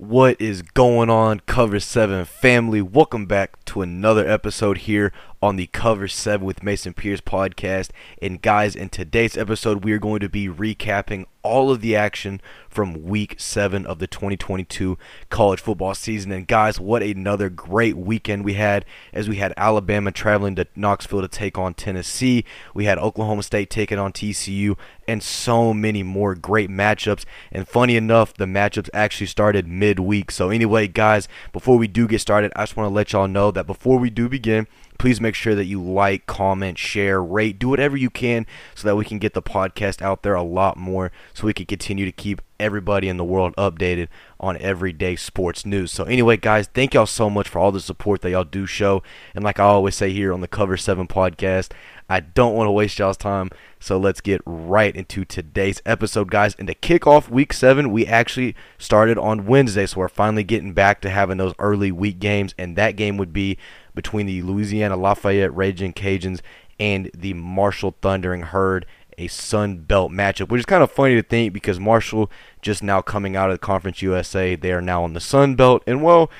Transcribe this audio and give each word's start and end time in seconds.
What 0.00 0.40
is 0.40 0.62
going 0.62 1.10
on, 1.10 1.40
Cover 1.40 1.78
7 1.78 2.24
family? 2.24 2.80
Welcome 2.80 3.26
back 3.26 3.62
to 3.66 3.82
another 3.82 4.26
episode 4.26 4.78
here 4.78 5.12
on 5.42 5.56
the 5.56 5.66
Cover 5.68 6.06
7 6.06 6.46
with 6.46 6.62
Mason 6.62 6.92
Pierce 6.92 7.20
podcast. 7.20 7.90
And 8.20 8.42
guys, 8.42 8.76
in 8.76 8.90
today's 8.90 9.38
episode, 9.38 9.84
we 9.84 9.92
are 9.92 9.98
going 9.98 10.20
to 10.20 10.28
be 10.28 10.48
recapping 10.48 11.24
all 11.42 11.70
of 11.70 11.80
the 11.80 11.96
action 11.96 12.42
from 12.68 13.04
week 13.04 13.36
7 13.38 13.86
of 13.86 13.98
the 13.98 14.06
2022 14.06 14.98
college 15.30 15.60
football 15.60 15.94
season. 15.94 16.30
And 16.30 16.46
guys, 16.46 16.78
what 16.78 17.02
another 17.02 17.48
great 17.48 17.96
weekend 17.96 18.44
we 18.44 18.54
had 18.54 18.84
as 19.14 19.30
we 19.30 19.36
had 19.36 19.54
Alabama 19.56 20.12
traveling 20.12 20.56
to 20.56 20.66
Knoxville 20.76 21.22
to 21.22 21.28
take 21.28 21.56
on 21.56 21.72
Tennessee. 21.72 22.44
We 22.74 22.84
had 22.84 22.98
Oklahoma 22.98 23.42
State 23.42 23.70
taking 23.70 23.98
on 23.98 24.12
TCU 24.12 24.76
and 25.08 25.22
so 25.22 25.72
many 25.72 26.02
more 26.02 26.34
great 26.34 26.68
matchups. 26.68 27.24
And 27.50 27.66
funny 27.66 27.96
enough, 27.96 28.34
the 28.34 28.44
matchups 28.44 28.90
actually 28.92 29.26
started 29.26 29.66
midweek. 29.66 30.30
So 30.30 30.50
anyway, 30.50 30.86
guys, 30.86 31.28
before 31.52 31.78
we 31.78 31.88
do 31.88 32.06
get 32.06 32.20
started, 32.20 32.52
I 32.54 32.64
just 32.64 32.76
want 32.76 32.90
to 32.90 32.94
let 32.94 33.14
y'all 33.14 33.26
know 33.26 33.50
that 33.50 33.66
before 33.66 33.98
we 33.98 34.10
do 34.10 34.28
begin, 34.28 34.66
please 35.00 35.18
make 35.18 35.34
sure 35.34 35.54
that 35.54 35.64
you 35.64 35.82
like, 35.82 36.26
comment, 36.26 36.76
share, 36.76 37.22
rate, 37.22 37.58
do 37.58 37.70
whatever 37.70 37.96
you 37.96 38.10
can 38.10 38.44
so 38.74 38.86
that 38.86 38.96
we 38.96 39.02
can 39.02 39.18
get 39.18 39.32
the 39.32 39.40
podcast 39.40 40.02
out 40.02 40.22
there 40.22 40.34
a 40.34 40.42
lot 40.42 40.76
more 40.76 41.10
so 41.32 41.46
we 41.46 41.54
can 41.54 41.64
continue 41.64 42.04
to 42.04 42.12
keep 42.12 42.42
everybody 42.58 43.08
in 43.08 43.16
the 43.16 43.24
world 43.24 43.56
updated 43.56 44.08
on 44.38 44.58
everyday 44.58 45.16
sports 45.16 45.64
news. 45.64 45.90
So 45.90 46.04
anyway, 46.04 46.36
guys, 46.36 46.66
thank 46.66 46.92
y'all 46.92 47.06
so 47.06 47.30
much 47.30 47.48
for 47.48 47.58
all 47.58 47.72
the 47.72 47.80
support 47.80 48.20
that 48.20 48.30
y'all 48.30 48.44
do 48.44 48.66
show. 48.66 49.02
And 49.34 49.42
like 49.42 49.58
I 49.58 49.64
always 49.64 49.94
say 49.94 50.12
here 50.12 50.34
on 50.34 50.42
the 50.42 50.48
Cover 50.48 50.76
7 50.76 51.08
podcast, 51.08 51.72
I 52.10 52.20
don't 52.20 52.54
want 52.54 52.66
to 52.66 52.72
waste 52.72 52.98
y'all's 52.98 53.16
time. 53.16 53.48
So 53.78 53.96
let's 53.96 54.20
get 54.20 54.42
right 54.44 54.94
into 54.94 55.24
today's 55.24 55.80
episode, 55.86 56.30
guys. 56.30 56.54
And 56.58 56.68
to 56.68 56.74
kick 56.74 57.06
off 57.06 57.30
week 57.30 57.54
seven, 57.54 57.90
we 57.90 58.06
actually 58.06 58.54
started 58.76 59.16
on 59.16 59.46
Wednesday. 59.46 59.86
So 59.86 60.00
we're 60.00 60.08
finally 60.08 60.44
getting 60.44 60.74
back 60.74 61.00
to 61.00 61.10
having 61.10 61.38
those 61.38 61.54
early 61.58 61.90
week 61.90 62.18
games. 62.18 62.54
And 62.58 62.76
that 62.76 62.96
game 62.96 63.16
would 63.16 63.32
be 63.32 63.56
between 64.00 64.24
the 64.24 64.40
Louisiana 64.40 64.96
Lafayette 64.96 65.54
Raging 65.54 65.92
Cajuns 65.92 66.40
and 66.78 67.10
the 67.14 67.34
Marshall 67.34 67.94
Thundering 68.00 68.44
Herd, 68.44 68.86
a 69.18 69.26
Sun 69.26 69.80
Belt 69.80 70.10
matchup, 70.10 70.48
which 70.48 70.60
is 70.60 70.64
kind 70.64 70.82
of 70.82 70.90
funny 70.90 71.16
to 71.16 71.22
think 71.22 71.52
because 71.52 71.78
Marshall 71.78 72.30
just 72.62 72.82
now 72.82 73.02
coming 73.02 73.36
out 73.36 73.50
of 73.50 73.54
the 73.56 73.66
Conference 73.66 74.00
USA, 74.00 74.56
they 74.56 74.72
are 74.72 74.80
now 74.80 75.04
in 75.04 75.12
the 75.12 75.20
Sun 75.20 75.54
Belt, 75.54 75.82
and 75.86 76.02
well, 76.02 76.30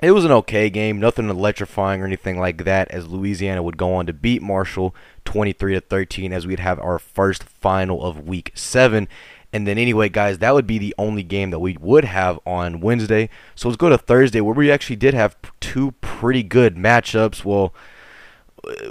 it 0.00 0.12
was 0.12 0.24
an 0.24 0.30
okay 0.30 0.70
game, 0.70 0.98
nothing 0.98 1.28
electrifying 1.28 2.00
or 2.00 2.06
anything 2.06 2.40
like 2.40 2.64
that. 2.64 2.90
As 2.90 3.06
Louisiana 3.06 3.62
would 3.62 3.76
go 3.76 3.92
on 3.94 4.06
to 4.06 4.14
beat 4.14 4.40
Marshall 4.40 4.94
23 5.26 5.74
to 5.74 5.80
13, 5.82 6.32
as 6.32 6.46
we'd 6.46 6.60
have 6.60 6.78
our 6.80 6.98
first 6.98 7.44
final 7.44 8.02
of 8.02 8.26
Week 8.26 8.50
Seven. 8.54 9.08
And 9.56 9.66
then, 9.66 9.78
anyway, 9.78 10.10
guys, 10.10 10.36
that 10.40 10.52
would 10.52 10.66
be 10.66 10.76
the 10.76 10.94
only 10.98 11.22
game 11.22 11.48
that 11.48 11.60
we 11.60 11.78
would 11.80 12.04
have 12.04 12.38
on 12.44 12.80
Wednesday. 12.80 13.30
So 13.54 13.68
let's 13.68 13.78
go 13.78 13.88
to 13.88 13.96
Thursday, 13.96 14.42
where 14.42 14.54
we 14.54 14.70
actually 14.70 14.96
did 14.96 15.14
have 15.14 15.34
two 15.60 15.92
pretty 16.02 16.42
good 16.42 16.76
matchups. 16.76 17.42
Well, 17.42 17.72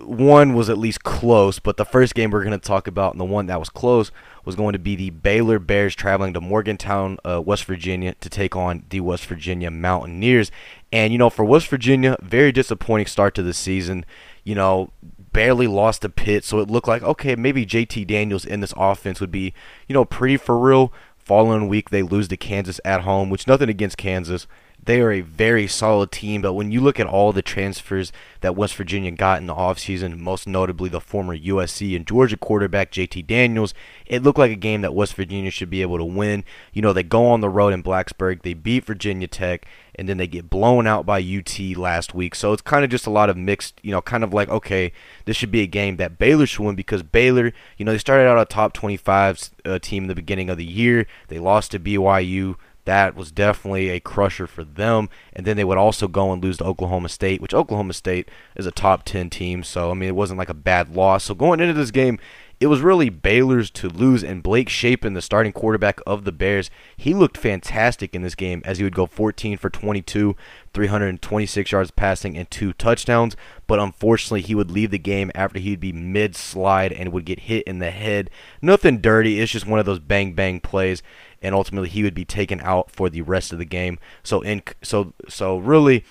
one 0.02 0.56
was 0.56 0.68
at 0.68 0.80
least 0.80 1.04
close, 1.04 1.60
but 1.60 1.78
the 1.78 1.86
first 1.86 2.16
game 2.16 2.32
we're 2.32 2.44
going 2.44 2.60
to 2.60 2.68
talk 2.68 2.88
about, 2.88 3.14
and 3.14 3.22
the 3.22 3.26
one 3.26 3.46
that 3.46 3.60
was 3.60 3.70
close, 3.70 4.10
was 4.44 4.56
going 4.56 4.74
to 4.74 4.80
be 4.80 4.96
the 4.96 5.12
Baylor 5.12 5.60
Bears 5.60 5.94
traveling 5.94 6.34
to 6.34 6.42
Morgantown, 6.42 7.20
uh, 7.24 7.40
West 7.42 7.66
Virginia, 7.66 8.16
to 8.22 8.30
take 8.30 8.56
on 8.56 8.86
the 8.90 9.02
West 9.02 9.28
Virginia 9.28 9.70
Mountaineers. 9.70 10.50
And 10.92 11.14
you 11.14 11.20
know, 11.20 11.30
for 11.30 11.46
West 11.46 11.68
Virginia, 11.68 12.18
very 12.24 12.52
disappointing 12.52 13.06
start 13.06 13.36
to 13.36 13.44
the 13.44 13.54
season. 13.54 14.04
You 14.44 14.56
know, 14.56 14.90
barely 15.36 15.67
lost 15.67 16.05
a 16.05 16.09
Pitt, 16.09 16.45
so 16.45 16.59
it 16.59 16.69
looked 16.69 16.88
like 16.88 17.03
okay, 17.03 17.36
maybe 17.36 17.66
JT 17.66 18.08
Daniels 18.08 18.45
in 18.45 18.61
this 18.61 18.73
offense 18.78 19.19
would 19.19 19.31
be, 19.31 19.53
you 19.88 19.94
know, 19.94 20.05
pretty 20.05 20.38
for 20.38 20.58
real. 20.58 20.94
Following 21.17 21.67
week, 21.67 21.89
they 21.89 22.03
lose 22.03 22.28
to 22.28 22.38
Kansas 22.38 22.80
at 22.86 23.02
home, 23.02 23.30
which 23.31 23.47
nothing 23.47 23.67
against 23.67 23.97
Kansas. 23.97 24.47
They 24.83 25.02
are 25.02 25.11
a 25.11 25.22
very 25.22 25.66
solid 25.67 26.12
team, 26.12 26.44
but 26.44 26.53
when 26.53 26.72
you 26.72 26.79
look 26.79 27.00
at 27.00 27.07
all 27.07 27.34
the 27.34 27.41
transfers 27.41 28.12
that 28.41 28.56
West 28.56 28.75
Virginia 28.75 29.09
got 29.09 29.41
in 29.41 29.47
the 29.47 29.56
offseason, 29.56 30.19
most 30.19 30.47
notably 30.47 30.90
the 30.90 31.01
former 31.01 31.35
USC 31.35 31.95
and 31.95 32.06
Georgia 32.06 32.38
quarterback 32.38 32.91
JT 32.91 33.25
Daniels, 33.25 33.74
it 34.06 34.22
looked 34.22 34.38
like 34.38 34.51
a 34.51 34.56
game 34.56 34.81
that 34.81 34.94
West 34.94 35.16
Virginia 35.16 35.50
should 35.50 35.72
be 35.72 35.81
able 35.81 35.97
to 35.97 36.06
win. 36.06 36.44
You 36.72 36.84
know, 36.84 36.94
they 36.94 37.01
go 37.01 37.25
on 37.25 37.41
the 37.41 37.50
road 37.50 37.74
in 37.74 37.81
Blacksburg, 37.81 38.44
they 38.44 38.53
beat 38.53 38.85
Virginia 38.85 39.28
Tech, 39.28 39.66
and 39.97 40.07
then 40.07 40.17
they 40.17 40.28
get 40.28 40.50
blown 40.50 40.88
out 40.88 41.06
by 41.06 41.19
UT 41.19 41.59
last 41.78 42.13
week. 42.13 42.35
So 42.35 42.53
it's 42.53 42.61
kind 42.61 42.83
of 42.83 42.89
just 42.89 43.07
a 43.07 43.11
lot 43.11 43.29
of 43.29 43.38
mixed, 43.38 43.79
you 43.83 43.91
know, 43.91 44.01
kind 44.01 44.23
of 44.23 44.33
like, 44.33 44.50
okay, 44.50 44.91
this 45.25 45.38
should 45.38 45.51
be 45.51 45.61
a 45.61 45.67
game 45.67 45.97
that 45.97 46.17
Baylor 46.17 46.45
should 46.45 46.63
win 46.63 46.75
because 46.75 47.03
Baylor, 47.03 47.53
you 47.78 47.85
know, 47.85 47.91
they 47.91 47.97
started 47.97 48.28
out 48.28 48.39
a 48.39 48.45
top 48.45 48.73
25 48.73 49.50
uh, 49.66 49.79
team 49.79 50.03
in 50.03 50.07
the 50.07 50.16
beginning 50.16 50.50
of 50.50 50.57
the 50.57 50.66
year. 50.66 51.07
They 51.29 51.39
lost 51.39 51.72
to 51.72 51.79
BYU 51.79 52.56
that 52.85 53.16
was 53.16 53.31
definitely 53.31 53.89
a 53.89 54.00
crusher 54.00 54.47
for 54.47 54.63
them. 54.63 55.09
And 55.33 55.45
then 55.45 55.57
they 55.57 55.63
would 55.63 55.78
also 55.78 56.07
go 56.07 56.31
and 56.31 56.41
lose 56.41 56.57
to 56.57 56.66
Oklahoma 56.66 57.09
State, 57.09 57.41
which 57.41 57.53
Oklahoma 57.53 57.94
State 57.94 58.29
is 58.56 58.66
a 58.67 58.72
top 58.72 59.03
10 59.03 59.29
team. 59.31 59.63
So, 59.63 59.91
I 59.91 59.95
mean, 59.95 60.09
it 60.09 60.16
wasn't 60.16 60.38
like 60.38 60.50
a 60.50 60.56
bad 60.56 60.95
loss. 60.95 61.25
So, 61.25 61.33
going 61.33 61.59
into 61.59 61.73
this 61.73 61.91
game, 61.91 62.19
it 62.60 62.68
was 62.68 62.82
really 62.82 63.10
Baylor's 63.10 63.70
to 63.72 63.90
lose, 63.90 64.24
and 64.24 64.42
Blake 64.42 64.70
Shapen, 64.70 65.14
the 65.14 65.22
starting 65.22 65.52
quarterback 65.52 66.00
of 66.08 66.24
the 66.24 66.32
Bears, 66.32 66.70
he 66.96 67.14
looked 67.14 67.38
fantastic 67.38 68.16
in 68.16 68.22
this 68.22 68.36
game 68.36 68.62
as 68.66 68.78
he 68.78 68.84
would 68.84 68.96
go 68.96 69.06
14 69.06 69.58
for 69.58 69.70
22, 69.70 70.36
326 70.74 71.72
yards 71.72 71.92
passing, 71.92 72.38
and 72.38 72.50
two 72.50 72.72
touchdowns. 72.74 73.36
But 73.68 73.80
unfortunately, 73.80 74.42
he 74.42 74.56
would 74.56 74.72
leave 74.72 74.92
the 74.92 75.00
game 75.00 75.32
after 75.36 75.60
he'd 75.60 75.80
be 75.80 75.92
mid 75.92 76.36
slide 76.36 76.94
and 76.94 77.12
would 77.12 77.26
get 77.26 77.42
hit 77.42 77.64
in 77.66 77.80
the 77.80 77.92
head. 77.92 78.30
Nothing 78.62 79.00
dirty, 79.00 79.40
it's 79.40 79.52
just 79.52 79.68
one 79.68 79.80
of 79.80 79.86
those 79.86 80.00
bang 80.00 80.34
bang 80.34 80.60
plays 80.60 81.04
and 81.42 81.54
ultimately 81.54 81.90
he 81.90 82.02
would 82.02 82.16
be 82.16 82.26
taken 82.26 82.60
out 82.62 82.90
for 82.90 83.08
the 83.08 83.22
rest 83.22 83.54
of 83.54 83.60
the 83.60 83.66
game. 83.66 84.00
So 84.24 84.42
in 84.42 84.64
so 84.82 85.14
so 85.30 85.58
really 85.58 86.04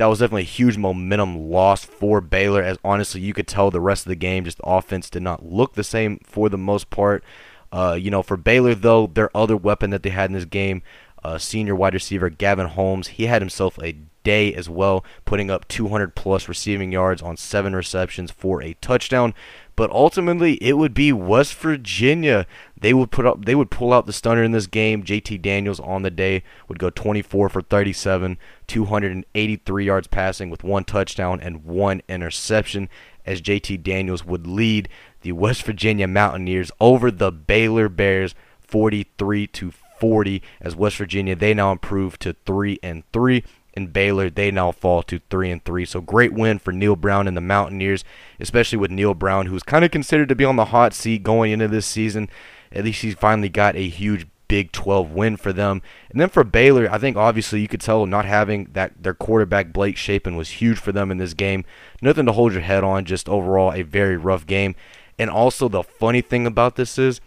that 0.00 0.06
was 0.06 0.20
definitely 0.20 0.40
a 0.40 0.46
huge 0.46 0.78
momentum 0.78 1.50
loss 1.50 1.84
for 1.84 2.22
Baylor 2.22 2.62
as 2.62 2.78
honestly 2.82 3.20
you 3.20 3.34
could 3.34 3.46
tell 3.46 3.70
the 3.70 3.82
rest 3.82 4.06
of 4.06 4.08
the 4.08 4.16
game 4.16 4.46
just 4.46 4.56
the 4.56 4.64
offense 4.64 5.10
did 5.10 5.22
not 5.22 5.44
look 5.44 5.74
the 5.74 5.84
same 5.84 6.18
for 6.24 6.48
the 6.48 6.56
most 6.56 6.88
part. 6.88 7.22
Uh, 7.70 7.98
you 8.00 8.10
know, 8.10 8.22
for 8.22 8.38
Baylor 8.38 8.74
though, 8.74 9.08
their 9.08 9.28
other 9.36 9.58
weapon 9.58 9.90
that 9.90 10.02
they 10.02 10.08
had 10.08 10.30
in 10.30 10.32
this 10.32 10.46
game, 10.46 10.80
uh, 11.22 11.36
senior 11.36 11.76
wide 11.76 11.92
receiver 11.92 12.30
Gavin 12.30 12.68
Holmes, 12.68 13.08
he 13.08 13.26
had 13.26 13.42
himself 13.42 13.78
a 13.82 13.94
day 14.22 14.54
as 14.54 14.68
well, 14.68 15.04
putting 15.24 15.50
up 15.50 15.66
200 15.68 16.14
plus 16.14 16.48
receiving 16.48 16.92
yards 16.92 17.22
on 17.22 17.36
seven 17.36 17.74
receptions 17.74 18.30
for 18.30 18.62
a 18.62 18.74
touchdown. 18.74 19.34
But 19.76 19.90
ultimately, 19.90 20.54
it 20.54 20.76
would 20.76 20.92
be 20.92 21.12
West 21.12 21.54
Virginia. 21.54 22.46
They 22.78 22.92
would 22.92 23.10
put 23.10 23.24
up, 23.24 23.44
they 23.46 23.54
would 23.54 23.70
pull 23.70 23.92
out 23.92 24.06
the 24.06 24.12
stunner 24.12 24.44
in 24.44 24.52
this 24.52 24.66
game. 24.66 25.02
JT 25.02 25.40
Daniels 25.40 25.80
on 25.80 26.02
the 26.02 26.10
day 26.10 26.42
would 26.68 26.78
go 26.78 26.90
24 26.90 27.48
for 27.48 27.62
37, 27.62 28.36
283 28.66 29.84
yards 29.84 30.06
passing 30.06 30.50
with 30.50 30.62
one 30.64 30.84
touchdown 30.84 31.40
and 31.40 31.64
one 31.64 32.02
interception. 32.08 32.88
As 33.24 33.40
JT 33.40 33.82
Daniels 33.82 34.24
would 34.24 34.46
lead 34.46 34.88
the 35.22 35.32
West 35.32 35.62
Virginia 35.62 36.06
Mountaineers 36.06 36.70
over 36.80 37.10
the 37.10 37.32
Baylor 37.32 37.88
Bears 37.88 38.34
43 38.60 39.46
to 39.48 39.72
40 40.00 40.42
as 40.60 40.74
West 40.74 40.96
Virginia 40.96 41.36
they 41.36 41.52
now 41.52 41.70
improve 41.72 42.18
to 42.20 42.34
3 42.46 42.78
and 42.82 43.04
3 43.12 43.44
and 43.74 43.92
Baylor, 43.92 44.30
they 44.30 44.50
now 44.50 44.72
fall 44.72 45.02
to 45.04 45.20
three 45.30 45.50
and 45.50 45.64
three. 45.64 45.84
So 45.84 46.00
great 46.00 46.32
win 46.32 46.58
for 46.58 46.72
Neal 46.72 46.96
Brown 46.96 47.28
and 47.28 47.36
the 47.36 47.40
Mountaineers, 47.40 48.04
especially 48.38 48.78
with 48.78 48.90
Neal 48.90 49.14
Brown, 49.14 49.46
who's 49.46 49.62
kind 49.62 49.84
of 49.84 49.90
considered 49.90 50.28
to 50.28 50.34
be 50.34 50.44
on 50.44 50.56
the 50.56 50.66
hot 50.66 50.92
seat 50.92 51.22
going 51.22 51.52
into 51.52 51.68
this 51.68 51.86
season. 51.86 52.28
At 52.72 52.84
least 52.84 53.02
he's 53.02 53.14
finally 53.14 53.48
got 53.48 53.76
a 53.76 53.88
huge 53.88 54.26
Big 54.50 54.72
12 54.72 55.12
win 55.12 55.36
for 55.36 55.52
them. 55.52 55.80
And 56.10 56.20
then 56.20 56.28
for 56.28 56.42
Baylor, 56.42 56.90
I 56.90 56.98
think 56.98 57.16
obviously 57.16 57.60
you 57.60 57.68
could 57.68 57.80
tell 57.80 58.04
not 58.04 58.24
having 58.24 58.64
that 58.72 59.00
their 59.00 59.14
quarterback 59.14 59.72
Blake 59.72 59.96
Shapen 59.96 60.34
was 60.34 60.50
huge 60.50 60.76
for 60.76 60.90
them 60.90 61.12
in 61.12 61.18
this 61.18 61.34
game. 61.34 61.64
Nothing 62.02 62.26
to 62.26 62.32
hold 62.32 62.52
your 62.52 62.62
head 62.62 62.82
on, 62.82 63.04
just 63.04 63.28
overall 63.28 63.72
a 63.72 63.82
very 63.82 64.16
rough 64.16 64.46
game. 64.46 64.74
And 65.20 65.30
also 65.30 65.68
the 65.68 65.84
funny 65.84 66.20
thing 66.20 66.48
about 66.48 66.74
this 66.74 66.98
is 66.98 67.20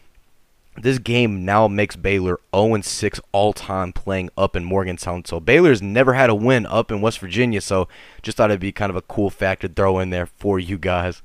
this 0.75 0.97
game 0.97 1.45
now 1.45 1.67
makes 1.67 1.95
Baylor 1.95 2.39
0-6 2.53 3.19
all-time 3.31 3.93
playing 3.93 4.29
up 4.37 4.55
in 4.55 4.63
Morgantown. 4.63 5.23
So 5.25 5.39
Baylor's 5.39 5.81
never 5.81 6.13
had 6.13 6.29
a 6.29 6.35
win 6.35 6.65
up 6.65 6.91
in 6.91 7.01
West 7.01 7.19
Virginia. 7.19 7.61
So 7.61 7.87
just 8.21 8.37
thought 8.37 8.49
it'd 8.49 8.59
be 8.59 8.71
kind 8.71 8.89
of 8.89 8.95
a 8.95 9.01
cool 9.03 9.29
fact 9.29 9.61
to 9.61 9.67
throw 9.67 9.99
in 9.99 10.09
there 10.09 10.25
for 10.25 10.59
you 10.59 10.77
guys. 10.77 11.21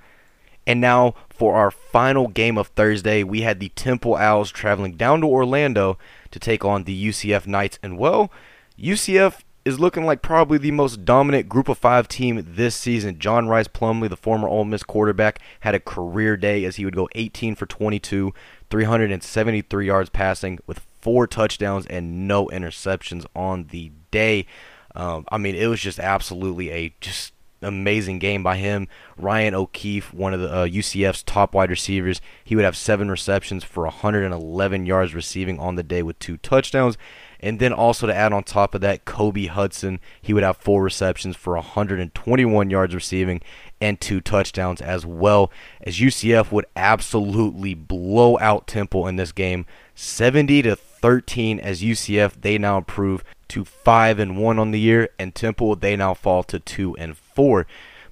And 0.66 0.82
now 0.82 1.14
for 1.30 1.56
our 1.56 1.70
final 1.70 2.28
game 2.28 2.58
of 2.58 2.68
Thursday, 2.68 3.22
we 3.22 3.40
had 3.40 3.58
the 3.58 3.70
Temple 3.70 4.16
Owls 4.16 4.50
traveling 4.50 4.96
down 4.96 5.22
to 5.22 5.26
Orlando 5.26 5.96
to 6.30 6.38
take 6.38 6.62
on 6.62 6.84
the 6.84 7.08
UCF 7.08 7.46
Knights. 7.46 7.78
And 7.82 7.96
well, 7.96 8.30
UCF 8.78 9.40
is 9.64 9.80
looking 9.80 10.04
like 10.04 10.22
probably 10.22 10.58
the 10.58 10.70
most 10.70 11.04
dominant 11.04 11.48
group 11.48 11.68
of 11.68 11.78
five 11.78 12.08
team 12.08 12.44
this 12.46 12.74
season. 12.74 13.18
John 13.18 13.48
Rhys 13.48 13.68
Plumlee, 13.68 14.08
the 14.08 14.16
former 14.16 14.48
Ole 14.48 14.64
Miss 14.64 14.82
quarterback, 14.82 15.40
had 15.60 15.74
a 15.74 15.80
career 15.80 16.36
day 16.36 16.64
as 16.64 16.76
he 16.76 16.84
would 16.84 16.96
go 16.96 17.08
18 17.14 17.54
for 17.54 17.66
22, 17.66 18.32
373 18.70 19.86
yards 19.86 20.10
passing 20.10 20.58
with 20.66 20.80
four 21.00 21.26
touchdowns 21.26 21.86
and 21.86 22.28
no 22.28 22.46
interceptions 22.48 23.26
on 23.34 23.68
the 23.70 23.92
day. 24.10 24.46
Um, 24.94 25.24
I 25.30 25.38
mean, 25.38 25.54
it 25.54 25.66
was 25.66 25.80
just 25.80 25.98
absolutely 25.98 26.70
a 26.70 26.94
just 27.00 27.32
amazing 27.62 28.18
game 28.18 28.42
by 28.42 28.56
him. 28.56 28.88
Ryan 29.16 29.54
O'Keefe, 29.54 30.12
one 30.14 30.34
of 30.34 30.40
the 30.40 30.52
uh, 30.52 30.66
UCF's 30.66 31.22
top 31.22 31.54
wide 31.54 31.70
receivers, 31.70 32.20
he 32.44 32.54
would 32.54 32.64
have 32.64 32.76
seven 32.76 33.10
receptions 33.10 33.64
for 33.64 33.84
111 33.84 34.86
yards 34.86 35.14
receiving 35.14 35.58
on 35.58 35.74
the 35.74 35.82
day 35.82 36.02
with 36.02 36.18
two 36.18 36.36
touchdowns. 36.38 36.96
And 37.40 37.60
then 37.60 37.72
also 37.72 38.06
to 38.06 38.14
add 38.14 38.32
on 38.32 38.42
top 38.42 38.74
of 38.74 38.80
that, 38.80 39.04
Kobe 39.04 39.46
Hudson, 39.46 40.00
he 40.20 40.32
would 40.32 40.42
have 40.42 40.56
four 40.56 40.82
receptions 40.82 41.36
for 41.36 41.54
121 41.54 42.70
yards 42.70 42.94
receiving 42.94 43.40
and 43.80 44.00
two 44.00 44.20
touchdowns 44.20 44.80
as 44.80 45.06
well 45.06 45.50
as 45.80 45.98
UCF 45.98 46.50
would 46.50 46.66
absolutely 46.76 47.74
blow 47.74 48.38
out 48.38 48.66
Temple 48.66 49.06
in 49.06 49.16
this 49.16 49.32
game 49.32 49.66
70 49.94 50.62
to 50.62 50.76
13 50.76 51.60
as 51.60 51.82
UCF 51.82 52.40
they 52.40 52.58
now 52.58 52.78
improve 52.78 53.24
to 53.48 53.64
5 53.64 54.18
and 54.18 54.36
1 54.36 54.58
on 54.58 54.70
the 54.70 54.80
year 54.80 55.08
and 55.18 55.34
Temple 55.34 55.76
they 55.76 55.96
now 55.96 56.14
fall 56.14 56.42
to 56.44 56.58
2 56.58 56.96
and 56.96 57.16
4 57.16 57.66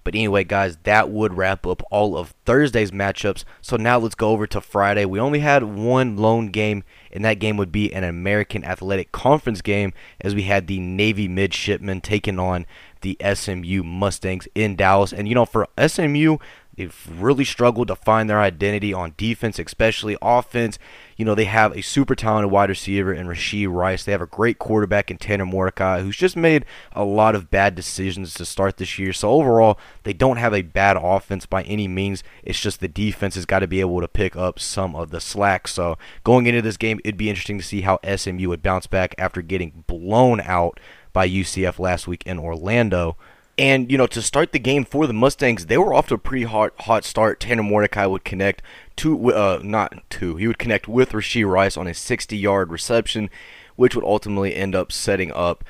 but 0.06 0.14
anyway, 0.14 0.44
guys, 0.44 0.78
that 0.84 1.10
would 1.10 1.36
wrap 1.36 1.66
up 1.66 1.82
all 1.90 2.16
of 2.16 2.32
Thursday's 2.44 2.92
matchups. 2.92 3.42
So 3.60 3.76
now 3.76 3.98
let's 3.98 4.14
go 4.14 4.30
over 4.30 4.46
to 4.46 4.60
Friday. 4.60 5.04
We 5.04 5.18
only 5.18 5.40
had 5.40 5.64
one 5.64 6.16
lone 6.16 6.50
game, 6.52 6.84
and 7.10 7.24
that 7.24 7.40
game 7.40 7.56
would 7.56 7.72
be 7.72 7.92
an 7.92 8.04
American 8.04 8.64
Athletic 8.64 9.10
Conference 9.10 9.62
game 9.62 9.92
as 10.20 10.32
we 10.32 10.42
had 10.42 10.68
the 10.68 10.78
Navy 10.78 11.26
Midshipmen 11.26 12.02
taking 12.02 12.38
on 12.38 12.66
the 13.00 13.18
SMU 13.34 13.82
Mustangs 13.82 14.46
in 14.54 14.76
Dallas. 14.76 15.12
And 15.12 15.26
you 15.26 15.34
know, 15.34 15.44
for 15.44 15.66
SMU, 15.76 16.36
they've 16.76 17.08
really 17.18 17.44
struggled 17.44 17.88
to 17.88 17.96
find 17.96 18.28
their 18.28 18.40
identity 18.40 18.92
on 18.92 19.14
defense, 19.16 19.58
especially 19.58 20.16
offense. 20.22 20.78
You 21.16 21.24
know, 21.24 21.34
they 21.34 21.46
have 21.46 21.76
a 21.76 21.82
super 21.82 22.14
talented 22.14 22.52
wide 22.52 22.68
receiver 22.68 23.12
in 23.12 23.26
Rashee 23.26 23.66
Rice. 23.70 24.04
They 24.04 24.12
have 24.12 24.20
a 24.20 24.26
great 24.26 24.58
quarterback 24.58 25.10
in 25.10 25.16
Tanner 25.16 25.46
Mordecai, 25.46 26.02
who's 26.02 26.16
just 26.16 26.36
made 26.36 26.64
a 26.92 27.04
lot 27.04 27.34
of 27.34 27.50
bad 27.50 27.74
decisions 27.74 28.34
to 28.34 28.44
start 28.44 28.76
this 28.76 28.98
year. 28.98 29.12
So 29.12 29.30
overall, 29.30 29.78
they 30.02 30.12
don't 30.12 30.36
have 30.36 30.52
a 30.52 30.62
bad 30.62 30.98
offense 31.00 31.46
by 31.46 31.62
any 31.62 31.88
means. 31.88 32.22
It's 32.42 32.60
just 32.60 32.80
the 32.80 32.88
defense 32.88 33.34
has 33.34 33.46
got 33.46 33.60
to 33.60 33.66
be 33.66 33.80
able 33.80 34.00
to 34.00 34.08
pick 34.08 34.36
up 34.36 34.58
some 34.58 34.94
of 34.94 35.10
the 35.10 35.20
slack. 35.20 35.68
So 35.68 35.96
going 36.24 36.46
into 36.46 36.62
this 36.62 36.76
game, 36.76 37.00
it'd 37.04 37.16
be 37.16 37.30
interesting 37.30 37.58
to 37.58 37.64
see 37.64 37.80
how 37.80 37.98
SMU 38.04 38.48
would 38.48 38.62
bounce 38.62 38.86
back 38.86 39.14
after 39.18 39.40
getting 39.40 39.84
blown 39.86 40.40
out 40.42 40.78
by 41.12 41.26
UCF 41.26 41.78
last 41.78 42.06
week 42.06 42.22
in 42.26 42.38
Orlando. 42.38 43.16
And 43.58 43.90
you 43.90 43.96
know, 43.96 44.06
to 44.08 44.20
start 44.20 44.52
the 44.52 44.58
game 44.58 44.84
for 44.84 45.06
the 45.06 45.14
Mustangs, 45.14 45.66
they 45.66 45.78
were 45.78 45.94
off 45.94 46.08
to 46.08 46.14
a 46.14 46.18
pretty 46.18 46.44
hot 46.44 46.72
hot 46.80 47.04
start. 47.04 47.40
Tanner 47.40 47.62
Mordecai 47.62 48.04
would 48.04 48.24
connect 48.24 48.60
two, 48.96 49.32
uh, 49.32 49.60
not 49.62 49.94
two. 50.10 50.36
He 50.36 50.46
would 50.46 50.58
connect 50.58 50.88
with 50.88 51.12
Rashee 51.12 51.48
Rice 51.48 51.76
on 51.76 51.86
a 51.86 51.92
60-yard 51.92 52.70
reception, 52.70 53.30
which 53.76 53.94
would 53.94 54.04
ultimately 54.04 54.54
end 54.54 54.74
up 54.74 54.92
setting 54.92 55.32
up 55.32 55.64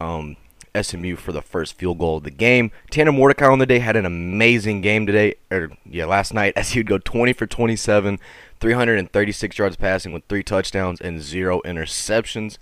um, 0.00 0.36
SMU 0.80 1.16
for 1.16 1.32
the 1.32 1.42
first 1.42 1.74
field 1.74 1.98
goal 1.98 2.18
of 2.18 2.24
the 2.24 2.30
game. 2.30 2.70
Tanner 2.90 3.12
Mordecai 3.12 3.46
on 3.46 3.58
the 3.58 3.66
day 3.66 3.80
had 3.80 3.96
an 3.96 4.06
amazing 4.06 4.80
game 4.80 5.06
today, 5.06 5.34
or 5.50 5.70
yeah, 5.84 6.06
last 6.06 6.32
night, 6.32 6.52
as 6.56 6.70
he 6.70 6.80
would 6.80 6.86
go 6.86 6.98
20 6.98 7.32
for 7.32 7.46
27, 7.46 8.18
336 8.60 9.58
yards 9.58 9.76
passing 9.76 10.12
with 10.12 10.24
three 10.28 10.42
touchdowns 10.42 11.00
and 11.00 11.20
zero 11.20 11.60
interceptions. 11.64 12.58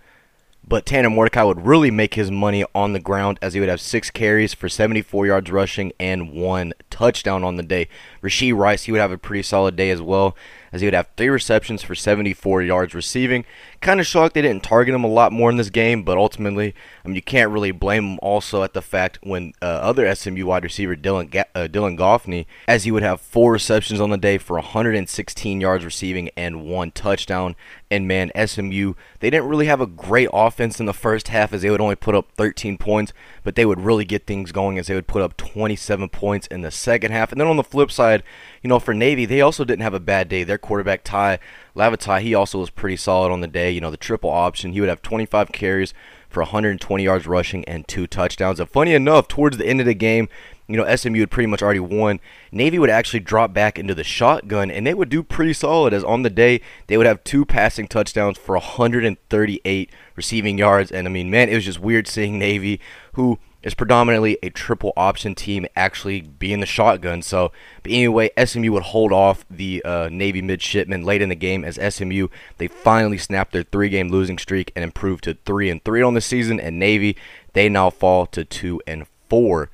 But 0.67 0.87
Tanner 0.87 1.11
Mordecai 1.11 1.43
would 1.43 1.67
really 1.67 1.91
make 1.91 2.15
his 2.15 2.31
money 2.31 2.65
on 2.75 2.95
the 2.95 3.01
ground 3.01 3.39
as 3.43 3.53
he 3.53 3.61
would 3.61 3.69
have 3.69 3.81
six 3.81 4.11
carries 4.11 4.55
for 4.55 4.69
74 4.69 5.27
yards 5.27 5.51
rushing 5.51 5.93
and 6.01 6.33
one 6.33 6.73
touchdown 6.89 7.45
on 7.45 7.57
the 7.57 7.63
day. 7.63 7.89
Rashee 8.23 8.57
Rice, 8.57 8.85
he 8.85 8.93
would 8.93 9.01
have 9.01 9.13
a 9.13 9.19
pretty 9.19 9.43
solid 9.43 9.77
day 9.77 9.91
as 9.91 10.01
well 10.01 10.35
as 10.75 10.81
he 10.81 10.87
would 10.89 10.95
have 10.95 11.09
three 11.17 11.29
receptions 11.29 11.83
for 11.83 11.95
74 11.95 12.63
yards 12.63 12.95
receiving. 12.95 13.45
Kind 13.81 14.01
of 14.01 14.07
shocked 14.07 14.35
they 14.35 14.43
didn't 14.43 14.65
target 14.65 14.93
him 14.93 15.05
a 15.05 15.09
lot 15.09 15.33
more 15.33 15.49
in 15.49 15.57
this 15.57 15.71
game, 15.71 16.03
but 16.03 16.19
ultimately, 16.19 16.75
I 17.05 17.09
mean, 17.09 17.15
you 17.15 17.23
can't 17.23 17.53
really 17.53 17.71
blame 17.71 18.15
him 18.15 18.19
also 18.21 18.65
at 18.65 18.73
the 18.73 18.83
fact 18.83 19.21
when 19.23 19.53
uh, 19.63 19.67
other 19.67 20.13
SMU 20.13 20.47
wide 20.47 20.65
receiver 20.65 20.97
Dylan 20.97 21.31
Ga- 21.31 21.45
uh, 21.55 21.69
Dylan 21.71 21.97
Goffney, 21.97 22.47
as 22.67 22.83
he 22.83 22.91
would 22.91 23.05
have 23.05 23.21
four 23.21 23.53
receptions 23.53 24.01
on 24.01 24.11
the 24.11 24.17
day 24.17 24.37
for 24.37 24.57
116 24.57 25.61
yards 25.61 25.85
receiving 25.85 26.29
and 26.37 26.65
one 26.65 26.91
touchdown. 26.91 27.55
And 27.91 28.09
man, 28.09 28.33
SMU, 28.35 28.95
they 29.21 29.31
didn't 29.31 29.49
really 29.49 29.67
have 29.67 29.81
a 29.81 29.87
great 29.87 30.29
offense 30.33 30.81
in 30.81 30.87
the 30.87 30.95
first 30.95 31.29
half 31.29 31.53
as 31.53 31.63
they 31.63 31.71
would 31.71 31.81
only 31.81 31.95
put 31.95 32.15
up 32.15 32.33
13 32.33 32.79
points, 32.79 33.13
but 33.43 33.55
they 33.55 33.67
would 33.67 33.81
really 33.81 34.05
get 34.05 34.27
things 34.27 34.53
going 34.53 34.79
as 34.79 34.87
they 34.87 34.95
would 34.95 35.07
put 35.07 35.23
up 35.23 35.37
27 35.37 36.09
points 36.09 36.47
in 36.49 36.63
the 36.63 36.71
second 36.71 37.13
half. 37.13 37.31
And 37.31 37.41
then 37.41 37.47
on 37.47 37.57
the 37.57 37.63
flip 37.63 37.93
side, 37.93 38.23
you 38.63 38.69
know, 38.69 38.79
for 38.79 38.95
Navy, 38.95 39.27
they 39.27 39.41
also 39.41 39.65
didn't 39.65 39.83
have 39.83 39.95
a 39.95 40.01
bad 40.01 40.29
day. 40.29 40.45
Their 40.45 40.59
quarterback, 40.59 41.05
Tai 41.05 41.39
Lavatai, 41.77 42.21
he 42.23 42.35
also 42.35 42.59
was 42.59 42.71
pretty 42.71 42.97
solid 42.97 43.31
on 43.31 43.41
the 43.41 43.47
day. 43.47 43.71
You 43.71 43.81
know, 43.81 43.91
the 43.91 43.97
triple 43.97 44.31
option, 44.31 44.73
he 44.73 44.81
would 44.81 44.89
have 44.89 45.03
25 45.03 45.53
carries 45.53 45.93
for 46.29 46.43
120 46.43 47.05
yards 47.05 47.27
rushing 47.27 47.65
and 47.67 47.87
two 47.87 48.07
touchdowns. 48.07 48.59
And 48.59 48.69
funny 48.69 48.95
enough, 48.95 49.29
towards 49.29 49.57
the 49.57 49.67
end 49.67 49.81
of 49.81 49.87
the 49.87 49.95
game, 49.95 50.29
you 50.67 50.77
know, 50.77 50.97
SMU 50.97 51.21
had 51.21 51.31
pretty 51.31 51.47
much 51.47 51.63
already 51.63 51.81
won. 51.81 52.21
Navy 52.51 52.79
would 52.79 52.91
actually 52.91 53.21
drop 53.21 53.53
back 53.53 53.79
into 53.79 53.95
the 53.95 54.05
shotgun, 54.05 54.71
and 54.71 54.87
they 54.87 54.95
would 54.95 55.11
do 55.11 55.23
pretty 55.23 55.53
solid. 55.53 55.93
As 55.93 56.05
on 56.05 56.23
the 56.23 56.31
day, 56.31 56.61
they 56.87 56.97
would 56.97 57.07
have 57.07 57.23
two 57.25 57.45
passing 57.45 57.87
touchdowns 57.87 58.39
for 58.39 58.55
138 58.55 59.91
receiving 60.17 60.59
yards. 60.59 60.91
And 60.91 61.07
I 61.07 61.11
mean, 61.11 61.31
man, 61.31 61.49
it 61.49 61.55
was 61.55 61.67
just 61.67 61.81
weird 61.81 62.09
seeing 62.09 62.39
Navy, 62.39 62.81
who 63.13 63.39
is 63.65 63.75
predominantly 63.75 64.39
a 64.43 64.51
triple 64.51 64.93
option 64.97 65.35
team 65.35 65.67
actually 65.75 66.21
being 66.21 66.61
the 66.61 66.67
shotgun. 66.67 67.23
So, 67.23 67.51
but 67.83 67.93
anyway, 67.93 68.31
SMU 68.43 68.73
would 68.73 68.85
hold 68.85 69.13
off 69.13 69.45
the 69.51 69.83
uh, 69.85 70.09
Navy 70.11 70.43
midshipmen 70.43 71.03
late 71.03 71.23
in 71.23 71.31
the 71.31 71.35
game 71.35 71.65
as 71.65 71.79
SMU 71.95 72.29
they 72.59 72.69
finally 72.69 73.19
snapped 73.19 73.53
their 73.53 73.63
three-game 73.63 74.09
losing 74.09 74.39
streak 74.39 74.71
and 74.77 74.85
improved 74.85 75.25
to 75.25 75.35
three 75.47 75.69
and 75.71 75.83
three 75.83 76.03
on 76.03 76.15
the 76.15 76.21
season. 76.21 76.61
And 76.61 76.79
Navy 76.79 77.17
they 77.55 77.69
now 77.69 77.91
fall 77.91 78.27
to 78.27 78.45
two 78.45 78.81
and 78.87 79.07
four. 79.29 79.71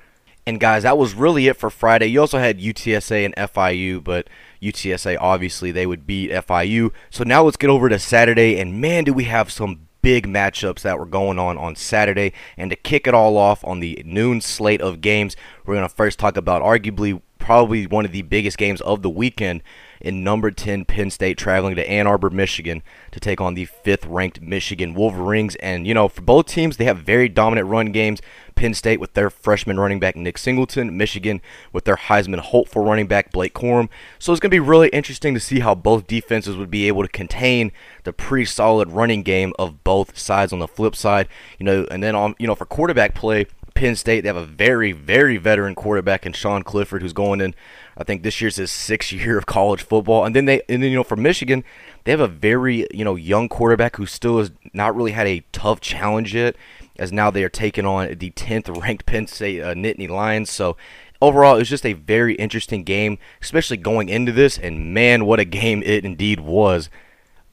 And 0.51 0.59
guys, 0.59 0.83
that 0.83 0.99
was 0.99 1.15
really 1.15 1.47
it 1.47 1.57
for 1.57 1.71
Friday. 1.71 2.07
You 2.07 2.23
also 2.23 2.41
had 2.41 2.59
UTSA 2.59 3.25
and 3.25 3.37
FIU, 3.37 4.03
but 4.03 4.27
UTSA 4.61 5.17
obviously 5.21 5.71
they 5.71 5.87
would 5.87 6.09
beat 6.09 6.33
FIU. 6.33 6.91
So 7.09 7.23
now 7.23 7.45
let's 7.45 7.57
get 7.57 7.71
over 7.71 7.89
to 7.89 8.01
Saturday, 8.01 8.59
and 8.59 8.81
man, 8.81 9.05
do 9.05 9.13
we 9.13 9.25
have 9.25 9.53
some 9.53 9.87
big 10.03 10.27
matchups 10.27 10.83
that 10.83 10.99
were 10.99 11.07
going 11.07 11.39
on 11.39 11.57
on 11.57 11.77
Saturday. 11.77 12.33
And 12.57 12.69
to 12.71 12.77
kick 12.77 13.07
it 13.07 13.15
all 13.15 13.37
off 13.37 13.65
on 13.65 13.79
the 13.79 14.03
noon 14.05 14.41
slate 14.41 14.81
of 14.81 15.01
games, 15.01 15.37
we're 15.65 15.77
going 15.77 15.89
to 15.89 15.95
first 15.95 16.19
talk 16.19 16.37
about 16.37 16.63
arguably 16.63 17.23
probably 17.39 17.87
one 17.87 18.05
of 18.05 18.11
the 18.11 18.23
biggest 18.23 18.59
games 18.59 18.81
of 18.81 19.03
the 19.03 19.11
weekend 19.11 19.63
in 20.01 20.25
number 20.25 20.51
10 20.51 20.85
Penn 20.85 21.11
State 21.11 21.37
traveling 21.37 21.77
to 21.77 21.89
Ann 21.89 22.07
Arbor, 22.07 22.31
Michigan 22.31 22.83
to 23.11 23.21
take 23.21 23.41
on 23.41 23.55
the 23.55 23.67
fifth 23.67 24.07
ranked 24.07 24.41
Michigan 24.41 24.95
Wolverines. 24.95 25.57
And, 25.57 25.87
you 25.87 25.95
know, 25.95 26.09
for 26.09 26.23
both 26.23 26.47
teams, 26.47 26.77
they 26.77 26.85
have 26.85 26.99
very 26.99 27.29
dominant 27.29 27.69
run 27.69 27.93
games. 27.93 28.21
Penn 28.55 28.75
State 28.75 29.01
with 29.01 29.15
their 29.15 29.31
freshman 29.31 29.81
running 29.81 30.01
back 30.01 30.17
Nick 30.17 30.37
Singleton, 30.37 30.97
Michigan 30.97 31.41
with 31.73 31.85
their 31.85 31.97
Heisman 31.97 32.41
hopeful 32.41 32.85
running 32.85 33.07
back 33.07 33.33
Blake 33.33 33.55
Corum. 33.55 33.89
So 34.19 34.33
it's 34.33 34.41
going 34.41 34.51
to 34.51 34.55
be 34.55 34.61
really 34.61 34.89
interesting 34.89 35.33
to 35.35 35.41
see 35.41 35.61
how 35.61 35.75
both 35.75 36.07
defenses 36.07 36.57
would 36.57 36.71
be 36.71 36.87
able 36.87 37.03
to 37.03 37.09
contain 37.09 37.73
the 38.05 38.13
pretty 38.13 38.45
solid 38.45 38.91
running 38.91 39.23
game 39.23 39.53
of 39.59 39.83
both 39.83 40.19
sides 40.19 40.53
on 40.53 40.59
the 40.59 40.69
flip 40.69 40.95
side. 40.95 41.27
You 41.59 41.65
know, 41.65 41.87
and 41.91 42.03
then 42.03 42.15
on, 42.15 42.35
you 42.39 42.47
know, 42.47 42.55
for 42.55 42.67
quarterback 42.67 43.15
play, 43.15 43.47
Penn 43.81 43.97
State, 43.97 44.21
they 44.21 44.29
have 44.29 44.37
a 44.37 44.45
very, 44.45 44.93
very 44.93 45.39
veteran 45.39 45.75
quarterback 45.75 46.27
in 46.27 46.35
Sean 46.35 46.63
Clifford, 46.63 47.01
who's 47.01 47.15
going 47.15 47.41
in. 47.41 47.55
I 47.97 48.05
think 48.05 48.23
this 48.23 48.39
year's 48.39 48.57
his 48.57 48.71
sixth 48.71 49.11
year 49.13 49.39
of 49.39 49.47
college 49.47 49.81
football, 49.81 50.27
and 50.27 50.37
then 50.37 50.45
they, 50.45 50.61
and 50.69 50.83
then 50.83 50.91
you 50.91 50.97
know, 50.97 51.03
for 51.03 51.17
Michigan, 51.17 51.65
they 52.05 52.11
have 52.11 52.21
a 52.21 52.29
very 52.29 52.87
you 52.93 53.07
know 53.07 53.15
young 53.15 53.49
quarterback 53.49 53.97
who 53.97 54.05
still 54.05 54.37
has 54.37 54.53
not 54.75 54.95
really 54.95 55.13
had 55.13 55.27
a 55.27 55.45
tough 55.53 55.81
challenge 55.81 56.35
yet, 56.35 56.57
as 56.99 57.11
now 57.11 57.31
they 57.31 57.43
are 57.43 57.49
taking 57.49 57.87
on 57.87 58.19
the 58.19 58.31
10th 58.33 58.83
ranked 58.83 59.07
Penn 59.07 59.27
State 59.27 59.63
uh, 59.63 59.73
Nittany 59.73 60.11
Lions. 60.11 60.51
So 60.51 60.77
overall, 61.23 61.55
it 61.55 61.61
was 61.61 61.71
just 61.71 61.87
a 61.87 61.95
very 61.95 62.35
interesting 62.35 62.85
game, 62.85 63.17
especially 63.41 63.79
going 63.79 64.11
into 64.11 64.31
this, 64.31 64.59
and 64.59 64.93
man, 64.93 65.25
what 65.25 65.41
a 65.41 65.47
game 65.47 65.83
it 65.85 66.05
indeed 66.05 66.41
was. 66.41 66.91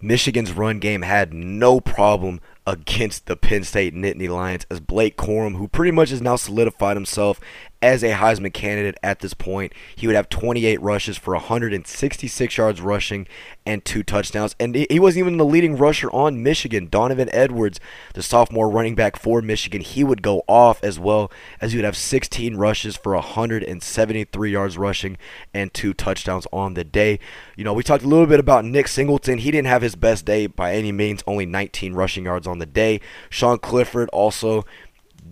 Michigan's 0.02 0.52
run 0.52 0.80
game 0.80 1.04
had 1.04 1.34
no 1.34 1.80
problem 1.80 2.42
against 2.68 3.28
the 3.28 3.38
Penn 3.38 3.64
State 3.64 3.96
Nittany 3.96 4.30
Lions 4.30 4.68
as 4.70 4.82
Blake 4.82 5.16
Corum, 5.16 5.56
who 5.56 5.70
pretty 5.70 5.92
much 5.92 6.10
has 6.10 6.22
now 6.22 6.36
solidified 6.36 6.98
himself 6.98 7.40
as 7.82 8.04
a 8.04 8.12
Heisman 8.12 8.54
candidate 8.54 8.98
at 9.04 9.20
this 9.20 9.34
point. 9.34 9.74
He 9.96 10.08
would 10.08 10.16
have 10.16 10.30
28 10.30 10.82
rushes 10.82 11.18
for 11.18 11.34
166 11.34 12.58
yards 12.58 12.82
rushing 12.82 13.28
and 13.66 13.84
two 13.84 14.04
touchdowns. 14.04 14.56
And 14.60 14.76
he 14.76 15.00
wasn't 15.00 15.20
even 15.20 15.38
the 15.38 15.46
leading 15.46 15.78
rusher 15.78 16.10
on 16.12 16.42
Michigan. 16.42 16.88
Donovan 16.88 17.30
Edwards, 17.32 17.80
the 18.14 18.24
sophomore 18.24 18.70
running 18.70 18.96
back 18.96 19.18
for 19.18 19.42
Michigan, 19.42 19.82
he 19.82 20.04
would 20.04 20.22
go 20.22 20.44
off 20.48 20.84
as 20.84 21.00
well 21.00 21.32
as 21.62 21.72
he 21.72 21.78
would 21.78 21.86
have 21.86 21.98
16 21.98 22.56
rushes 22.56 22.96
for 22.96 23.14
173 23.14 24.52
yards 24.52 24.78
rushing 24.78 25.18
and 25.54 25.74
two 25.74 25.94
touchdowns 25.94 26.48
on 26.52 26.74
the 26.74 26.84
day. 26.84 27.20
You 27.56 27.64
know, 27.64 27.74
we 27.74 27.84
talked 27.84 28.04
a 28.04 28.08
little 28.08 28.26
bit 28.26 28.40
about 28.40 28.66
Nick 28.66 28.88
Singleton. 28.88 29.40
He 29.40 29.52
didn't 29.52 29.68
have 29.68 29.82
his 29.82 29.96
best 29.96 30.26
day 30.26 30.48
by 30.48 30.74
any 30.74 30.92
means, 30.92 31.24
only 31.28 31.46
19 31.46 31.94
rushing 31.94 32.26
yards 32.26 32.48
on 32.48 32.60
the 32.60 32.66
day. 32.66 33.02
Sean 33.30 33.60
Clifford 33.60 34.10
also 34.10 34.66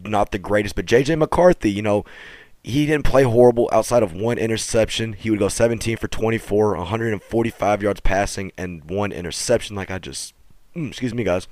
not 0.03 0.31
the 0.31 0.39
greatest, 0.39 0.75
but 0.75 0.85
JJ 0.85 1.17
McCarthy, 1.17 1.71
you 1.71 1.81
know, 1.81 2.05
he 2.63 2.87
didn't 2.87 3.05
play 3.05 3.21
horrible 3.21 3.69
outside 3.71 4.01
of 4.01 4.13
one 4.13 4.39
interception. 4.39 5.13
He 5.13 5.29
would 5.29 5.37
go 5.37 5.49
17 5.49 5.97
for 5.97 6.07
24, 6.07 6.77
145 6.77 7.83
yards 7.83 7.99
passing, 7.99 8.51
and 8.57 8.83
one 8.89 9.11
interception, 9.11 9.75
like 9.75 9.91
I 9.91 9.99
just, 9.99 10.33
mm, 10.75 10.87
excuse 10.87 11.13
me, 11.13 11.23
guys, 11.23 11.47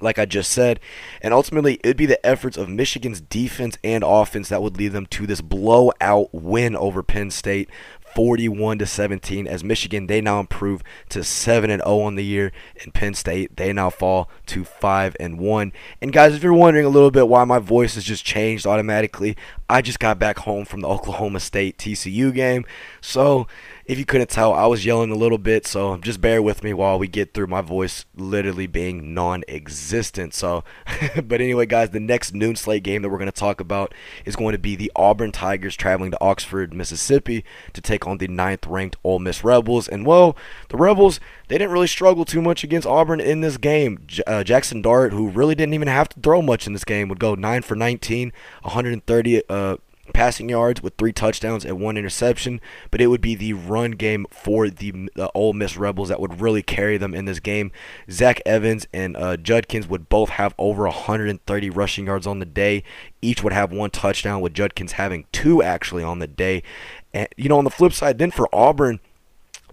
like 0.00 0.18
I 0.18 0.24
just 0.24 0.50
said. 0.50 0.80
And 1.20 1.34
ultimately, 1.34 1.78
it'd 1.84 1.98
be 1.98 2.06
the 2.06 2.24
efforts 2.24 2.56
of 2.56 2.70
Michigan's 2.70 3.20
defense 3.20 3.76
and 3.84 4.02
offense 4.02 4.48
that 4.48 4.62
would 4.62 4.78
lead 4.78 4.92
them 4.92 5.04
to 5.06 5.26
this 5.26 5.42
blowout 5.42 6.32
win 6.32 6.74
over 6.76 7.02
Penn 7.02 7.30
State, 7.30 7.68
41 8.14 8.78
to 8.78 8.86
17 8.86 9.46
as 9.46 9.64
Michigan 9.64 10.06
they 10.06 10.20
now 10.20 10.40
improve 10.40 10.82
to 11.08 11.24
7 11.24 11.70
and 11.70 11.82
0 11.82 12.00
on 12.00 12.14
the 12.14 12.24
year 12.24 12.52
and 12.82 12.92
Penn 12.94 13.14
State 13.14 13.56
they 13.56 13.72
now 13.72 13.90
fall 13.90 14.30
to 14.46 14.64
5 14.64 15.16
and 15.20 15.38
1. 15.38 15.72
And 16.00 16.12
guys, 16.12 16.34
if 16.34 16.42
you're 16.42 16.52
wondering 16.52 16.84
a 16.84 16.90
little 16.90 17.10
bit 17.10 17.28
why 17.28 17.44
my 17.44 17.58
voice 17.58 17.94
has 17.94 18.04
just 18.04 18.24
changed 18.24 18.66
automatically, 18.66 19.36
I 19.72 19.80
just 19.80 19.98
got 19.98 20.18
back 20.18 20.40
home 20.40 20.66
from 20.66 20.82
the 20.82 20.88
Oklahoma 20.88 21.40
State 21.40 21.78
TCU 21.78 22.34
game. 22.34 22.66
So, 23.00 23.46
if 23.86 23.98
you 23.98 24.04
couldn't 24.04 24.28
tell, 24.28 24.52
I 24.52 24.66
was 24.66 24.84
yelling 24.84 25.10
a 25.10 25.16
little 25.16 25.38
bit, 25.38 25.66
so 25.66 25.96
just 25.96 26.20
bear 26.20 26.40
with 26.42 26.62
me 26.62 26.74
while 26.74 26.98
we 26.98 27.08
get 27.08 27.32
through 27.32 27.46
my 27.46 27.62
voice 27.62 28.04
literally 28.14 28.66
being 28.66 29.14
non 29.14 29.44
existent. 29.48 30.34
So, 30.34 30.62
but 31.24 31.40
anyway, 31.40 31.64
guys, 31.64 31.88
the 31.88 32.00
next 32.00 32.34
noon 32.34 32.54
slate 32.54 32.82
game 32.82 33.00
that 33.00 33.08
we're 33.08 33.16
going 33.16 33.30
to 33.30 33.32
talk 33.32 33.60
about 33.60 33.94
is 34.26 34.36
going 34.36 34.52
to 34.52 34.58
be 34.58 34.76
the 34.76 34.92
Auburn 34.94 35.32
Tigers 35.32 35.74
traveling 35.74 36.10
to 36.10 36.20
Oxford, 36.20 36.74
Mississippi 36.74 37.42
to 37.72 37.80
take 37.80 38.06
on 38.06 38.18
the 38.18 38.28
ninth 38.28 38.66
ranked 38.66 38.96
Ole 39.02 39.20
Miss 39.20 39.42
Rebels. 39.42 39.88
And, 39.88 40.04
well, 40.04 40.36
the 40.72 40.78
Rebels, 40.78 41.20
they 41.48 41.58
didn't 41.58 41.70
really 41.70 41.86
struggle 41.86 42.24
too 42.24 42.40
much 42.40 42.64
against 42.64 42.86
Auburn 42.86 43.20
in 43.20 43.42
this 43.42 43.58
game. 43.58 43.98
J- 44.06 44.22
uh, 44.26 44.42
Jaxson 44.42 44.82
Dart, 44.82 45.12
who 45.12 45.28
really 45.28 45.54
didn't 45.54 45.74
even 45.74 45.86
have 45.86 46.08
to 46.08 46.20
throw 46.20 46.40
much 46.40 46.66
in 46.66 46.72
this 46.72 46.84
game, 46.84 47.08
would 47.08 47.20
go 47.20 47.34
9 47.34 47.62
for 47.62 47.76
19, 47.76 48.32
130. 48.62 49.42
Uh, 49.48 49.76
passing 50.12 50.48
yards 50.48 50.82
with 50.82 50.94
three 50.96 51.12
touchdowns 51.12 51.64
and 51.64 51.80
one 51.80 51.96
interception, 51.96 52.60
but 52.90 53.00
it 53.00 53.06
would 53.06 53.20
be 53.20 53.34
the 53.34 53.52
run 53.52 53.92
game 53.92 54.26
for 54.30 54.68
the 54.68 55.08
uh, 55.16 55.28
Ole 55.34 55.52
Miss 55.52 55.76
Rebels 55.76 56.08
that 56.08 56.20
would 56.20 56.40
really 56.40 56.62
carry 56.62 56.98
them 56.98 57.14
in 57.14 57.24
this 57.24 57.38
game. 57.38 57.70
Zach 58.10 58.40
Evans 58.44 58.86
and 58.92 59.16
uh, 59.16 59.36
Judkins 59.36 59.86
would 59.88 60.08
both 60.08 60.30
have 60.30 60.54
over 60.58 60.84
130 60.84 61.70
rushing 61.70 62.06
yards 62.06 62.26
on 62.26 62.40
the 62.40 62.44
day. 62.44 62.82
Each 63.22 63.42
would 63.42 63.52
have 63.52 63.72
one 63.72 63.90
touchdown, 63.90 64.40
with 64.40 64.54
Judkins 64.54 64.92
having 64.92 65.26
two 65.32 65.62
actually 65.62 66.02
on 66.02 66.18
the 66.18 66.26
day. 66.26 66.62
And 67.14 67.28
you 67.36 67.48
know, 67.48 67.58
on 67.58 67.64
the 67.64 67.70
flip 67.70 67.92
side, 67.92 68.18
then 68.18 68.30
for 68.30 68.48
Auburn 68.52 69.00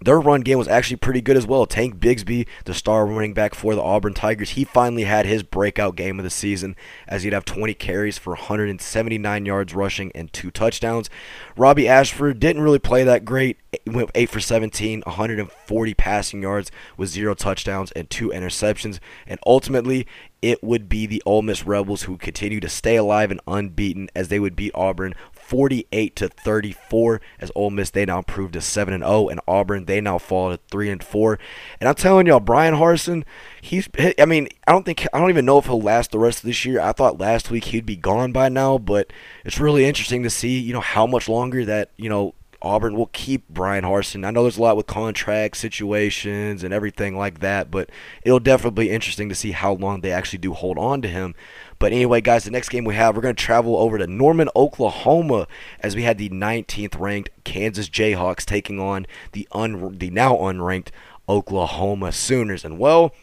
their 0.02 0.20
run 0.20 0.42
game 0.42 0.58
was 0.58 0.68
actually 0.68 0.98
pretty 0.98 1.22
good 1.22 1.38
as 1.38 1.46
well. 1.46 1.66
Tank 1.66 1.98
Bigsby, 1.98 2.48
the 2.66 2.74
star 2.74 3.06
running 3.06 3.34
back 3.34 3.54
for 3.54 3.76
the 3.76 3.82
Auburn 3.82 4.14
Tigers, 4.14 4.52
he 4.52 4.64
finally 4.64 5.04
had 5.04 5.26
his 5.26 5.44
breakout 5.44 5.96
game 5.96 6.20
of 6.20 6.24
the 6.24 6.30
season 6.30 6.76
as 7.08 7.24
he'd 7.24 7.34
have 7.34 7.46
20 7.46 7.74
carries 7.76 8.18
for 8.18 8.32
179 8.32 9.46
yards 9.46 9.74
rushing 9.74 10.12
and 10.14 10.32
two 10.32 10.52
touchdowns. 10.52 11.10
Robbie 11.58 11.88
Ashford 11.88 12.40
didn't 12.40 12.62
really 12.62 12.80
play 12.80 13.04
that 13.04 13.26
great. 13.26 13.58
He 13.72 13.92
went 13.92 14.12
8 14.16 14.30
for 14.30 14.40
17, 14.40 15.02
140 15.06 15.94
passing 15.94 16.42
yards 16.42 16.72
with 16.98 17.10
zero 17.10 17.34
touchdowns 17.34 17.92
and 17.92 18.10
two 18.10 18.30
interceptions. 18.30 19.00
And 19.28 19.40
ultimately, 19.46 20.08
it 20.42 20.64
would 20.64 20.88
be 20.88 21.06
the 21.06 21.22
Ole 21.26 21.42
Miss 21.42 21.66
Rebels 21.66 22.04
who 22.04 22.18
continue 22.18 22.60
to 22.62 22.70
stay 22.70 22.96
alive 22.96 23.30
and 23.32 23.42
unbeaten 23.48 24.10
as 24.16 24.30
they 24.30 24.40
would 24.40 24.56
beat 24.56 24.72
Auburn 24.74 25.14
48 25.50 26.16
to 26.16 26.30
34 26.30 27.22
as 27.40 27.52
Ole 27.56 27.72
Miss 27.72 27.90
they 27.90 28.06
now 28.06 28.20
improved 28.20 28.54
to 28.54 28.62
7 28.62 28.94
and 28.94 29.04
0 29.04 29.30
and 29.30 29.42
Auburn 29.48 29.86
they 29.86 30.00
now 30.00 30.20
fall 30.20 30.52
to 30.52 30.60
3 30.70 30.92
and 30.92 31.04
4 31.04 31.40
and 31.80 31.90
I'm 31.90 31.96
telling 31.96 32.28
y'all 32.28 32.40
Bryan 32.40 32.76
Harsin 32.76 33.24
he's 33.60 33.90
I 34.20 34.26
mean 34.26 34.48
I 34.68 34.72
don't 34.72 34.86
think 34.86 35.08
I 35.12 35.18
don't 35.18 35.32
even 35.32 35.46
know 35.46 35.58
if 35.58 35.66
he'll 35.66 35.82
last 35.82 36.12
the 36.12 36.20
rest 36.20 36.40
of 36.40 36.46
this 36.46 36.66
year 36.66 36.80
I 36.80 36.92
thought 36.92 37.20
last 37.20 37.50
week 37.50 37.66
he'd 37.66 37.86
be 37.88 37.96
gone 37.96 38.32
by 38.32 38.48
now 38.48 38.78
but 38.78 39.12
it's 39.44 39.60
really 39.60 39.86
interesting 39.86 40.22
to 40.22 40.30
see 40.30 40.60
you 40.60 40.72
know 40.72 40.82
how 40.82 41.08
much 41.08 41.28
longer 41.28 41.66
that 41.66 41.90
you 41.98 42.10
know 42.10 42.36
Auburn 42.62 42.96
will 42.96 43.10
keep 43.14 43.48
Bryan 43.48 43.86
Harsin. 43.86 44.26
I 44.26 44.32
know 44.32 44.44
there's 44.44 44.58
a 44.58 44.62
lot 44.62 44.76
with 44.76 44.86
contract 44.86 45.56
situations 45.56 46.62
and 46.64 46.74
everything 46.74 47.18
like 47.18 47.40
that, 47.40 47.72
but 47.72 47.90
it'll 48.24 48.42
definitely 48.42 48.86
be 48.86 48.92
interesting 48.92 49.30
to 49.30 49.36
see 49.36 49.52
how 49.52 49.74
long 49.74 50.02
they 50.02 50.12
actually 50.12 50.40
do 50.40 50.54
hold 50.54 50.78
on 50.78 51.02
to 51.02 51.08
him. 51.08 51.36
But 51.80 51.94
anyway, 51.94 52.20
guys, 52.20 52.44
the 52.44 52.52
next 52.52 52.70
game 52.70 52.84
we 52.84 52.96
have, 52.96 53.16
we're 53.16 53.22
going 53.22 53.36
to 53.36 53.44
travel 53.44 53.78
over 53.78 53.98
to 53.98 54.06
Norman, 54.06 54.50
Oklahoma, 54.54 55.48
as 55.80 55.96
we 55.96 56.04
had 56.04 56.18
the 56.18 56.30
19th 56.30 57.00
ranked 57.00 57.30
Kansas 57.46 57.90
Jayhawks 57.90 58.44
taking 58.44 58.80
on 58.80 59.08
the 59.32 59.48
un- 59.54 59.98
the 59.98 60.10
now 60.10 60.36
unranked 60.36 60.90
Oklahoma 61.30 62.12
Sooners. 62.12 62.66
And 62.66 62.78
well, 62.78 63.14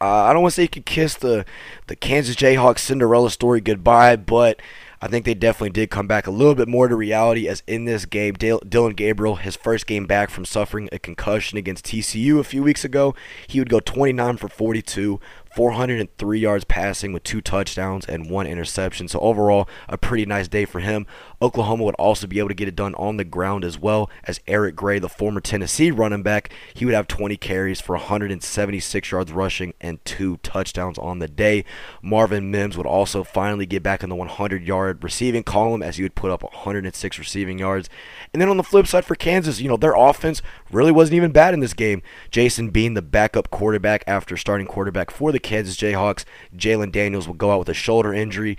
uh, 0.00 0.06
I 0.06 0.32
don't 0.32 0.42
want 0.42 0.52
to 0.52 0.56
say 0.56 0.62
you 0.62 0.68
could 0.68 0.86
kiss 0.86 1.14
the 1.16 1.44
the 1.88 1.96
Kansas 1.96 2.36
Jayhawks 2.36 2.78
Cinderella 2.78 3.30
story 3.30 3.60
goodbye, 3.60 4.14
but 4.14 4.60
I 5.00 5.06
think 5.06 5.24
they 5.24 5.34
definitely 5.34 5.70
did 5.70 5.90
come 5.90 6.08
back 6.08 6.26
a 6.26 6.30
little 6.32 6.56
bit 6.56 6.66
more 6.66 6.88
to 6.88 6.96
reality 6.96 7.46
as 7.46 7.62
in 7.66 7.84
this 7.84 8.04
game, 8.04 8.34
Dale, 8.34 8.60
Dillon 8.68 8.94
Gabriel, 8.94 9.36
his 9.36 9.54
first 9.54 9.86
game 9.86 10.06
back 10.06 10.28
from 10.28 10.44
suffering 10.44 10.88
a 10.90 10.98
concussion 10.98 11.56
against 11.56 11.86
TCU 11.86 12.40
a 12.40 12.44
few 12.44 12.64
weeks 12.64 12.84
ago, 12.84 13.14
he 13.46 13.60
would 13.60 13.68
go 13.70 13.78
29 13.78 14.36
for 14.38 14.48
42, 14.48 15.20
403 15.58 16.38
yards 16.38 16.64
passing 16.64 17.12
with 17.12 17.24
two 17.24 17.40
touchdowns 17.40 18.06
and 18.06 18.30
one 18.30 18.46
interception. 18.46 19.08
So 19.08 19.18
overall, 19.18 19.68
a 19.88 19.98
pretty 19.98 20.24
nice 20.24 20.46
day 20.46 20.64
for 20.64 20.78
him. 20.78 21.04
Oklahoma 21.40 21.84
would 21.84 21.94
also 21.94 22.26
be 22.26 22.38
able 22.38 22.48
to 22.48 22.54
get 22.54 22.66
it 22.66 22.74
done 22.74 22.94
on 22.96 23.16
the 23.16 23.24
ground 23.24 23.64
as 23.64 23.78
well 23.78 24.10
as 24.24 24.40
Eric 24.46 24.74
Gray, 24.74 24.98
the 24.98 25.08
former 25.08 25.40
Tennessee 25.40 25.90
running 25.90 26.22
back, 26.22 26.52
he 26.74 26.84
would 26.84 26.94
have 26.94 27.06
20 27.06 27.36
carries 27.36 27.80
for 27.80 27.94
176 27.94 29.10
yards 29.10 29.32
rushing 29.32 29.72
and 29.80 30.04
two 30.04 30.38
touchdowns 30.38 30.98
on 30.98 31.20
the 31.20 31.28
day. 31.28 31.64
Marvin 32.02 32.50
Mims 32.50 32.76
would 32.76 32.86
also 32.86 33.22
finally 33.22 33.66
get 33.66 33.82
back 33.84 34.02
in 34.02 34.10
the 34.10 34.16
100-yard 34.16 35.02
receiving 35.04 35.44
column 35.44 35.82
as 35.82 35.96
he 35.96 36.02
would 36.02 36.16
put 36.16 36.32
up 36.32 36.42
106 36.42 37.18
receiving 37.18 37.58
yards. 37.58 37.88
And 38.32 38.42
then 38.42 38.48
on 38.48 38.56
the 38.56 38.64
flip 38.64 38.88
side 38.88 39.04
for 39.04 39.14
Kansas, 39.14 39.60
you 39.60 39.68
know, 39.68 39.76
their 39.76 39.94
offense 39.94 40.42
really 40.72 40.92
wasn't 40.92 41.16
even 41.16 41.30
bad 41.30 41.54
in 41.54 41.60
this 41.60 41.74
game. 41.74 42.02
Jason 42.32 42.70
Bean, 42.70 42.94
the 42.94 43.02
backup 43.02 43.50
quarterback 43.50 44.02
after 44.08 44.36
starting 44.36 44.66
quarterback 44.66 45.10
for 45.10 45.30
the 45.30 45.38
Kansas 45.38 45.76
Jayhawks, 45.76 46.24
Jalon 46.56 46.90
Daniels 46.90 47.28
would 47.28 47.38
go 47.38 47.52
out 47.52 47.60
with 47.60 47.68
a 47.68 47.74
shoulder 47.74 48.12
injury. 48.12 48.58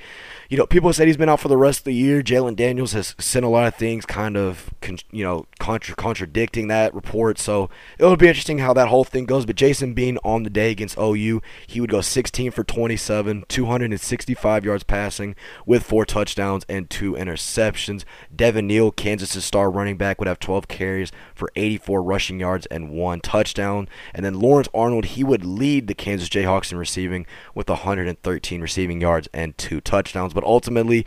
You 0.50 0.58
know, 0.58 0.66
people 0.66 0.94
said 0.94 1.08
he's 1.08 1.18
been 1.18 1.30
out 1.30 1.42
for 1.42 1.50
the 1.50 1.58
rest 1.58 1.80
of 1.80 1.84
the 1.86 1.94
year. 1.94 2.24
Jalon 2.24 2.56
Daniels 2.56 2.69
has 2.78 3.16
sent 3.18 3.46
a 3.46 3.50
lot 3.50 3.68
of 3.68 3.76
things 3.76 4.06
kind 4.06 4.38
of, 4.38 4.74
you 5.12 5.24
know, 5.24 5.46
contra- 5.60 5.96
contradicting 5.96 6.68
that 6.68 6.94
report. 6.94 7.38
So 7.40 7.70
it'll 7.98 8.16
be 8.16 8.28
interesting 8.28 8.60
how 8.60 8.74
that 8.74 8.88
whole 8.88 9.04
thing 9.04 9.26
goes. 9.26 9.46
But 9.46 9.56
Jason 9.56 9.94
Bean 9.94 10.18
on 10.24 10.44
the 10.44 10.50
day 10.50 10.72
against 10.72 10.98
OU, 10.98 11.42
he 11.68 11.82
would 11.82 11.90
go 11.90 12.02
16 12.02 12.52
for 12.52 12.64
27, 12.64 13.46
265 13.48 14.66
yards 14.66 14.84
passing 14.84 15.36
with 15.66 15.84
four 15.84 16.06
touchdowns 16.06 16.66
and 16.70 16.90
two 16.90 17.14
interceptions. 17.14 18.04
Devin 18.36 18.68
Neal, 18.68 18.92
Kansas' 18.92 19.44
star 19.44 19.70
running 19.70 19.98
back, 19.98 20.20
would 20.20 20.28
have 20.28 20.40
12 20.40 20.68
carries 20.68 21.12
for 21.34 21.52
84 21.56 22.04
rushing 22.04 22.40
yards 22.40 22.66
and 22.68 22.92
one 22.92 23.20
touchdown. 23.20 23.88
And 24.14 24.26
then 24.26 24.40
Lawrence 24.40 24.70
Arnold, 24.74 25.06
he 25.06 25.24
would 25.24 25.46
lead 25.46 25.88
the 25.88 25.94
Kansas 25.94 26.30
Jayhawks 26.30 26.72
in 26.72 26.78
receiving 26.78 27.26
with 27.56 27.70
113 27.70 28.62
receiving 28.62 29.02
yards 29.02 29.28
and 29.34 29.58
two 29.58 29.82
touchdowns. 29.82 30.34
But 30.34 30.44
ultimately, 30.44 31.06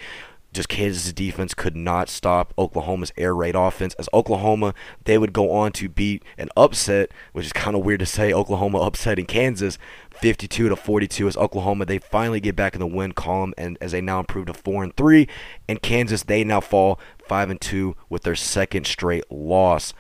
just 0.53 0.69
Kansas' 0.69 1.13
defense 1.13 1.55
could 1.55 1.75
not 1.75 2.09
stop 2.09 2.53
Oklahoma's 2.59 3.13
air 3.17 3.35
raid 3.35 3.55
offense. 3.55 3.95
As 3.95 4.09
Oklahoma, 4.13 4.75
they 5.05 5.17
would 5.17 5.33
go 5.33 5.51
on 5.51 5.73
to 5.73 5.89
beat 5.89 6.23
an 6.37 6.51
upset, 6.57 7.11
which 7.33 7.47
is 7.47 7.53
kind 7.53 7.77
of 7.77 7.85
weird 7.85 8.01
to 8.01 8.07
say. 8.07 8.33
Oklahoma 8.33 8.79
upsetting 8.79 9.27
Kansas, 9.27 9.79
52 10.21 10.69
to 10.69 10.77
42. 10.77 11.29
As 11.29 11.37
Oklahoma, 11.37 11.87
they 11.87 11.99
finally 11.99 12.41
get 12.41 12.55
back 12.55 12.75
in 12.75 12.81
the 12.81 12.87
win 12.87 13.13
column, 13.13 13.55
and 13.57 13.79
as 13.81 13.93
they 13.93 14.01
now 14.01 14.21
improve 14.21 14.47
to 14.47 14.55
four 14.55 14.83
and 14.83 14.97
three, 14.97 15.27
and 15.69 15.81
Kansas, 15.81 16.25
they 16.25 16.45
now 16.45 16.61
fall 16.61 17.01
five 17.27 17.49
and 17.49 17.61
two 17.61 17.97
with 18.09 18.23
their 18.23 18.37
second 18.37 18.87
straight 18.87 19.31
loss. 19.31 19.95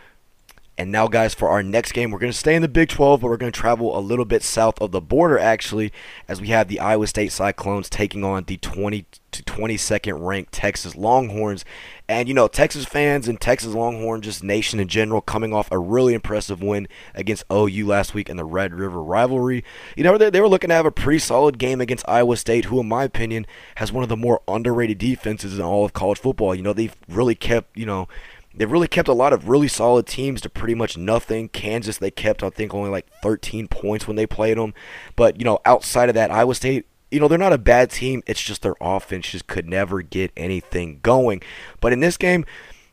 And 0.83 0.91
now, 0.91 1.07
guys, 1.07 1.33
for 1.33 1.49
our 1.49 1.63
next 1.63 1.93
game, 1.93 2.11
we're 2.11 2.19
going 2.19 2.33
to 2.33 2.37
stay 2.37 2.57
in 2.57 2.61
the 2.61 2.67
Big 2.67 2.89
12, 2.89 3.21
but 3.21 3.29
we're 3.29 3.37
going 3.37 3.53
to 3.53 3.57
travel 3.57 3.97
a 3.97 4.01
little 4.01 4.25
bit 4.25 4.43
south 4.43 4.81
of 4.81 4.91
the 4.91 5.01
border, 5.01 5.39
actually, 5.39 5.93
as 6.27 6.41
we 6.41 6.49
have 6.49 6.67
the 6.67 6.81
Iowa 6.81 7.07
State 7.07 7.31
Cyclones 7.31 7.89
taking 7.89 8.25
on 8.25 8.43
the 8.43 8.57
20 8.57 9.07
to 9.31 9.43
22nd 9.45 10.27
ranked 10.27 10.51
Texas 10.51 10.97
Longhorns. 10.97 11.65
And, 12.09 12.27
you 12.27 12.35
know, 12.35 12.49
Texas 12.49 12.85
fans 12.85 13.29
and 13.29 13.41
Texas 13.41 13.75
Longhorn, 13.75 14.23
just 14.23 14.43
nation 14.43 14.81
in 14.81 14.89
general, 14.89 15.21
coming 15.21 15.55
off 15.55 15.71
a 15.71 15.79
really 15.79 16.15
impressive 16.15 16.61
win 16.61 16.89
against 17.15 17.45
OU 17.51 17.87
last 17.87 18.13
week 18.13 18.29
in 18.29 18.37
the 18.37 18.45
Red 18.45 18.75
River 18.75 19.01
rivalry. 19.01 19.63
You 19.97 20.03
know, 20.03 20.19
they, 20.19 20.31
they 20.31 20.41
were 20.41 20.49
looking 20.49 20.69
to 20.69 20.75
have 20.75 20.85
a 20.85 20.91
pretty 20.91 21.21
solid 21.21 21.59
game 21.59 21.81
against 21.81 22.09
Iowa 22.09 22.37
State, 22.37 22.65
who, 22.65 22.81
in 22.81 22.89
my 22.89 23.05
opinion, 23.05 23.47
has 23.77 23.93
one 23.93 24.03
of 24.03 24.09
the 24.09 24.17
more 24.17 24.43
underrated 24.49 24.99
defenses 24.99 25.61
in 25.61 25.65
all 25.65 25.85
of 25.85 25.93
college 25.93 26.19
football. 26.19 26.57
You 26.57 26.63
know, 26.63 26.73
they've 26.73 26.97
really 27.09 27.37
kept, 27.37 27.77
you 27.77 27.87
know, 27.87 28.09
They've 28.55 28.71
really 28.71 28.89
kept 28.89 29.09
a 29.09 29.15
lot 29.15 29.33
of 29.33 29.49
really 29.49 29.69
solid 29.69 30.07
teams 30.07 30.41
to 30.43 30.51
pretty 30.51 30.75
much 30.75 30.97
nothing. 30.97 31.49
Kansas, 31.49 31.99
they 31.99 32.11
kept, 32.11 32.43
I 32.43 32.51
think, 32.51 32.75
only 32.75 32.91
like 32.91 33.07
13 33.23 33.69
points 33.69 34.07
when 34.07 34.17
they 34.17 34.27
played 34.27 34.59
them. 34.59 34.75
But, 35.17 35.39
you 35.39 35.45
know, 35.45 35.59
outside 35.65 36.09
of 36.09 36.15
that, 36.15 36.31
Iowa 36.31 36.55
State, 36.55 36.87
you 37.11 37.21
know, 37.21 37.29
they're 37.29 37.39
not 37.39 37.53
a 37.53 37.59
bad 37.59 37.91
team. 37.91 38.23
It's 38.27 38.43
just 38.43 38.63
their 38.63 38.75
offense 38.81 39.31
just 39.31 39.47
could 39.47 39.69
never 39.69 40.03
get 40.03 40.33
anything 40.37 41.01
going. 41.03 41.43
But 41.81 41.93
in 41.93 42.01
this 42.01 42.17
game, 42.17 42.45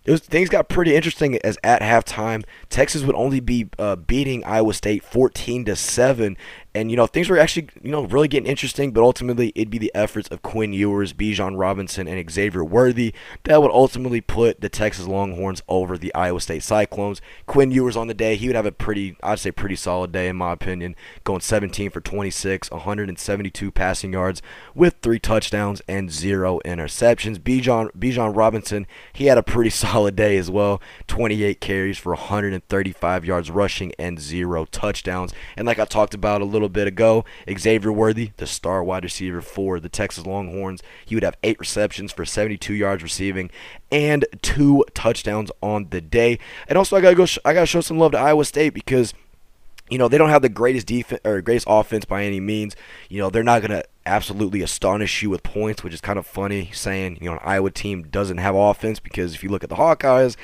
was, 0.09 0.21
things 0.21 0.49
got 0.49 0.69
pretty 0.69 0.95
interesting 0.95 1.37
as 1.37 1.57
at 1.63 1.81
halftime, 1.81 2.43
Texas 2.69 3.03
would 3.03 3.15
only 3.15 3.39
be 3.39 3.69
uh, 3.77 3.95
beating 3.95 4.43
Iowa 4.43 4.73
State 4.73 5.03
14 5.03 5.65
to 5.65 5.75
7 5.75 6.37
And, 6.79 6.89
you 6.89 6.95
know, 6.95 7.07
things 7.07 7.27
were 7.27 7.37
actually, 7.37 7.67
you 7.83 7.91
know, 7.91 8.05
really 8.05 8.29
getting 8.29 8.49
interesting, 8.49 8.91
but 8.91 9.03
ultimately 9.03 9.51
it'd 9.53 9.69
be 9.69 9.77
the 9.77 9.91
efforts 9.93 10.29
of 10.29 10.41
Quinn 10.41 10.71
Ewers, 10.71 11.11
Bijan 11.11 11.59
Robinson, 11.59 12.07
and 12.07 12.31
Xavier 12.31 12.63
Worthy 12.63 13.13
that 13.43 13.61
would 13.61 13.71
ultimately 13.71 14.21
put 14.21 14.61
the 14.61 14.69
Texas 14.69 15.05
Longhorns 15.05 15.61
over 15.67 15.97
the 15.97 16.15
Iowa 16.15 16.39
State 16.39 16.63
Cyclones. 16.63 17.19
Quinn 17.47 17.69
Ewers 17.71 17.97
on 17.97 18.07
the 18.07 18.13
day, 18.13 18.37
he 18.37 18.47
would 18.47 18.55
have 18.55 18.65
a 18.65 18.71
pretty, 18.71 19.17
I'd 19.21 19.39
say, 19.39 19.51
pretty 19.51 19.75
solid 19.75 20.13
day 20.13 20.29
in 20.29 20.37
my 20.37 20.53
opinion, 20.53 20.95
going 21.25 21.41
17 21.41 21.89
for 21.89 21.99
26, 21.99 22.71
172 22.71 23.71
passing 23.71 24.13
yards 24.13 24.41
with 24.73 24.95
three 25.01 25.19
touchdowns 25.19 25.81
and 25.85 26.09
zero 26.09 26.61
interceptions. 26.63 27.39
Bijan, 27.39 27.91
Bijan 27.91 28.33
Robinson, 28.33 28.87
he 29.11 29.25
had 29.25 29.37
a 29.37 29.43
pretty 29.43 29.69
solid 29.79 30.15
day 30.15 30.37
as 30.37 30.49
well, 30.49 30.81
28 31.07 31.59
carries 31.59 31.97
for 31.97 32.13
135 32.13 33.25
yards 33.25 33.51
rushing 33.51 33.91
and 33.99 34.17
zero 34.17 34.63
touchdowns. 34.63 35.33
And 35.57 35.67
like 35.67 35.77
I 35.77 35.83
talked 35.83 36.13
about 36.13 36.39
a 36.41 36.45
little 36.45 36.68
bit 36.69 36.87
ago, 36.87 37.25
Xavier 37.57 37.91
Worthy, 37.91 38.31
the 38.37 38.47
star 38.47 38.83
wide 38.83 39.03
receiver 39.03 39.41
for 39.41 39.79
the 39.79 39.89
Texas 39.89 40.25
Longhorns, 40.25 40.81
he 41.05 41.15
would 41.15 41.23
have 41.23 41.37
eight 41.43 41.59
receptions 41.59 42.11
for 42.11 42.25
72 42.25 42.73
yards 42.73 43.03
receiving 43.03 43.49
and 43.91 44.25
two 44.41 44.85
touchdowns 44.93 45.51
on 45.61 45.89
the 45.89 46.01
day. 46.01 46.39
And 46.67 46.77
also, 46.77 46.95
I 46.95 47.01
gotta 47.01 47.15
go. 47.15 47.25
Sh- 47.25 47.39
I 47.43 47.53
gotta 47.53 47.65
show 47.65 47.81
some 47.81 47.99
love 47.99 48.11
to 48.13 48.19
Iowa 48.19 48.45
State 48.45 48.73
because 48.73 49.13
you 49.89 49.97
know, 49.97 50.07
they 50.07 50.17
don't 50.17 50.29
have 50.29 50.41
the 50.41 50.49
greatest 50.49 50.87
defense 50.87 51.21
or 51.25 51.41
greatest 51.41 51.65
offense 51.67 52.05
by 52.05 52.23
any 52.23 52.39
means. 52.39 52.75
You 53.09 53.19
know, 53.19 53.29
they're 53.29 53.43
not 53.43 53.61
to 53.63 53.83
absolutely 54.05 54.61
astonish 54.61 55.21
you 55.21 55.29
with 55.29 55.43
points, 55.43 55.83
which 55.83 55.93
is 55.93 56.01
kind 56.01 56.19
of 56.19 56.25
funny 56.25 56.69
saying, 56.73 57.17
you 57.21 57.29
know, 57.29 57.33
an 57.33 57.39
Iowa 57.43 57.71
team 57.71 58.03
doesn't 58.03 58.37
have 58.37 58.55
offense 58.55 58.99
because 58.99 59.33
if 59.33 59.43
you 59.43 59.49
look 59.49 59.63
at 59.63 59.69
the 59.69 59.75
Hawkeyes, 59.75 60.35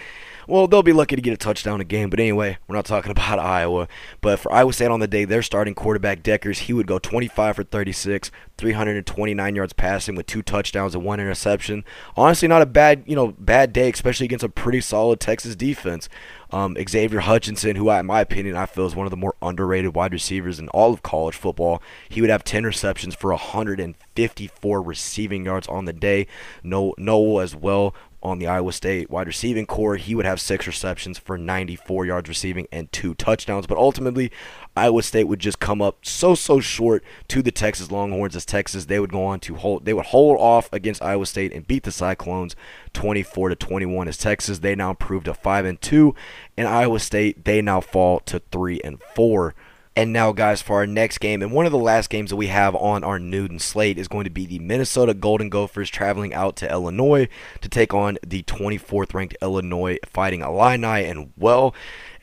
well, 0.47 0.67
they'll 0.67 0.83
be 0.83 0.93
lucky 0.93 1.15
to 1.15 1.21
get 1.21 1.33
a 1.33 1.37
touchdown 1.37 1.81
a 1.81 1.83
game. 1.83 2.09
But 2.09 2.19
anyway, 2.19 2.57
we're 2.67 2.75
not 2.75 2.85
talking 2.85 3.11
about 3.15 3.39
Iowa. 3.39 3.87
But 4.21 4.39
for 4.39 4.51
Iowa 4.51 4.73
State 4.73 4.91
on 4.91 4.99
the 4.99 5.07
day, 5.07 5.25
their 5.25 5.41
starting 5.41 5.73
quarterback 5.73 6.23
Dekkers, 6.23 6.59
he 6.59 6.73
would 6.73 6.87
go 6.87 6.99
25 6.99 7.55
for 7.55 7.63
36, 7.63 8.31
329 8.57 9.55
yards 9.55 9.73
passing 9.73 10.15
with 10.15 10.25
two 10.27 10.41
touchdowns 10.41 10.95
and 10.95 11.03
one 11.03 11.19
interception. 11.19 11.83
Honestly, 12.15 12.47
not 12.47 12.61
a 12.61 12.65
bad, 12.65 13.03
you 13.05 13.15
know, 13.15 13.33
bad 13.39 13.73
day, 13.73 13.89
especially 13.89 14.25
against 14.25 14.43
a 14.43 14.49
pretty 14.49 14.81
solid 14.81 15.19
Texas 15.19 15.55
defense. 15.55 16.09
Um, 16.51 16.77
Xavier 16.87 17.21
Hutchinson, 17.21 17.75
who, 17.75 17.89
I, 17.89 17.99
in 17.99 18.05
my 18.05 18.21
opinion, 18.21 18.55
I 18.55 18.65
feel 18.65 18.85
is 18.85 18.95
one 18.95 19.07
of 19.07 19.11
the 19.11 19.17
more 19.17 19.35
underrated 19.41 19.95
wide 19.95 20.13
receivers 20.13 20.59
in 20.59 20.69
all 20.69 20.93
of 20.93 21.01
college 21.01 21.35
football, 21.35 21.81
he 22.07 22.21
would 22.21 22.29
have 22.29 22.43
10 22.43 22.63
receptions 22.63 23.15
for 23.15 23.31
154 23.31 24.81
receiving 24.81 25.45
yards 25.45 25.67
on 25.67 25.85
the 25.85 25.93
day. 25.93 26.27
No, 26.63 26.93
Noel 26.97 27.41
as 27.41 27.55
well 27.55 27.93
on 28.25 28.39
the 28.39 28.47
Iowa 28.47 28.73
State 28.73 29.09
wide 29.09 29.27
receiving 29.27 29.67
core. 29.67 29.97
He 29.97 30.15
would 30.15 30.25
have 30.25 30.41
six 30.41 30.65
receptions 30.65 31.19
for 31.19 31.37
94 31.37 32.07
yards 32.07 32.27
receiving 32.27 32.67
and 32.71 32.91
two 32.91 33.13
touchdowns. 33.13 33.67
But 33.67 33.77
ultimately, 33.77 34.31
Iowa 34.75 35.03
State 35.03 35.25
would 35.25 35.39
just 35.39 35.59
come 35.59 35.81
up 35.81 36.03
so 36.03 36.33
so 36.33 36.59
short 36.59 37.03
to 37.27 37.43
the 37.43 37.51
Texas 37.51 37.91
Longhorns 37.91 38.35
as 38.35 38.43
Texas 38.43 38.85
they 38.85 38.99
would 38.99 39.11
go 39.11 39.23
on 39.23 39.39
to 39.41 39.55
hold 39.55 39.85
they 39.85 39.93
would 39.93 40.07
hold 40.07 40.39
off 40.39 40.67
against 40.73 41.03
Iowa 41.03 41.27
State 41.27 41.53
and 41.53 41.67
beat 41.67 41.83
the 41.83 41.91
Cyclones 41.91 42.55
24 42.93 43.49
to 43.49 43.55
21 43.55 44.07
as 44.07 44.17
Texas 44.17 44.59
they 44.59 44.75
now 44.75 44.89
improved 44.89 45.25
to 45.25 45.33
5 45.33 45.65
and 45.65 45.79
2 45.81 46.15
and 46.57 46.67
Iowa 46.67 46.99
State 46.99 47.45
they 47.45 47.61
now 47.61 47.79
fall 47.79 48.19
to 48.21 48.39
3 48.51 48.81
and 48.83 48.99
4. 49.15 49.53
And 49.97 50.11
now, 50.11 50.33
guys, 50.33 50.61
for 50.61 50.75
our 50.75 50.87
next 50.87 51.19
game, 51.19 51.41
and 51.41 51.53
one 51.53 51.65
of 51.65 51.71
the 51.71 51.77
last 51.77 52.09
games 52.09 52.29
that 52.29 52.35
we 52.35 52.47
have 52.47 52.75
on 52.75 53.05
our 53.05 53.17
Newton 53.17 53.59
slate 53.59 53.97
is 53.97 54.09
going 54.09 54.25
to 54.25 54.29
be 54.29 54.45
the 54.45 54.59
Minnesota 54.59 55.13
Golden 55.13 55.49
Gophers 55.49 55.89
traveling 55.89 56.33
out 56.33 56.57
to 56.57 56.69
Illinois 56.69 57.29
to 57.61 57.69
take 57.69 57.93
on 57.93 58.17
the 58.25 58.43
24th 58.43 59.13
ranked 59.13 59.37
Illinois 59.41 59.97
Fighting 60.05 60.41
Illini. 60.41 61.05
And, 61.05 61.31
well, 61.37 61.73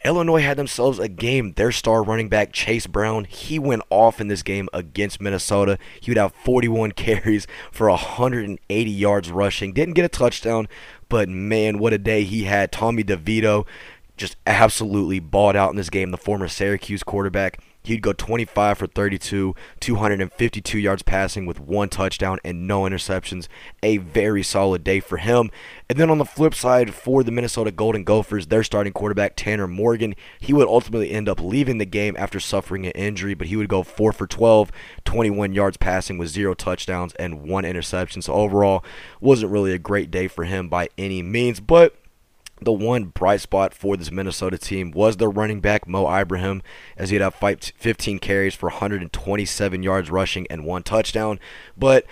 Illinois 0.05 0.43
had 0.43 0.59
themselves 0.59 0.99
a 0.99 1.09
game. 1.09 1.55
Their 1.55 1.73
star 1.73 2.03
running 2.03 2.29
back, 2.29 2.53
Chase 2.53 2.87
Brown, 2.87 3.25
he 3.25 3.59
went 3.59 3.83
off 3.89 4.21
in 4.21 4.29
this 4.29 4.43
game 4.43 4.69
against 4.75 5.23
Minnesota. 5.23 5.79
He 5.99 6.11
would 6.11 6.19
have 6.19 6.35
41 6.35 6.93
carries 6.93 7.47
for 7.71 7.89
180 7.89 8.91
yards 8.91 9.31
rushing. 9.31 9.73
Didn't 9.73 9.95
get 9.95 10.05
a 10.05 10.11
touchdown, 10.11 10.69
but 11.09 11.29
man, 11.29 11.79
what 11.79 11.93
a 11.93 11.99
day 11.99 12.25
he 12.25 12.45
had. 12.45 12.71
Tommy 12.71 13.05
DeVito 13.05 13.67
just 14.23 14.37
absolutely 14.47 15.19
balled 15.19 15.57
out 15.57 15.71
in 15.71 15.77
this 15.77 15.91
game. 15.91 16.13
The 16.13 16.17
former 16.17 16.47
Syracuse 16.47 17.03
quarterback. 17.03 17.61
He'd 17.85 18.03
go 18.03 18.13
25 18.13 18.79
for 18.79 18.87
32, 18.87 19.57
252 19.81 20.79
yards 20.79 21.03
passing 21.03 21.47
with 21.47 21.59
one 21.59 21.89
touchdown 21.89 22.39
and 22.45 22.69
no 22.69 22.83
interceptions. 22.83 23.49
A 23.83 23.97
very 23.97 24.45
solid 24.45 24.85
day 24.85 25.01
for 25.01 25.17
him. 25.17 25.51
And 25.91 25.99
then 25.99 26.09
on 26.09 26.19
the 26.19 26.25
flip 26.25 26.55
side, 26.55 26.95
for 26.95 27.25
the 27.25 27.33
Minnesota 27.33 27.73
Golden 27.73 28.05
Gophers, 28.05 28.47
their 28.47 28.63
starting 28.63 28.93
quarterback, 28.93 29.33
Tanner 29.35 29.67
Morgan, 29.67 30.15
he 30.39 30.53
would 30.53 30.69
ultimately 30.69 31.11
end 31.11 31.29
up 31.29 31.41
leaving 31.41 31.79
the 31.79 31.85
game 31.85 32.15
after 32.17 32.39
suffering 32.39 32.87
an 32.87 32.93
injury, 32.93 33.35
but 33.35 33.49
he 33.49 33.57
would 33.57 33.69
go 33.69 33.83
4 33.83 34.13
for 34.13 34.29
12, 34.29 34.71
21 35.05 35.53
yards 35.53 35.77
passing 35.77 36.19
with 36.19 36.29
zero 36.29 36.55
touchdowns 36.55 37.15
and 37.15 37.43
one 37.43 37.65
interception. 37.65 38.23
So 38.23 38.35
overall, 38.35 38.85
wasn't 39.21 39.51
really 39.51 39.73
a 39.73 39.79
great 39.79 40.13
day 40.13 40.29
for 40.29 40.45
him 40.45 40.69
by 40.69 40.89
any 40.97 41.21
means. 41.21 41.59
But 41.59 41.97
the 42.65 42.73
one 42.73 43.05
bright 43.05 43.41
spot 43.41 43.75
for 43.75 43.97
this 43.97 44.11
Minnesota 44.11 44.59
team 44.59 44.91
was 44.91 45.17
their 45.17 45.31
running 45.31 45.61
back 45.61 45.87
Mo 45.87 46.09
Ibrahim, 46.09 46.63
as 46.97 47.11
he'd 47.11 47.21
have 47.21 47.35
15 47.35 48.19
carries 48.19 48.55
for 48.55 48.69
127 48.69 49.83
yards 49.83 50.11
rushing 50.11 50.47
and 50.49 50.65
one 50.65 50.83
touchdown. 50.83 51.39
But 51.77 52.07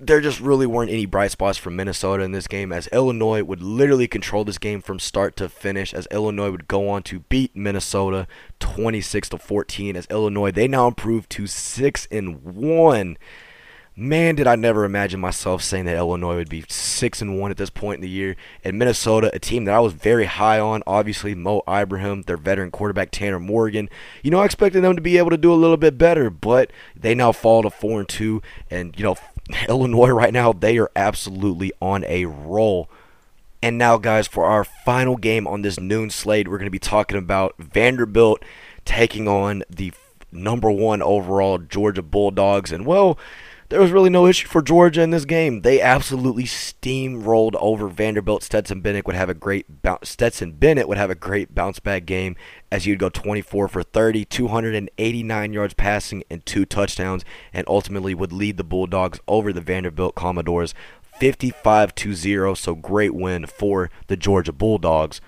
there 0.00 0.20
just 0.20 0.38
really 0.40 0.66
weren't 0.66 0.92
any 0.92 1.06
bright 1.06 1.32
spots 1.32 1.58
for 1.58 1.70
Minnesota 1.70 2.22
in 2.22 2.30
this 2.30 2.46
game, 2.46 2.72
as 2.72 2.86
Illinois 2.88 3.42
would 3.42 3.60
literally 3.60 4.06
control 4.06 4.44
this 4.44 4.58
game 4.58 4.80
from 4.80 5.00
start 5.00 5.34
to 5.36 5.48
finish. 5.48 5.92
As 5.92 6.06
Illinois 6.12 6.50
would 6.50 6.68
go 6.68 6.88
on 6.88 7.02
to 7.04 7.20
beat 7.20 7.56
Minnesota 7.56 8.28
26 8.60 9.30
to 9.30 9.38
14. 9.38 9.96
As 9.96 10.06
Illinois 10.06 10.52
they 10.52 10.68
now 10.68 10.86
improved 10.86 11.30
to 11.30 11.46
six 11.48 12.06
and 12.12 12.44
one 12.44 13.16
man, 13.98 14.36
did 14.36 14.46
I 14.46 14.54
never 14.54 14.84
imagine 14.84 15.18
myself 15.18 15.60
saying 15.60 15.86
that 15.86 15.96
Illinois 15.96 16.36
would 16.36 16.48
be 16.48 16.64
six 16.68 17.20
and 17.20 17.38
one 17.38 17.50
at 17.50 17.56
this 17.56 17.68
point 17.68 17.96
in 17.96 18.02
the 18.02 18.08
year. 18.08 18.36
And 18.62 18.78
Minnesota, 18.78 19.28
a 19.34 19.40
team 19.40 19.64
that 19.64 19.74
I 19.74 19.80
was 19.80 19.92
very 19.92 20.26
high 20.26 20.60
on, 20.60 20.84
obviously 20.86 21.34
Mo 21.34 21.62
Ibrahim, 21.68 22.22
their 22.22 22.36
veteran 22.36 22.70
quarterback 22.70 23.10
Tanner 23.10 23.40
Morgan. 23.40 23.90
You 24.22 24.30
know, 24.30 24.38
I 24.38 24.44
expected 24.44 24.82
them 24.84 24.94
to 24.94 25.02
be 25.02 25.18
able 25.18 25.30
to 25.30 25.36
do 25.36 25.52
a 25.52 25.54
little 25.54 25.76
bit 25.76 25.98
better, 25.98 26.30
but 26.30 26.70
they 26.94 27.14
now 27.16 27.32
fall 27.32 27.62
to 27.62 27.70
four 27.70 27.98
and 27.98 28.08
two. 28.08 28.40
And 28.70 28.96
you 28.96 29.02
know, 29.02 29.16
Illinois 29.68 30.10
right 30.10 30.32
now 30.32 30.52
they 30.52 30.78
are 30.78 30.92
absolutely 30.94 31.72
on 31.82 32.04
a 32.04 32.26
roll. 32.26 32.88
And 33.60 33.76
now, 33.76 33.98
guys, 33.98 34.28
for 34.28 34.44
our 34.44 34.62
final 34.62 35.16
game 35.16 35.48
on 35.48 35.62
this 35.62 35.80
noon 35.80 36.10
slate, 36.10 36.46
we're 36.46 36.58
going 36.58 36.66
to 36.66 36.70
be 36.70 36.78
talking 36.78 37.18
about 37.18 37.56
Vanderbilt 37.58 38.44
taking 38.84 39.26
on 39.26 39.64
the 39.68 39.92
number 40.30 40.70
one 40.70 41.02
overall 41.02 41.58
Georgia 41.58 42.02
Bulldogs. 42.02 42.70
And 42.70 42.86
well, 42.86 43.18
there 43.68 43.80
was 43.80 43.90
really 43.90 44.08
no 44.08 44.26
issue 44.26 44.48
for 44.48 44.62
Georgia 44.62 45.02
in 45.02 45.10
this 45.10 45.26
game. 45.26 45.60
They 45.60 45.80
absolutely 45.80 46.44
steamrolled 46.44 47.54
over 47.56 47.88
Vanderbilt. 47.88 48.42
Stetson 48.42 48.80
Bennett 48.80 49.06
would 49.06 49.16
have 49.16 49.28
a 49.28 49.34
great 49.34 49.66
Stetson 50.02 50.52
Bennett 50.52 50.88
would 50.88 50.96
have 50.96 51.10
a 51.10 51.14
great 51.14 51.54
bounce 51.54 51.78
back 51.78 52.06
game 52.06 52.34
as 52.72 52.84
he'd 52.84 52.98
go 52.98 53.10
24 53.10 53.68
for 53.68 53.82
30, 53.82 54.24
289 54.24 55.52
yards 55.52 55.74
passing 55.74 56.24
and 56.30 56.44
two 56.46 56.64
touchdowns, 56.64 57.24
and 57.52 57.66
ultimately 57.68 58.14
would 58.14 58.32
lead 58.32 58.56
the 58.56 58.64
Bulldogs 58.64 59.20
over 59.28 59.52
the 59.52 59.60
Vanderbilt 59.60 60.14
Commodores 60.14 60.74
55 61.18 61.94
to 61.96 62.14
0. 62.14 62.54
So 62.54 62.74
great 62.74 63.14
win 63.14 63.44
for 63.46 63.90
the 64.06 64.16
Georgia 64.16 64.52
Bulldogs. 64.52 65.20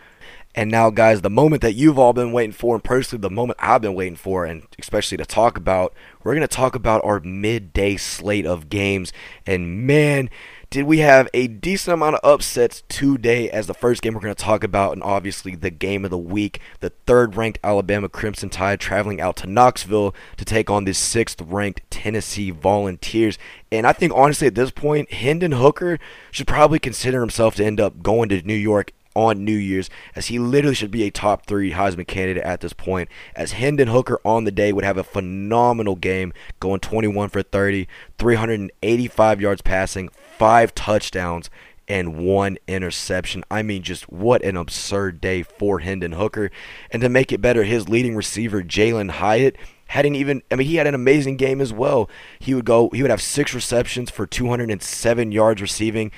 And 0.54 0.68
now, 0.70 0.90
guys, 0.90 1.20
the 1.20 1.30
moment 1.30 1.62
that 1.62 1.74
you've 1.74 1.98
all 1.98 2.12
been 2.12 2.32
waiting 2.32 2.52
for, 2.52 2.74
and 2.74 2.82
personally, 2.82 3.20
the 3.20 3.30
moment 3.30 3.58
I've 3.62 3.82
been 3.82 3.94
waiting 3.94 4.16
for, 4.16 4.44
and 4.44 4.66
especially 4.80 5.16
to 5.18 5.24
talk 5.24 5.56
about, 5.56 5.94
we're 6.24 6.34
going 6.34 6.46
to 6.46 6.48
talk 6.48 6.74
about 6.74 7.04
our 7.04 7.20
midday 7.20 7.96
slate 7.96 8.46
of 8.46 8.68
games. 8.68 9.12
And 9.46 9.86
man, 9.86 10.28
did 10.68 10.84
we 10.84 10.98
have 10.98 11.28
a 11.34 11.46
decent 11.48 11.94
amount 11.94 12.16
of 12.16 12.32
upsets 12.32 12.82
today 12.88 13.48
as 13.50 13.68
the 13.68 13.74
first 13.74 14.02
game 14.02 14.14
we're 14.14 14.20
going 14.20 14.34
to 14.34 14.44
talk 14.44 14.64
about, 14.64 14.92
and 14.92 15.02
obviously 15.02 15.54
the 15.54 15.70
game 15.70 16.04
of 16.04 16.10
the 16.10 16.18
week, 16.18 16.60
the 16.80 16.90
third 17.06 17.36
ranked 17.36 17.58
Alabama 17.62 18.08
Crimson 18.08 18.50
Tide 18.50 18.80
traveling 18.80 19.20
out 19.20 19.36
to 19.38 19.48
Knoxville 19.48 20.14
to 20.36 20.44
take 20.44 20.68
on 20.68 20.84
the 20.84 20.94
sixth 20.94 21.40
ranked 21.40 21.82
Tennessee 21.90 22.50
Volunteers. 22.50 23.38
And 23.72 23.86
I 23.86 23.92
think, 23.92 24.12
honestly, 24.14 24.48
at 24.48 24.54
this 24.56 24.70
point, 24.70 25.12
Hendon 25.12 25.52
Hooker 25.52 25.98
should 26.30 26.46
probably 26.46 26.80
consider 26.80 27.20
himself 27.20 27.56
to 27.56 27.64
end 27.64 27.80
up 27.80 28.02
going 28.02 28.28
to 28.28 28.42
New 28.42 28.54
York 28.54 28.92
on 29.20 29.44
New 29.44 29.56
Year's, 29.56 29.90
as 30.16 30.26
he 30.26 30.38
literally 30.38 30.74
should 30.74 30.90
be 30.90 31.04
a 31.04 31.10
top 31.10 31.46
three 31.46 31.72
Heisman 31.72 32.06
candidate 32.06 32.42
at 32.42 32.60
this 32.60 32.72
point. 32.72 33.08
As 33.36 33.52
Hendon 33.52 33.88
Hooker 33.88 34.20
on 34.24 34.44
the 34.44 34.50
day 34.50 34.72
would 34.72 34.84
have 34.84 34.96
a 34.96 35.04
phenomenal 35.04 35.96
game, 35.96 36.32
going 36.58 36.80
21 36.80 37.28
for 37.28 37.42
30, 37.42 37.86
385 38.18 39.40
yards 39.40 39.62
passing, 39.62 40.08
five 40.38 40.74
touchdowns, 40.74 41.50
and 41.86 42.24
one 42.24 42.56
interception. 42.66 43.44
I 43.50 43.62
mean, 43.62 43.82
just 43.82 44.10
what 44.10 44.42
an 44.42 44.56
absurd 44.56 45.20
day 45.20 45.42
for 45.42 45.80
Hendon 45.80 46.12
Hooker. 46.12 46.50
And 46.90 47.02
to 47.02 47.08
make 47.08 47.32
it 47.32 47.42
better, 47.42 47.64
his 47.64 47.88
leading 47.88 48.14
receiver, 48.14 48.62
Jalin 48.62 49.10
Hyatt, 49.10 49.56
hadn't 49.88 50.14
even 50.14 50.40
I 50.52 50.54
mean 50.54 50.68
he 50.68 50.76
had 50.76 50.86
an 50.86 50.94
amazing 50.94 51.36
game 51.36 51.60
as 51.60 51.72
well. 51.72 52.08
He 52.38 52.54
would 52.54 52.64
go 52.64 52.90
he 52.90 53.02
would 53.02 53.10
have 53.10 53.20
six 53.20 53.52
receptions 53.52 54.08
for 54.08 54.24
207 54.24 55.32
yards 55.32 55.60
receiving. 55.60 56.12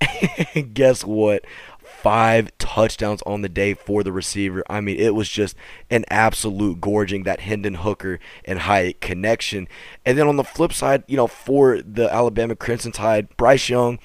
Guess 0.72 1.04
what? 1.04 1.44
Five 1.88 2.56
touchdowns 2.58 3.22
on 3.22 3.42
the 3.42 3.48
day 3.48 3.74
for 3.74 4.02
the 4.02 4.12
receiver. 4.12 4.62
I 4.68 4.80
mean, 4.80 4.96
it 4.98 5.14
was 5.14 5.28
just 5.28 5.56
an 5.90 6.04
absolute 6.08 6.80
gorging 6.80 7.24
that 7.24 7.40
Hendon 7.40 7.74
Hooker 7.74 8.20
and 8.44 8.60
Hyatt 8.60 9.00
connection. 9.00 9.68
And 10.04 10.16
then 10.16 10.28
on 10.28 10.36
the 10.36 10.44
flip 10.44 10.72
side, 10.72 11.04
you 11.06 11.16
know, 11.16 11.26
for 11.26 11.82
the 11.82 12.12
Alabama 12.12 12.54
Crimson 12.54 12.92
Tide, 12.92 13.36
Bryce 13.36 13.68
Young 13.68 13.98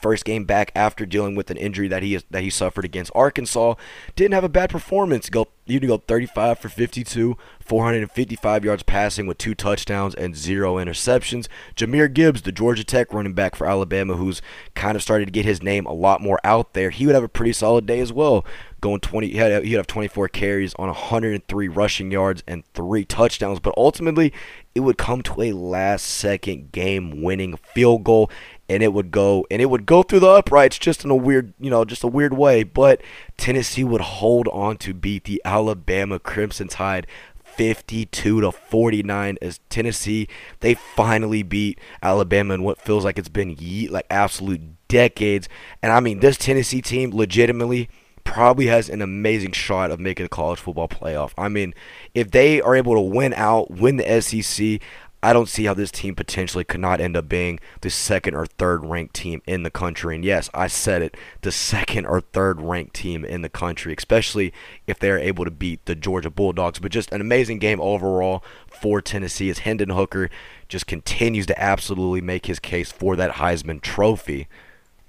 first 0.00 0.24
game 0.24 0.44
back 0.44 0.70
after 0.74 1.04
dealing 1.04 1.34
with 1.34 1.50
an 1.50 1.56
injury 1.56 1.88
that 1.88 2.02
he 2.02 2.16
that 2.30 2.42
he 2.42 2.50
suffered 2.50 2.84
against 2.84 3.10
Arkansas. 3.14 3.74
Didn't 4.16 4.34
have 4.34 4.44
a 4.44 4.48
bad 4.48 4.70
performance. 4.70 5.28
Go 5.28 5.48
you 5.68 5.80
go 5.80 5.98
35 5.98 6.58
for 6.58 6.68
52, 6.68 7.36
455 7.60 8.64
yards 8.64 8.82
passing 8.82 9.26
with 9.26 9.38
two 9.38 9.54
touchdowns 9.54 10.14
and 10.14 10.36
zero 10.36 10.76
interceptions. 10.76 11.48
Jahmyr 11.76 12.12
Gibbs, 12.12 12.42
the 12.42 12.52
Georgia 12.52 12.84
Tech 12.84 13.12
running 13.12 13.34
back 13.34 13.54
for 13.54 13.66
Alabama, 13.66 14.14
who's 14.14 14.40
kind 14.74 14.96
of 14.96 15.02
started 15.02 15.26
to 15.26 15.32
get 15.32 15.44
his 15.44 15.62
name 15.62 15.86
a 15.86 15.92
lot 15.92 16.20
more 16.20 16.40
out 16.42 16.72
there, 16.72 16.90
he 16.90 17.06
would 17.06 17.14
have 17.14 17.24
a 17.24 17.28
pretty 17.28 17.52
solid 17.52 17.86
day 17.86 18.00
as 18.00 18.12
well. 18.12 18.44
Going 18.80 19.00
20, 19.00 19.28
he'd 19.28 19.72
have 19.74 19.86
24 19.88 20.28
carries 20.28 20.72
on 20.74 20.86
103 20.86 21.68
rushing 21.68 22.10
yards 22.12 22.44
and 22.46 22.64
three 22.74 23.04
touchdowns. 23.04 23.58
But 23.58 23.74
ultimately, 23.76 24.32
it 24.74 24.80
would 24.80 24.96
come 24.96 25.22
to 25.22 25.42
a 25.42 25.52
last 25.52 26.06
second 26.06 26.70
game 26.70 27.22
winning 27.22 27.56
field 27.56 28.04
goal 28.04 28.30
and 28.68 28.82
it 28.82 28.92
would 28.92 29.10
go 29.10 29.46
and 29.50 29.62
it 29.62 29.66
would 29.66 29.86
go 29.86 30.02
through 30.02 30.20
the 30.20 30.28
uprights 30.28 30.78
just 30.78 31.04
in 31.04 31.10
a 31.10 31.16
weird 31.16 31.52
you 31.58 31.70
know 31.70 31.84
just 31.84 32.04
a 32.04 32.08
weird 32.08 32.34
way 32.34 32.62
but 32.62 33.00
tennessee 33.36 33.84
would 33.84 34.00
hold 34.00 34.48
on 34.48 34.76
to 34.76 34.92
beat 34.92 35.24
the 35.24 35.40
alabama 35.44 36.18
crimson 36.18 36.68
tide 36.68 37.06
52 37.44 38.40
to 38.40 38.52
49 38.52 39.38
as 39.40 39.60
tennessee 39.70 40.28
they 40.60 40.74
finally 40.74 41.42
beat 41.42 41.78
alabama 42.02 42.54
in 42.54 42.62
what 42.62 42.80
feels 42.80 43.04
like 43.04 43.18
it's 43.18 43.28
been 43.28 43.56
ye- 43.58 43.88
like 43.88 44.06
absolute 44.10 44.60
decades 44.88 45.48
and 45.82 45.92
i 45.92 46.00
mean 46.00 46.20
this 46.20 46.36
tennessee 46.36 46.82
team 46.82 47.10
legitimately 47.10 47.88
probably 48.28 48.66
has 48.66 48.90
an 48.90 49.00
amazing 49.00 49.52
shot 49.52 49.90
of 49.90 49.98
making 49.98 50.26
a 50.26 50.28
college 50.28 50.60
football 50.60 50.86
playoff. 50.86 51.32
I 51.38 51.48
mean, 51.48 51.72
if 52.14 52.30
they 52.30 52.60
are 52.60 52.76
able 52.76 52.92
to 52.94 53.00
win 53.00 53.32
out, 53.32 53.70
win 53.70 53.96
the 53.96 54.20
SEC, 54.20 54.82
I 55.20 55.32
don't 55.32 55.48
see 55.48 55.64
how 55.64 55.74
this 55.74 55.90
team 55.90 56.14
potentially 56.14 56.62
could 56.62 56.80
not 56.80 57.00
end 57.00 57.16
up 57.16 57.28
being 57.28 57.58
the 57.80 57.90
second 57.90 58.34
or 58.34 58.46
third 58.46 58.84
ranked 58.84 59.14
team 59.14 59.42
in 59.46 59.64
the 59.64 59.70
country. 59.70 60.14
And 60.14 60.24
yes, 60.24 60.48
I 60.54 60.68
said 60.68 61.02
it, 61.02 61.16
the 61.42 61.50
second 61.50 62.06
or 62.06 62.20
third 62.20 62.60
ranked 62.60 62.94
team 62.94 63.24
in 63.24 63.42
the 63.42 63.48
country, 63.48 63.92
especially 63.96 64.52
if 64.86 64.98
they're 64.98 65.18
able 65.18 65.44
to 65.44 65.50
beat 65.50 65.84
the 65.86 65.96
Georgia 65.96 66.30
Bulldogs. 66.30 66.78
But 66.78 66.92
just 66.92 67.10
an 67.10 67.20
amazing 67.20 67.58
game 67.58 67.80
overall 67.80 68.44
for 68.68 69.00
Tennessee 69.00 69.50
as 69.50 69.60
Hendon 69.60 69.90
Hooker 69.90 70.30
just 70.68 70.86
continues 70.86 71.46
to 71.46 71.60
absolutely 71.60 72.20
make 72.20 72.46
his 72.46 72.60
case 72.60 72.92
for 72.92 73.16
that 73.16 73.32
Heisman 73.32 73.80
Trophy. 73.82 74.46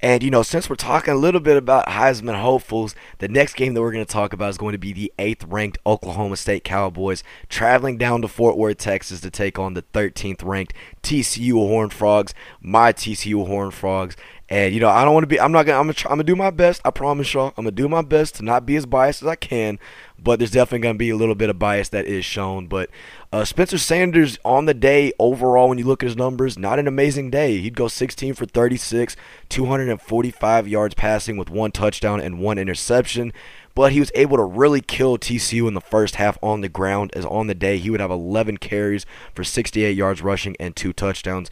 And, 0.01 0.23
you 0.23 0.31
know, 0.31 0.43
since 0.43 0.69
we're 0.69 0.77
talking 0.77 1.13
a 1.13 1.17
little 1.17 1.41
bit 1.41 1.57
about 1.57 1.87
Heisman 1.87 2.39
hopefuls, 2.39 2.95
the 3.17 3.27
next 3.27 3.55
game 3.55 3.73
that 3.73 3.81
we're 3.81 3.91
going 3.91 4.05
to 4.05 4.11
talk 4.11 4.31
about 4.31 4.49
is 4.49 4.57
going 4.57 4.71
to 4.71 4.77
be 4.77 4.93
the 4.93 5.11
eighth 5.19 5.43
ranked 5.43 5.77
Oklahoma 5.85 6.37
State 6.37 6.63
Cowboys 6.63 7.21
traveling 7.49 7.97
down 7.97 8.21
to 8.21 8.29
Fort 8.29 8.57
Worth, 8.57 8.77
Texas 8.77 9.19
to 9.21 9.29
take 9.29 9.59
on 9.59 9.73
the 9.73 9.81
13th 9.81 10.43
ranked 10.43 10.73
TCU 11.03 11.53
Horned 11.53 11.91
Frogs, 11.91 12.33
my 12.61 12.93
TCU 12.93 13.45
Horned 13.45 13.73
Frogs. 13.73 14.15
And 14.49 14.73
you 14.73 14.79
know, 14.79 14.89
I 14.89 15.05
don't 15.05 15.13
want 15.13 15.23
to 15.23 15.27
be. 15.27 15.39
I'm 15.39 15.51
not 15.51 15.67
gonna. 15.67 15.79
I'm 15.79 15.85
gonna. 15.85 15.93
Try, 15.93 16.09
I'm 16.09 16.17
gonna 16.17 16.23
do 16.23 16.35
my 16.35 16.49
best. 16.49 16.81
I 16.83 16.89
promise 16.89 17.31
y'all. 17.33 17.53
I'm 17.55 17.65
gonna 17.65 17.71
do 17.71 17.87
my 17.87 18.01
best 18.01 18.35
to 18.35 18.43
not 18.43 18.65
be 18.65 18.75
as 18.75 18.87
biased 18.87 19.21
as 19.21 19.27
I 19.27 19.35
can. 19.35 19.77
But 20.17 20.39
there's 20.39 20.51
definitely 20.51 20.79
gonna 20.79 20.97
be 20.97 21.11
a 21.11 21.15
little 21.15 21.35
bit 21.35 21.51
of 21.51 21.59
bias 21.59 21.89
that 21.89 22.07
is 22.07 22.25
shown. 22.25 22.65
But 22.65 22.89
uh, 23.31 23.45
Spencer 23.45 23.77
Sanders 23.77 24.39
on 24.43 24.65
the 24.65 24.73
day 24.73 25.13
overall, 25.19 25.69
when 25.69 25.77
you 25.77 25.85
look 25.85 26.01
at 26.01 26.07
his 26.07 26.17
numbers, 26.17 26.57
not 26.57 26.79
an 26.79 26.87
amazing 26.87 27.29
day. 27.29 27.59
He'd 27.59 27.75
go 27.75 27.87
16 27.87 28.33
for 28.33 28.47
36, 28.47 29.15
245 29.49 30.67
yards 30.67 30.95
passing 30.95 31.37
with 31.37 31.51
one 31.51 31.71
touchdown 31.71 32.19
and 32.19 32.39
one 32.39 32.57
interception 32.57 33.31
but 33.75 33.93
he 33.93 33.99
was 34.01 34.11
able 34.13 34.35
to 34.35 34.43
really 34.43 34.81
kill 34.81 35.17
TCU 35.17 35.65
in 35.65 35.73
the 35.73 35.79
first 35.79 36.15
half 36.15 36.37
on 36.43 36.59
the 36.59 36.67
ground. 36.67 37.11
As 37.13 37.23
on 37.23 37.47
the 37.47 37.55
day, 37.55 37.77
he 37.77 37.89
would 37.89 38.01
have 38.01 38.11
11 38.11 38.57
carries 38.57 39.05
for 39.33 39.45
68 39.45 39.95
yards 39.95 40.21
rushing 40.21 40.57
and 40.59 40.75
two 40.75 40.91
touchdowns. 40.91 41.49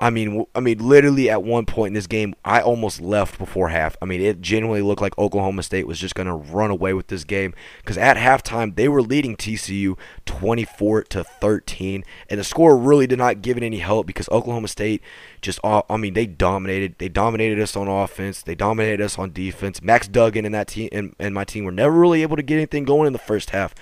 I 0.00 0.10
mean, 0.10 0.44
I 0.54 0.60
mean, 0.60 0.78
literally 0.78 1.28
at 1.28 1.42
one 1.42 1.66
point 1.66 1.88
in 1.88 1.94
this 1.94 2.06
game, 2.06 2.34
I 2.44 2.60
almost 2.60 3.00
left 3.00 3.36
before 3.36 3.70
half. 3.70 3.96
I 4.00 4.04
mean, 4.04 4.20
it 4.20 4.40
genuinely 4.40 4.82
looked 4.82 5.02
like 5.02 5.18
Oklahoma 5.18 5.64
State 5.64 5.88
was 5.88 5.98
just 5.98 6.14
going 6.14 6.28
to 6.28 6.34
run 6.34 6.70
away 6.70 6.94
with 6.94 7.08
this 7.08 7.24
game 7.24 7.52
because 7.78 7.98
at 7.98 8.16
halftime 8.16 8.76
they 8.76 8.88
were 8.88 9.02
leading 9.02 9.36
TCU 9.36 9.98
24 10.24 11.02
to 11.04 11.24
13, 11.24 12.04
and 12.30 12.38
the 12.38 12.44
score 12.44 12.76
really 12.76 13.08
did 13.08 13.18
not 13.18 13.42
give 13.42 13.56
it 13.56 13.64
any 13.64 13.78
help 13.78 14.06
because 14.06 14.28
Oklahoma 14.28 14.68
State 14.68 15.02
just, 15.42 15.58
I 15.64 15.96
mean, 15.96 16.14
they 16.14 16.26
dominated. 16.26 16.94
They 16.98 17.08
dominated 17.08 17.60
us 17.60 17.76
on 17.76 17.88
offense. 17.88 18.42
They 18.42 18.54
dominated 18.54 19.02
us 19.02 19.18
on 19.18 19.32
defense. 19.32 19.82
Max 19.82 20.06
Duggan 20.06 20.44
and 20.44 20.54
that 20.54 20.68
team 20.68 20.88
and, 20.92 21.14
and 21.18 21.34
my 21.34 21.44
team 21.44 21.64
were 21.64 21.72
never 21.72 21.92
really 21.92 22.22
able 22.22 22.36
to 22.36 22.42
get 22.42 22.56
anything 22.56 22.84
going 22.84 23.08
in 23.08 23.12
the 23.12 23.18
first 23.18 23.50
half. 23.50 23.74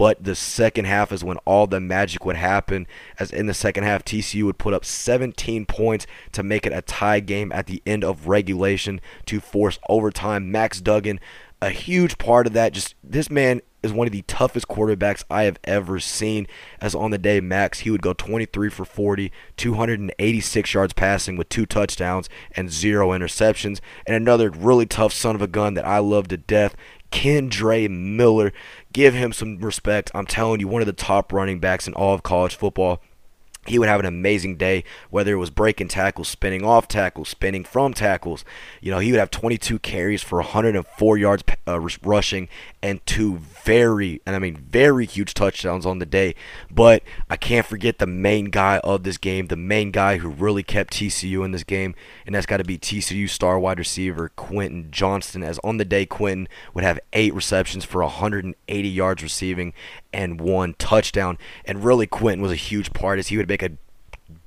But 0.00 0.24
the 0.24 0.34
second 0.34 0.86
half 0.86 1.12
is 1.12 1.22
when 1.22 1.36
all 1.44 1.66
the 1.66 1.78
magic 1.78 2.24
would 2.24 2.36
happen. 2.36 2.86
As 3.18 3.30
in 3.30 3.44
the 3.44 3.52
second 3.52 3.84
half, 3.84 4.02
TCU 4.02 4.44
would 4.44 4.56
put 4.56 4.72
up 4.72 4.82
17 4.82 5.66
points 5.66 6.06
to 6.32 6.42
make 6.42 6.64
it 6.64 6.72
a 6.72 6.80
tie 6.80 7.20
game 7.20 7.52
at 7.52 7.66
the 7.66 7.82
end 7.84 8.02
of 8.02 8.26
regulation 8.26 9.02
to 9.26 9.40
force 9.40 9.78
overtime. 9.90 10.50
Max 10.50 10.80
Duggan, 10.80 11.20
a 11.60 11.68
huge 11.68 12.16
part 12.16 12.46
of 12.46 12.54
that. 12.54 12.72
Just 12.72 12.94
this 13.04 13.28
man 13.28 13.60
is 13.82 13.92
one 13.92 14.06
of 14.06 14.12
the 14.14 14.22
toughest 14.22 14.68
quarterbacks 14.68 15.22
I 15.30 15.42
have 15.42 15.58
ever 15.64 16.00
seen. 16.00 16.46
As 16.80 16.94
on 16.94 17.10
the 17.10 17.18
day, 17.18 17.42
Max, 17.42 17.80
he 17.80 17.90
would 17.90 18.00
go 18.00 18.14
23 18.14 18.70
for 18.70 18.86
40, 18.86 19.30
286 19.58 20.72
yards 20.72 20.94
passing 20.94 21.36
with 21.36 21.50
two 21.50 21.66
touchdowns 21.66 22.30
and 22.52 22.70
zero 22.70 23.10
interceptions. 23.10 23.80
And 24.06 24.16
another 24.16 24.48
really 24.48 24.86
tough 24.86 25.12
son 25.12 25.34
of 25.34 25.42
a 25.42 25.46
gun 25.46 25.74
that 25.74 25.86
I 25.86 25.98
love 25.98 26.28
to 26.28 26.38
death, 26.38 26.74
Kendre 27.10 27.88
Miller. 27.90 28.52
Give 28.92 29.14
him 29.14 29.32
some 29.32 29.58
respect. 29.58 30.10
I'm 30.14 30.26
telling 30.26 30.60
you, 30.60 30.68
one 30.68 30.82
of 30.82 30.86
the 30.86 30.92
top 30.92 31.32
running 31.32 31.60
backs 31.60 31.86
in 31.86 31.94
all 31.94 32.14
of 32.14 32.22
college 32.22 32.54
football 32.56 33.00
he 33.66 33.78
would 33.78 33.88
have 33.88 34.00
an 34.00 34.06
amazing 34.06 34.56
day, 34.56 34.84
whether 35.10 35.32
it 35.32 35.38
was 35.38 35.50
breaking 35.50 35.88
tackles, 35.88 36.28
spinning 36.28 36.64
off 36.64 36.88
tackles, 36.88 37.28
spinning 37.28 37.62
from 37.62 37.92
tackles. 37.92 38.44
You 38.80 38.90
know, 38.90 39.00
he 39.00 39.12
would 39.12 39.20
have 39.20 39.30
22 39.30 39.78
carries 39.80 40.22
for 40.22 40.36
104 40.38 41.18
yards 41.18 41.44
uh, 41.68 41.78
rushing 42.02 42.48
and 42.82 43.04
two 43.06 43.36
very, 43.36 44.20
and 44.24 44.34
I 44.34 44.38
mean 44.38 44.56
very 44.56 45.06
huge 45.06 45.34
touchdowns 45.34 45.84
on 45.84 45.98
the 45.98 46.06
day. 46.06 46.34
But 46.70 47.02
I 47.28 47.36
can't 47.36 47.66
forget 47.66 47.98
the 47.98 48.06
main 48.06 48.46
guy 48.46 48.78
of 48.78 49.02
this 49.02 49.18
game, 49.18 49.46
the 49.46 49.56
main 49.56 49.90
guy 49.90 50.18
who 50.18 50.28
really 50.28 50.62
kept 50.62 50.94
TCU 50.94 51.44
in 51.44 51.52
this 51.52 51.64
game, 51.64 51.94
and 52.26 52.34
that's 52.34 52.46
got 52.46 52.58
to 52.58 52.64
be 52.64 52.78
TCU 52.78 53.28
star 53.28 53.58
wide 53.58 53.78
receiver 53.78 54.30
Quentin 54.36 54.90
Johnston. 54.90 55.42
As 55.42 55.58
on 55.62 55.76
the 55.76 55.84
day, 55.84 56.06
Quentin 56.06 56.48
would 56.74 56.84
have 56.84 57.00
eight 57.12 57.34
receptions 57.34 57.84
for 57.84 58.02
180 58.02 58.88
yards 58.88 59.22
receiving 59.22 59.72
and 60.12 60.40
one 60.40 60.74
touchdown. 60.78 61.38
And 61.64 61.84
really, 61.84 62.06
Quentin 62.06 62.42
was 62.42 62.52
a 62.52 62.56
huge 62.56 62.92
part 62.92 63.18
as 63.18 63.28
he 63.28 63.36
would 63.36 63.48
make 63.48 63.62
a 63.62 63.72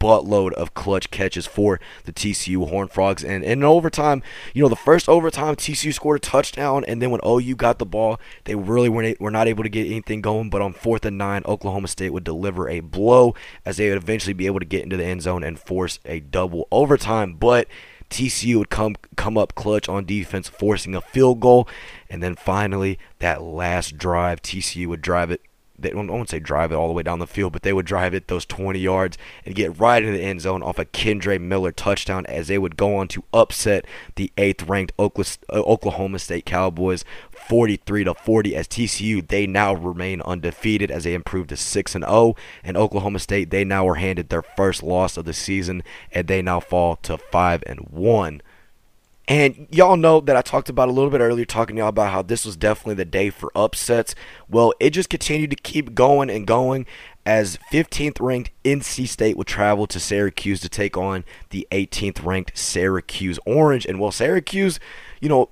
buttload 0.03 0.51
of 0.53 0.73
clutch 0.73 1.09
catches 1.11 1.45
for 1.45 1.79
the 2.03 2.11
TCU 2.11 2.67
Horn 2.67 2.89
Frogs. 2.89 3.23
And, 3.23 3.41
and 3.43 3.53
in 3.53 3.63
overtime, 3.63 4.21
you 4.53 4.61
know, 4.61 4.67
the 4.67 4.75
first 4.75 5.07
overtime, 5.07 5.55
TCU 5.55 5.93
scored 5.93 6.17
a 6.17 6.19
touchdown, 6.19 6.83
and 6.85 7.01
then 7.01 7.09
when 7.09 7.21
OU 7.25 7.55
got 7.55 7.79
the 7.79 7.85
ball, 7.85 8.19
they 8.43 8.53
really 8.55 8.89
weren't 8.89 9.21
were 9.21 9.31
not 9.31 9.47
able 9.47 9.63
to 9.63 9.69
get 9.69 9.87
anything 9.87 10.21
going. 10.21 10.49
But 10.49 10.61
on 10.61 10.73
fourth 10.73 11.05
and 11.05 11.17
nine, 11.17 11.43
Oklahoma 11.45 11.87
State 11.87 12.11
would 12.11 12.25
deliver 12.25 12.67
a 12.67 12.81
blow 12.81 13.33
as 13.65 13.77
they 13.77 13.87
would 13.87 13.97
eventually 13.97 14.33
be 14.33 14.45
able 14.45 14.59
to 14.59 14.65
get 14.65 14.83
into 14.83 14.97
the 14.97 15.05
end 15.05 15.21
zone 15.21 15.43
and 15.43 15.57
force 15.57 15.99
a 16.03 16.19
double 16.19 16.67
overtime. 16.69 17.35
But 17.35 17.69
TCU 18.09 18.57
would 18.57 18.69
come 18.69 18.95
come 19.15 19.37
up 19.37 19.55
clutch 19.55 19.87
on 19.87 20.05
defense, 20.05 20.49
forcing 20.49 20.95
a 20.95 21.01
field 21.01 21.39
goal, 21.39 21.67
and 22.09 22.21
then 22.21 22.35
finally 22.35 22.99
that 23.19 23.41
last 23.41 23.97
drive, 23.97 24.41
TCU 24.41 24.87
would 24.87 25.01
drive 25.01 25.31
it 25.31 25.41
they 25.77 25.91
I 25.91 25.95
won't 25.95 26.29
say 26.29 26.39
drive 26.39 26.71
it 26.71 26.75
all 26.75 26.87
the 26.87 26.93
way 26.93 27.03
down 27.03 27.19
the 27.19 27.27
field, 27.27 27.53
but 27.53 27.63
they 27.63 27.73
would 27.73 27.85
drive 27.85 28.13
it 28.13 28.27
those 28.27 28.45
20 28.45 28.79
yards 28.79 29.17
and 29.45 29.55
get 29.55 29.77
right 29.79 30.03
into 30.03 30.17
the 30.17 30.23
end 30.23 30.41
zone 30.41 30.61
off 30.63 30.79
a 30.79 30.85
Kendre 30.85 31.39
Miller 31.39 31.71
touchdown 31.71 32.25
as 32.27 32.47
they 32.47 32.57
would 32.57 32.77
go 32.77 32.95
on 32.95 33.07
to 33.09 33.23
upset 33.33 33.85
the 34.15 34.31
eighth 34.37 34.63
ranked 34.63 34.93
uh, 34.99 35.09
Oklahoma 35.51 36.19
State 36.19 36.45
Cowboys 36.45 37.03
43 37.31 38.05
to 38.05 38.13
40 38.13 38.55
as 38.55 38.67
TCU 38.67 39.27
they 39.27 39.47
now 39.47 39.73
remain 39.73 40.21
undefeated 40.21 40.91
as 40.91 41.03
they 41.03 41.13
improved 41.13 41.49
to 41.49 41.57
6 41.57 41.95
and 41.95 42.03
0 42.03 42.35
and 42.63 42.77
Oklahoma 42.77 43.19
State 43.19 43.49
they 43.49 43.63
now 43.63 43.85
were 43.85 43.95
handed 43.95 44.29
their 44.29 44.41
first 44.41 44.83
loss 44.83 45.17
of 45.17 45.25
the 45.25 45.33
season 45.33 45.83
and 46.11 46.27
they 46.27 46.41
now 46.41 46.59
fall 46.59 46.95
to 46.97 47.17
5 47.17 47.63
and 47.65 47.79
1. 47.89 48.41
And 49.27 49.67
y'all 49.71 49.95
know 49.95 50.19
that 50.19 50.35
I 50.35 50.41
talked 50.41 50.67
about 50.67 50.89
a 50.89 50.91
little 50.91 51.09
bit 51.09 51.21
earlier, 51.21 51.45
talking 51.45 51.77
to 51.77 51.81
y'all 51.81 51.89
about 51.89 52.11
how 52.11 52.21
this 52.21 52.45
was 52.45 52.57
definitely 52.57 52.95
the 52.95 53.05
day 53.05 53.29
for 53.29 53.51
upsets. 53.55 54.15
Well, 54.49 54.73
it 54.81 54.89
just 54.89 55.09
continued 55.09 55.51
to 55.51 55.55
keep 55.55 55.95
going 55.95 56.29
and 56.29 56.45
going 56.45 56.85
as 57.25 57.57
15th 57.71 58.19
ranked 58.19 58.51
NC 58.65 59.07
State 59.07 59.37
would 59.37 59.47
travel 59.47 59.87
to 59.87 59.99
Syracuse 59.99 60.59
to 60.59 60.67
take 60.67 60.97
on 60.97 61.23
the 61.51 61.65
18th 61.71 62.25
ranked 62.25 62.57
Syracuse 62.57 63.39
Orange. 63.45 63.85
And 63.85 63.97
well, 63.97 64.11
Syracuse, 64.11 64.77
you 65.21 65.29
know, 65.29 65.49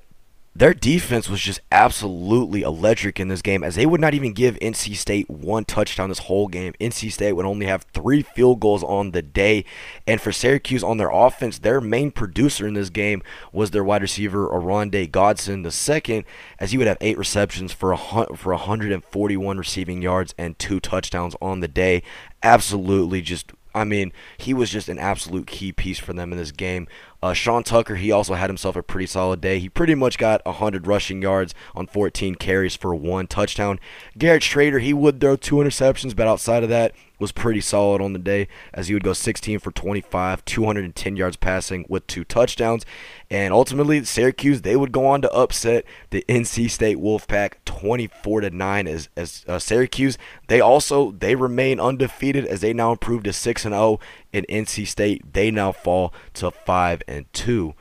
their 0.53 0.73
defense 0.73 1.29
was 1.29 1.39
just 1.39 1.61
absolutely 1.71 2.61
electric 2.61 3.21
in 3.21 3.29
this 3.29 3.41
game 3.41 3.63
as 3.63 3.75
they 3.75 3.85
would 3.85 4.01
not 4.01 4.13
even 4.13 4.33
give 4.33 4.59
NC 4.59 4.95
State 4.97 5.29
one 5.29 5.63
touchdown 5.63 6.09
this 6.09 6.19
whole 6.19 6.49
game. 6.49 6.73
NC 6.81 7.11
State 7.13 7.33
would 7.33 7.45
only 7.45 7.67
have 7.67 7.85
three 7.93 8.21
field 8.21 8.59
goals 8.59 8.83
on 8.83 9.11
the 9.11 9.21
day. 9.21 9.63
And 10.05 10.19
for 10.19 10.33
Syracuse 10.33 10.83
on 10.83 10.97
their 10.97 11.09
offense, 11.09 11.59
their 11.59 11.79
main 11.79 12.11
producer 12.11 12.67
in 12.67 12.73
this 12.73 12.89
game 12.89 13.23
was 13.53 13.71
their 13.71 13.83
wide 13.83 14.01
receiver, 14.01 14.45
Oronde 14.45 15.09
Gadsden 15.11 15.63
the 15.63 15.71
second, 15.71 16.25
as 16.59 16.71
he 16.71 16.77
would 16.77 16.87
have 16.87 16.97
eight 16.99 17.17
receptions 17.17 17.71
for, 17.71 17.93
a, 17.93 17.97
for 17.97 18.53
141 18.53 19.57
receiving 19.57 20.01
yards 20.01 20.35
and 20.37 20.59
two 20.59 20.81
touchdowns 20.81 21.33
on 21.41 21.61
the 21.61 21.69
day. 21.69 22.03
Absolutely 22.43 23.21
just 23.21 23.53
I 23.73 23.83
mean, 23.85 24.11
he 24.37 24.53
was 24.53 24.69
just 24.69 24.89
an 24.89 24.99
absolute 24.99 25.47
key 25.47 25.71
piece 25.71 25.99
for 25.99 26.13
them 26.13 26.31
in 26.31 26.37
this 26.37 26.51
game. 26.51 26.87
Uh, 27.23 27.33
Sean 27.33 27.63
Tucker, 27.63 27.95
he 27.95 28.11
also 28.11 28.33
had 28.33 28.49
himself 28.49 28.75
a 28.75 28.81
pretty 28.81 29.05
solid 29.05 29.41
day. 29.41 29.59
He 29.59 29.69
pretty 29.69 29.93
much 29.93 30.17
got 30.17 30.43
100 30.45 30.87
rushing 30.87 31.21
yards 31.21 31.53
on 31.75 31.85
14 31.87 32.35
carries 32.35 32.75
for 32.75 32.95
one 32.95 33.27
touchdown. 33.27 33.79
Garrett 34.17 34.41
Shrader, 34.41 34.81
he 34.81 34.93
would 34.93 35.21
throw 35.21 35.35
two 35.35 35.55
interceptions, 35.55 36.15
but 36.15 36.27
outside 36.27 36.63
of 36.63 36.69
that, 36.69 36.93
was 37.21 37.31
pretty 37.31 37.61
solid 37.61 38.01
on 38.01 38.13
the 38.13 38.19
day 38.19 38.47
as 38.73 38.87
he 38.87 38.95
would 38.95 39.03
go 39.03 39.13
16 39.13 39.59
for 39.59 39.71
25, 39.71 40.43
210 40.43 41.15
yards 41.15 41.37
passing 41.37 41.85
with 41.87 42.05
two 42.07 42.23
touchdowns. 42.23 42.83
And 43.29 43.53
ultimately, 43.53 44.03
Syracuse 44.03 44.63
they 44.63 44.75
would 44.75 44.91
go 44.91 45.05
on 45.05 45.21
to 45.21 45.31
upset 45.31 45.85
the 46.09 46.25
NC 46.27 46.69
State 46.71 46.97
Wolfpack 46.97 47.53
24 47.63 48.41
to 48.41 48.49
9 48.49 48.87
as 48.87 49.07
as 49.15 49.45
uh, 49.47 49.59
Syracuse 49.59 50.17
they 50.47 50.59
also 50.59 51.11
they 51.11 51.35
remain 51.35 51.79
undefeated 51.79 52.45
as 52.45 52.61
they 52.61 52.73
now 52.73 52.91
improved 52.91 53.25
to 53.25 53.33
6 53.33 53.65
and 53.65 53.73
0 53.73 53.99
in 54.33 54.45
NC 54.49 54.87
State 54.87 55.33
they 55.33 55.51
now 55.51 55.71
fall 55.71 56.13
to 56.35 56.51
5 56.51 57.01
and 57.07 57.31
2. 57.33 57.73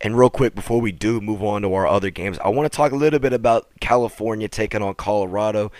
And 0.00 0.16
real 0.16 0.30
quick 0.30 0.54
before 0.54 0.80
we 0.80 0.92
do 0.92 1.20
move 1.20 1.42
on 1.42 1.62
to 1.62 1.74
our 1.74 1.86
other 1.86 2.10
games, 2.10 2.38
I 2.38 2.48
want 2.50 2.70
to 2.70 2.76
talk 2.76 2.92
a 2.92 2.96
little 2.96 3.18
bit 3.18 3.32
about 3.32 3.68
California 3.80 4.46
taking 4.48 4.82
on 4.82 4.94
Colorado. 4.94 5.72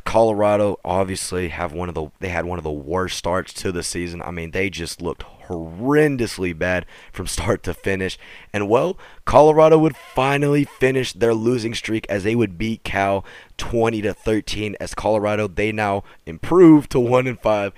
Colorado 0.00 0.78
obviously 0.84 1.48
have 1.48 1.72
one 1.72 1.88
of 1.88 1.94
the 1.94 2.08
they 2.20 2.28
had 2.28 2.46
one 2.46 2.58
of 2.58 2.64
the 2.64 2.70
worst 2.70 3.18
starts 3.18 3.52
to 3.54 3.70
the 3.70 3.82
season. 3.82 4.22
I 4.22 4.30
mean, 4.30 4.52
they 4.52 4.70
just 4.70 5.02
looked 5.02 5.22
horrendously 5.48 6.56
bad 6.56 6.86
from 7.12 7.26
start 7.28 7.62
to 7.64 7.74
finish. 7.74 8.18
And 8.52 8.68
well, 8.68 8.96
Colorado 9.24 9.78
would 9.78 9.96
finally 9.96 10.64
finish 10.64 11.12
their 11.12 11.34
losing 11.34 11.74
streak 11.74 12.06
as 12.08 12.24
they 12.24 12.34
would 12.34 12.56
beat 12.56 12.84
Cal 12.84 13.24
20 13.58 14.02
to 14.02 14.14
13 14.14 14.76
as 14.80 14.94
Colorado 14.94 15.46
they 15.46 15.72
now 15.72 16.02
improve 16.26 16.88
to 16.88 16.98
1 16.98 17.26
and 17.26 17.38
5 17.38 17.72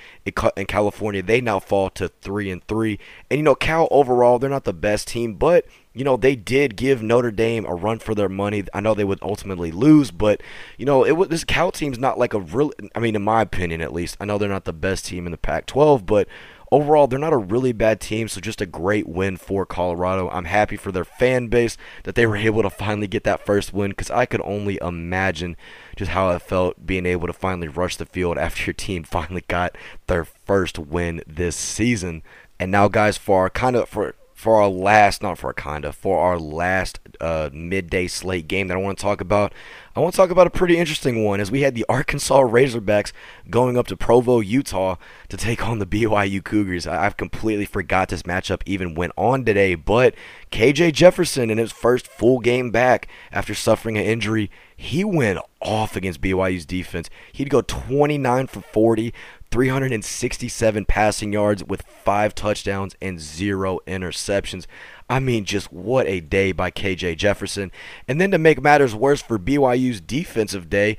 in 0.57 0.67
California 0.67 1.23
they 1.23 1.43
now 1.43 1.59
fall 1.59 1.91
to 1.91 2.09
3 2.09 2.51
and 2.51 2.67
3 2.67 2.99
and 3.31 3.39
you 3.39 3.45
know 3.45 3.55
Cal 3.55 3.87
overall 3.91 4.39
they're 4.39 4.49
not 4.49 4.65
the 4.65 4.73
best 4.73 5.09
team 5.09 5.35
but 5.35 5.67
you 5.95 6.05
know 6.05 6.17
they 6.17 6.37
did 6.37 6.77
give 6.77 7.03
Notre 7.03 7.31
Dame 7.31 7.65
a 7.67 7.75
run 7.75 7.99
for 7.99 8.15
their 8.15 8.29
money 8.29 8.65
I 8.75 8.81
know 8.81 8.95
they 8.95 9.05
would 9.05 9.23
ultimately 9.23 9.73
lose 9.73 10.11
but 10.11 10.43
you 10.77 10.85
know 10.85 11.05
it 11.05 11.13
was 11.13 11.29
this 11.29 11.45
Cal 11.45 11.73
team's 11.73 11.99
not 11.99 12.19
like 12.19 12.35
a 12.35 12.41
real 12.41 12.73
I 12.95 12.99
mean 12.99 13.17
in 13.17 13.23
my 13.23 13.43
opinion 13.43 13.81
at 13.81 13.93
least 13.93 14.17
I 14.21 14.25
know 14.25 14.39
they're 14.39 14.49
not 14.49 14.65
the 14.65 14.73
best 14.73 15.07
team 15.07 15.27
in 15.27 15.33
the 15.33 15.39
Pac-12 15.39 16.05
but 16.05 16.29
overall, 16.75 17.07
they're 17.07 17.21
not 17.21 17.33
a 17.33 17.39
really 17.39 17.73
bad 17.73 18.01
team, 18.01 18.27
so 18.27 18.41
just 18.41 18.61
a 18.61 18.67
great 18.67 19.09
win 19.09 19.37
for 19.37 19.65
Colorado. 19.65 20.29
I'm 20.31 20.47
happy 20.47 20.77
for 20.77 20.91
their 20.91 21.05
fan 21.05 21.47
base 21.47 21.77
that 22.03 22.17
they 22.17 22.27
were 22.27 22.37
able 22.37 22.63
to 22.63 22.71
finally 22.71 23.07
get 23.07 23.23
that 23.25 23.47
first 23.47 23.73
win 23.73 23.91
because 23.91 24.11
I 24.11 24.27
could 24.27 24.41
only 24.43 24.79
imagine 24.83 25.57
just 25.95 26.11
how 26.11 26.31
it 26.31 26.43
felt 26.43 26.85
being 26.85 27.07
able 27.07 27.29
to 27.29 27.33
finally 27.33 27.69
rush 27.69 27.97
the 27.97 28.07
field 28.07 28.39
after 28.45 28.65
your 28.65 28.75
team 28.75 29.05
finally 29.05 29.45
got 29.47 29.77
their 30.09 30.25
first 30.25 30.79
win 30.79 31.23
this 31.29 31.55
season. 31.55 32.25
And 32.59 32.73
now, 32.73 32.89
guys, 32.89 33.17
for 33.17 33.43
our 33.43 33.51
kind 33.51 33.77
of 33.77 33.89
for 33.89 34.17
for 34.35 34.61
our 34.61 34.69
last, 34.69 35.23
not 35.23 35.39
for 35.39 35.47
our 35.47 35.55
kind 35.55 35.85
of, 35.85 35.95
for 35.95 36.19
our 36.19 36.39
last 36.39 36.99
uh, 37.21 37.49
midday 37.53 38.09
slate 38.09 38.49
game 38.49 38.69
that 38.69 38.75
I 38.75 38.81
want 38.81 38.99
to 38.99 39.03
talk 39.03 39.21
about, 39.21 39.55
I 39.95 40.01
want 40.01 40.13
to 40.13 40.17
talk 40.17 40.31
about 40.31 40.49
a 40.49 40.51
pretty 40.51 40.77
interesting 40.77 41.25
one 41.25 41.39
as 41.39 41.53
we 41.53 41.61
had 41.61 41.77
the 41.77 41.87
Arkansas 41.89 42.41
Razorbacks 42.41 43.13
going 43.49 43.79
up 43.79 43.87
to 43.87 43.97
Provo, 43.97 44.41
Utah 44.41 44.97
to 45.29 45.37
take 45.37 45.67
on 45.67 45.79
the 45.79 45.87
BYU 45.87 46.43
Cougars. 46.43 46.85
I've 46.85 47.17
completely 47.17 47.65
forgot 47.65 48.09
this 48.09 48.25
matchup 48.25 48.63
even 48.67 48.97
went 48.97 49.13
on 49.17 49.45
today, 49.45 49.77
but 49.77 50.15
KJ 50.51 50.93
Jefferson 50.95 51.49
in 51.49 51.59
his 51.59 51.71
first 51.71 52.09
full 52.09 52.41
game 52.41 52.73
back 52.73 53.07
after 53.31 53.55
suffering 53.55 53.97
an 53.97 54.05
injury, 54.05 54.51
he 54.77 55.05
went 55.05 55.39
off 55.61 55.95
against 55.95 56.21
BYU's 56.21 56.67
defense. 56.67 57.09
He'd 57.33 57.51
go 57.51 57.63
29 57.63 58.49
for 58.49 58.61
40, 58.61 59.15
367 59.55 60.85
passing 60.87 61.33
yards 61.33 61.63
with 61.63 61.83
five 61.83 62.35
touchdowns 62.35 62.97
and 63.01 63.21
zero 63.21 63.79
interceptions. 63.87 64.67
I 65.09 65.21
mean, 65.21 65.45
just 65.45 65.73
what 65.73 66.09
a 66.09 66.19
day 66.19 66.51
by 66.51 66.73
KJ 66.73 67.19
Jefferson. 67.19 67.71
And 68.09 68.21
then 68.21 68.33
to 68.33 68.39
make 68.39 68.61
matters 68.61 68.97
worse 68.97 69.23
for 69.23 69.39
BYU's 69.39 70.01
defensive 70.01 70.69
day, 70.69 70.97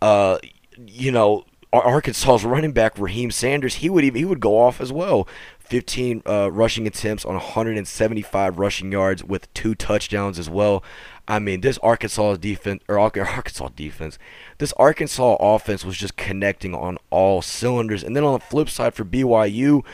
uh, 0.00 0.38
you 0.78 1.12
know, 1.12 1.44
Arkansas's 1.70 2.46
running 2.46 2.72
back 2.72 2.94
Raheim 2.94 3.30
Sanders, 3.30 3.74
he 3.74 3.90
would 3.90 4.04
even, 4.04 4.18
he 4.18 4.24
would 4.24 4.40
go 4.40 4.58
off 4.58 4.80
as 4.80 4.90
well. 4.90 5.28
15 5.58 6.22
uh, 6.26 6.50
rushing 6.50 6.86
attempts 6.86 7.26
on 7.26 7.34
175 7.34 8.58
rushing 8.58 8.90
yards 8.90 9.22
with 9.22 9.52
two 9.52 9.74
touchdowns 9.74 10.38
as 10.38 10.48
well. 10.48 10.82
I 11.28 11.38
mean, 11.38 11.60
this 11.60 11.76
Arkansas 11.78 12.36
defense 12.36 12.82
or 12.88 12.98
Arkansas 12.98 13.68
defense, 13.76 14.18
this 14.56 14.72
Arkansas 14.72 15.36
offense 15.38 15.84
was 15.84 15.98
just 15.98 16.16
connecting 16.16 16.74
on 16.74 16.96
all 17.10 17.42
cylinders. 17.42 18.02
And 18.02 18.16
then 18.16 18.24
on 18.24 18.32
the 18.32 18.44
flip 18.44 18.70
side 18.70 18.94
for 18.94 19.04
BYU, 19.04 19.84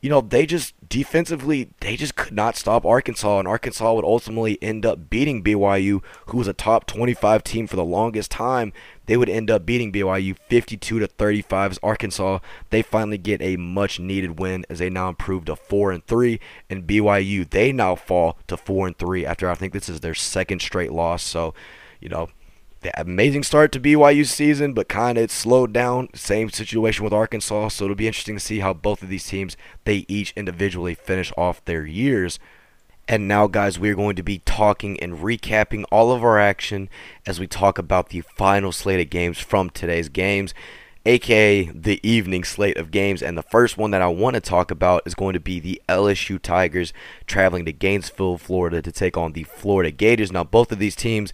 you 0.00 0.10
know, 0.10 0.20
they 0.20 0.46
just 0.46 0.74
defensively, 0.88 1.70
they 1.80 1.96
just 1.96 2.16
could 2.16 2.32
not 2.32 2.56
stop 2.56 2.84
Arkansas, 2.84 3.38
and 3.38 3.48
Arkansas 3.48 3.94
would 3.94 4.04
ultimately 4.04 4.62
end 4.62 4.84
up 4.84 5.08
beating 5.08 5.42
BYU, 5.42 6.02
who 6.26 6.38
was 6.38 6.48
a 6.48 6.52
top 6.52 6.86
25 6.86 7.42
team 7.42 7.66
for 7.66 7.76
the 7.76 7.84
longest 7.84 8.30
time. 8.30 8.72
They 9.06 9.16
would 9.16 9.28
end 9.28 9.50
up 9.50 9.64
beating 9.64 9.92
BYU 9.92 10.36
52 10.48 10.98
to 10.98 11.06
35. 11.06 11.70
As 11.72 11.78
Arkansas, 11.82 12.40
they 12.70 12.82
finally 12.82 13.18
get 13.18 13.40
a 13.40 13.56
much 13.56 13.98
needed 13.98 14.38
win 14.38 14.66
as 14.68 14.78
they 14.78 14.90
now 14.90 15.08
improve 15.08 15.46
to 15.46 15.56
four 15.56 15.92
and 15.92 16.06
three, 16.06 16.40
and 16.68 16.86
BYU 16.86 17.48
they 17.48 17.72
now 17.72 17.94
fall 17.94 18.38
to 18.48 18.56
four 18.56 18.86
and 18.86 18.98
three 18.98 19.24
after 19.24 19.48
I 19.48 19.54
think 19.54 19.72
this 19.72 19.88
is 19.88 20.00
their 20.00 20.14
second 20.14 20.60
straight 20.60 20.92
loss. 20.92 21.22
So, 21.22 21.54
you 22.00 22.08
know, 22.08 22.28
amazing 22.94 23.42
start 23.42 23.72
to 23.72 23.80
BYU's 23.80 24.30
season, 24.30 24.72
but 24.72 24.88
kind 24.88 25.18
of 25.18 25.30
slowed 25.30 25.72
down. 25.72 26.08
Same 26.14 26.50
situation 26.50 27.04
with 27.04 27.12
Arkansas, 27.12 27.68
so 27.68 27.84
it'll 27.84 27.96
be 27.96 28.06
interesting 28.06 28.36
to 28.36 28.40
see 28.40 28.60
how 28.60 28.72
both 28.72 29.02
of 29.02 29.08
these 29.08 29.26
teams 29.26 29.56
they 29.84 30.04
each 30.08 30.32
individually 30.36 30.94
finish 30.94 31.32
off 31.36 31.64
their 31.64 31.86
years. 31.86 32.38
And 33.08 33.28
now, 33.28 33.46
guys, 33.46 33.78
we're 33.78 33.94
going 33.94 34.16
to 34.16 34.22
be 34.22 34.40
talking 34.40 34.98
and 35.00 35.18
recapping 35.18 35.84
all 35.92 36.10
of 36.10 36.24
our 36.24 36.38
action 36.38 36.88
as 37.24 37.38
we 37.38 37.46
talk 37.46 37.78
about 37.78 38.08
the 38.08 38.22
final 38.22 38.72
slate 38.72 39.00
of 39.00 39.10
games 39.10 39.38
from 39.38 39.70
today's 39.70 40.08
games, 40.08 40.52
aka 41.04 41.70
the 41.72 42.00
evening 42.02 42.42
slate 42.42 42.76
of 42.76 42.90
games. 42.90 43.22
And 43.22 43.38
the 43.38 43.44
first 43.44 43.78
one 43.78 43.92
that 43.92 44.02
I 44.02 44.08
want 44.08 44.34
to 44.34 44.40
talk 44.40 44.72
about 44.72 45.02
is 45.06 45.14
going 45.14 45.34
to 45.34 45.40
be 45.40 45.60
the 45.60 45.80
LSU 45.88 46.42
Tigers 46.42 46.92
traveling 47.26 47.64
to 47.66 47.72
Gainesville, 47.72 48.38
Florida 48.38 48.82
to 48.82 48.90
take 48.90 49.16
on 49.16 49.34
the 49.34 49.44
Florida 49.44 49.92
Gators. 49.92 50.32
Now, 50.32 50.42
both 50.42 50.72
of 50.72 50.80
these 50.80 50.96
teams 50.96 51.32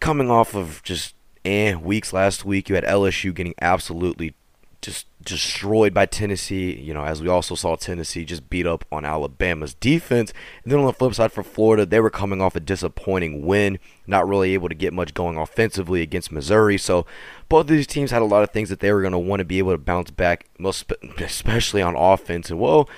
coming 0.00 0.30
off 0.30 0.54
of 0.54 0.82
just 0.82 1.14
eh 1.44 1.74
weeks 1.74 2.12
last 2.12 2.44
week. 2.44 2.68
You 2.68 2.74
had 2.74 2.84
LSU 2.84 3.34
getting 3.34 3.54
absolutely 3.60 4.34
just 4.80 5.06
destroyed 5.22 5.92
by 5.92 6.06
Tennessee. 6.06 6.80
You 6.80 6.94
know, 6.94 7.04
as 7.04 7.20
we 7.20 7.28
also 7.28 7.54
saw 7.54 7.76
Tennessee 7.76 8.24
just 8.24 8.48
beat 8.48 8.66
up 8.66 8.84
on 8.92 9.04
Alabama's 9.04 9.74
defense. 9.74 10.32
And 10.62 10.72
then 10.72 10.78
on 10.78 10.86
the 10.86 10.92
flip 10.92 11.14
side 11.14 11.32
for 11.32 11.42
Florida, 11.42 11.84
they 11.84 12.00
were 12.00 12.10
coming 12.10 12.40
off 12.40 12.56
a 12.56 12.60
disappointing 12.60 13.44
win, 13.44 13.78
not 14.06 14.28
really 14.28 14.54
able 14.54 14.68
to 14.68 14.74
get 14.74 14.92
much 14.92 15.14
going 15.14 15.36
offensively 15.36 16.02
against 16.02 16.32
Missouri. 16.32 16.78
So 16.78 17.06
both 17.48 17.62
of 17.62 17.68
these 17.68 17.86
teams 17.86 18.10
had 18.10 18.22
a 18.22 18.26
lot 18.26 18.42
of 18.42 18.50
things 18.50 18.68
that 18.68 18.80
they 18.80 18.92
were 18.92 19.02
going 19.02 19.12
to 19.12 19.18
want 19.18 19.40
to 19.40 19.44
be 19.44 19.58
able 19.58 19.72
to 19.72 19.78
bounce 19.78 20.10
back, 20.10 20.46
most 20.58 20.90
especially 21.18 21.82
on 21.82 21.96
offense. 21.96 22.50
And 22.50 22.60
well, 22.60 22.88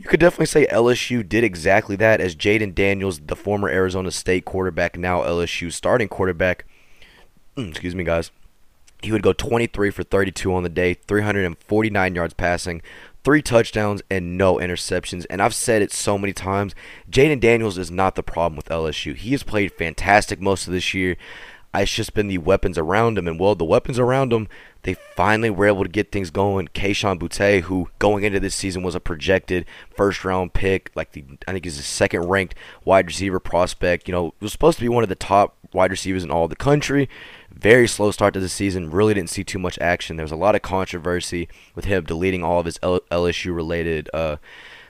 you 0.00 0.08
could 0.08 0.18
definitely 0.18 0.46
say 0.46 0.66
LSU 0.68 1.28
did 1.28 1.44
exactly 1.44 1.94
that 1.96 2.22
as 2.22 2.34
Jayden 2.34 2.74
Daniels, 2.74 3.20
the 3.20 3.36
former 3.36 3.68
Arizona 3.68 4.10
State 4.10 4.46
quarterback, 4.46 4.96
now 4.96 5.20
LSU 5.20 5.70
starting 5.70 6.08
quarterback, 6.08 6.64
mm, 7.54 7.68
excuse 7.68 7.94
me, 7.94 8.02
guys, 8.02 8.30
he 9.02 9.12
would 9.12 9.22
go 9.22 9.34
23 9.34 9.90
for 9.90 10.02
32 10.02 10.54
on 10.54 10.62
the 10.62 10.70
day, 10.70 10.94
349 10.94 12.14
yards 12.14 12.32
passing, 12.32 12.80
three 13.24 13.42
touchdowns, 13.42 14.00
and 14.10 14.38
no 14.38 14.54
interceptions. 14.54 15.26
And 15.28 15.42
I've 15.42 15.54
said 15.54 15.82
it 15.82 15.92
so 15.92 16.16
many 16.16 16.32
times 16.32 16.74
Jayden 17.10 17.38
Daniels 17.38 17.76
is 17.76 17.90
not 17.90 18.14
the 18.14 18.22
problem 18.22 18.56
with 18.56 18.70
LSU. 18.70 19.14
He 19.14 19.32
has 19.32 19.42
played 19.42 19.70
fantastic 19.70 20.40
most 20.40 20.66
of 20.66 20.72
this 20.72 20.94
year. 20.94 21.18
It's 21.74 21.94
just 21.94 22.14
been 22.14 22.28
the 22.28 22.38
weapons 22.38 22.78
around 22.78 23.18
him. 23.18 23.28
And, 23.28 23.38
well, 23.38 23.54
the 23.54 23.66
weapons 23.66 23.98
around 23.98 24.32
him, 24.32 24.48
they 24.82 24.94
finally 25.14 25.50
were 25.50 25.66
able 25.66 25.82
to 25.82 25.90
get 25.90 26.10
things 26.10 26.30
going. 26.30 26.68
Kayshon 26.68 27.18
Boutte, 27.18 27.62
who 27.62 27.90
going 27.98 28.24
into 28.24 28.40
this 28.40 28.54
season 28.54 28.82
was 28.82 28.94
a 28.94 29.00
projected 29.00 29.66
first 29.94 30.24
round 30.24 30.54
pick, 30.54 30.90
like 30.94 31.12
the 31.12 31.24
I 31.46 31.52
think 31.52 31.64
he's 31.64 31.78
a 31.78 31.82
second 31.82 32.28
ranked 32.28 32.54
wide 32.84 33.06
receiver 33.06 33.40
prospect. 33.40 34.08
You 34.08 34.12
know, 34.12 34.34
was 34.40 34.52
supposed 34.52 34.78
to 34.78 34.84
be 34.84 34.88
one 34.88 35.02
of 35.02 35.08
the 35.08 35.14
top 35.14 35.56
wide 35.72 35.90
receivers 35.90 36.24
in 36.24 36.30
all 36.30 36.48
the 36.48 36.56
country. 36.56 37.08
Very 37.52 37.86
slow 37.86 38.10
start 38.10 38.34
to 38.34 38.40
the 38.40 38.48
season. 38.48 38.90
Really 38.90 39.14
didn't 39.14 39.30
see 39.30 39.44
too 39.44 39.58
much 39.58 39.78
action. 39.80 40.16
There 40.16 40.24
was 40.24 40.32
a 40.32 40.36
lot 40.36 40.54
of 40.54 40.62
controversy 40.62 41.48
with 41.74 41.84
him 41.84 42.04
deleting 42.04 42.42
all 42.42 42.60
of 42.60 42.66
his 42.66 42.78
LSU 42.78 43.54
related 43.54 44.08
uh, 44.14 44.36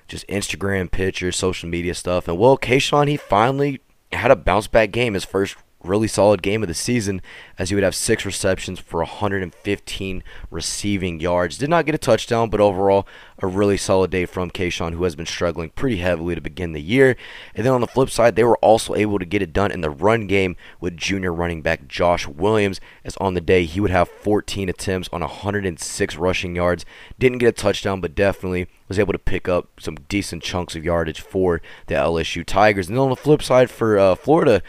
just 0.07 0.27
Instagram 0.29 0.91
pictures, 0.91 1.37
social 1.37 1.69
media 1.69 1.95
stuff. 1.95 2.29
And 2.29 2.39
well, 2.39 2.59
Kayshon, 2.59 3.09
he 3.09 3.17
finally 3.17 3.81
had 4.13 4.31
a 4.31 4.37
bounce 4.37 4.67
back 4.67 4.91
game, 4.91 5.15
his 5.15 5.25
first 5.25 5.57
really 5.83 6.09
solid 6.09 6.43
game 6.43 6.63
of 6.63 6.69
the 6.69 6.75
season 6.75 7.23
as 7.59 7.69
he 7.69 7.75
would 7.75 7.85
have 7.85 7.95
six 7.95 8.25
receptions 8.25 8.79
for 8.79 9.01
115 9.01 10.23
receiving 10.51 11.21
yards. 11.21 11.59
Did 11.59 11.71
not 11.71 11.87
get 11.87 11.95
a 11.95 11.99
touchdown, 11.99 12.51
but 12.51 12.61
overall 12.61 13.07
a 13.39 13.47
really 13.47 13.77
solid 13.77 14.11
day 14.11 14.27
from 14.27 14.51
Kayshon, 14.51 14.93
who 14.93 15.05
has 15.05 15.17
been 15.17 15.27
struggling 15.27 15.71
pretty 15.71 15.97
heavily 15.97 16.35
to 16.35 16.41
begin 16.41 16.73
the 16.73 16.83
year. 16.83 17.17
And 17.55 17.65
then 17.65 17.73
on 17.73 17.81
the 17.81 17.87
flip 17.87 18.11
side, 18.11 18.37
they 18.37 18.45
were 18.45 18.59
also 18.59 18.95
able 18.95 19.19
to 19.19 19.25
get 19.25 19.43
it 19.43 19.53
done 19.53 19.71
in 19.71 19.81
the 19.81 19.91
run 19.91 20.27
game 20.27 20.57
with 20.81 20.97
junior 20.97 21.33
running 21.33 21.63
back 21.63 21.89
Josh 21.89 22.27
Williams, 22.27 22.81
as 23.05 23.17
on 23.17 23.35
the 23.35 23.41
day 23.41 23.65
he 23.65 23.81
would 23.81 23.91
have 23.91 24.09
14 24.09 24.69
attempts 24.69 25.09
on 25.13 25.21
106 25.21 26.17
rushing 26.17 26.57
yards. 26.57 26.85
Didn't 27.19 27.39
get 27.39 27.49
a 27.49 27.53
touchdown, 27.53 28.01
but 28.01 28.15
definitely 28.15 28.69
was 28.89 28.99
able 28.99 29.13
to 29.13 29.19
pick 29.19 29.49
up 29.49 29.69
some 29.81 29.95
decent 30.09 30.43
chunks 30.43 30.77
of 30.77 30.85
yardage 30.85 31.21
for 31.21 31.63
the 31.87 31.95
LSU 31.95 32.45
Tigers. 32.45 32.89
And 32.89 32.97
then 32.97 33.03
on 33.05 33.11
the 33.11 33.17
flip 33.17 33.43
side 33.43 33.71
for 33.71 33.99
uh, 33.99 34.15
Florida, 34.15 34.63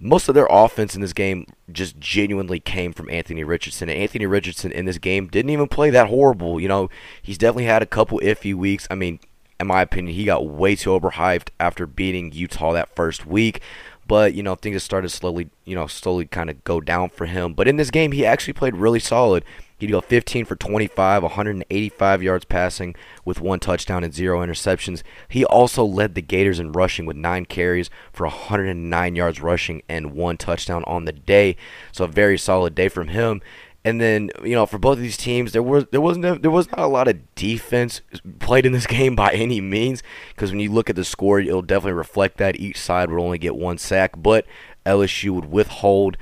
most 0.00 0.28
of 0.28 0.34
their 0.34 0.46
offense 0.50 0.94
in 0.94 1.00
this 1.00 1.12
game 1.12 1.46
just 1.70 1.98
genuinely 1.98 2.60
came 2.60 2.92
from 2.92 3.10
Anthony 3.10 3.44
Richardson. 3.44 3.88
And 3.88 3.98
Anthony 3.98 4.26
Richardson 4.26 4.72
in 4.72 4.84
this 4.84 4.98
game 4.98 5.26
didn't 5.26 5.50
even 5.50 5.68
play 5.68 5.90
that 5.90 6.08
horrible. 6.08 6.60
You 6.60 6.68
know, 6.68 6.90
he's 7.22 7.38
definitely 7.38 7.64
had 7.64 7.82
a 7.82 7.86
couple 7.86 8.20
iffy 8.20 8.54
weeks. 8.54 8.86
I 8.90 8.94
mean, 8.94 9.20
in 9.60 9.66
my 9.66 9.82
opinion, 9.82 10.14
he 10.14 10.24
got 10.24 10.46
way 10.46 10.76
too 10.76 10.90
overhyped 10.90 11.48
after 11.58 11.86
beating 11.86 12.32
Utah 12.32 12.72
that 12.72 12.94
first 12.94 13.26
week. 13.26 13.60
But, 14.06 14.32
you 14.32 14.42
know, 14.42 14.54
things 14.54 14.82
started 14.82 15.10
slowly, 15.10 15.50
you 15.64 15.74
know, 15.74 15.86
slowly 15.86 16.24
kind 16.24 16.48
of 16.48 16.64
go 16.64 16.80
down 16.80 17.10
for 17.10 17.26
him. 17.26 17.52
But 17.52 17.68
in 17.68 17.76
this 17.76 17.90
game, 17.90 18.12
he 18.12 18.24
actually 18.24 18.54
played 18.54 18.74
really 18.74 19.00
solid. 19.00 19.44
He'd 19.78 19.92
go 19.92 20.00
15 20.00 20.44
for 20.44 20.56
25, 20.56 21.22
185 21.22 22.22
yards 22.22 22.44
passing 22.44 22.96
with 23.24 23.40
one 23.40 23.60
touchdown 23.60 24.02
and 24.02 24.12
zero 24.12 24.44
interceptions. 24.44 25.02
He 25.28 25.44
also 25.44 25.84
led 25.84 26.14
the 26.14 26.22
Gators 26.22 26.58
in 26.58 26.72
rushing 26.72 27.06
with 27.06 27.16
nine 27.16 27.44
carries 27.44 27.88
for 28.12 28.26
109 28.26 29.14
yards 29.14 29.40
rushing 29.40 29.82
and 29.88 30.14
one 30.14 30.36
touchdown 30.36 30.82
on 30.86 31.04
the 31.04 31.12
day. 31.12 31.56
So 31.92 32.04
a 32.04 32.08
very 32.08 32.36
solid 32.36 32.74
day 32.74 32.88
from 32.88 33.08
him. 33.08 33.40
And 33.84 34.00
then 34.00 34.30
you 34.42 34.56
know 34.56 34.66
for 34.66 34.78
both 34.78 34.98
of 34.98 35.02
these 35.02 35.16
teams, 35.16 35.52
there 35.52 35.62
was 35.62 35.86
there 35.92 36.00
wasn't 36.00 36.42
there 36.42 36.50
was 36.50 36.68
not 36.72 36.80
a 36.80 36.88
lot 36.88 37.06
of 37.06 37.34
defense 37.36 38.00
played 38.40 38.66
in 38.66 38.72
this 38.72 38.86
game 38.88 39.14
by 39.14 39.30
any 39.30 39.60
means. 39.60 40.02
Because 40.30 40.50
when 40.50 40.60
you 40.60 40.72
look 40.72 40.90
at 40.90 40.96
the 40.96 41.04
score, 41.04 41.38
it'll 41.38 41.62
definitely 41.62 41.92
reflect 41.92 42.38
that 42.38 42.58
each 42.58 42.80
side 42.80 43.10
would 43.10 43.22
only 43.22 43.38
get 43.38 43.54
one 43.54 43.78
sack, 43.78 44.14
but 44.16 44.44
LSU 44.84 45.30
would 45.30 45.52
withhold 45.52 46.16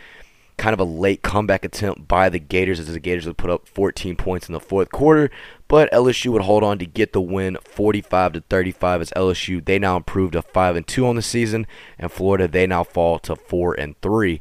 kind 0.56 0.72
of 0.72 0.80
a 0.80 0.84
late 0.84 1.22
comeback 1.22 1.64
attempt 1.64 2.08
by 2.08 2.28
the 2.28 2.38
Gators 2.38 2.80
as 2.80 2.86
the 2.86 3.00
Gators 3.00 3.26
would 3.26 3.36
put 3.36 3.50
up 3.50 3.68
14 3.68 4.16
points 4.16 4.48
in 4.48 4.52
the 4.52 4.60
fourth 4.60 4.90
quarter, 4.90 5.30
but 5.68 5.90
LSU 5.92 6.32
would 6.32 6.42
hold 6.42 6.62
on 6.64 6.78
to 6.78 6.86
get 6.86 7.12
the 7.12 7.20
win 7.20 7.58
45 7.64 8.32
to 8.34 8.40
35 8.42 9.00
as 9.00 9.10
LSU 9.10 9.64
they 9.64 9.78
now 9.78 9.96
improved 9.96 10.32
to 10.32 10.42
5 10.42 10.76
and 10.76 10.86
2 10.86 11.06
on 11.06 11.16
the 11.16 11.22
season 11.22 11.66
and 11.98 12.10
Florida 12.10 12.48
they 12.48 12.66
now 12.66 12.84
fall 12.84 13.18
to 13.20 13.36
4 13.36 13.74
and 13.74 14.00
3. 14.00 14.40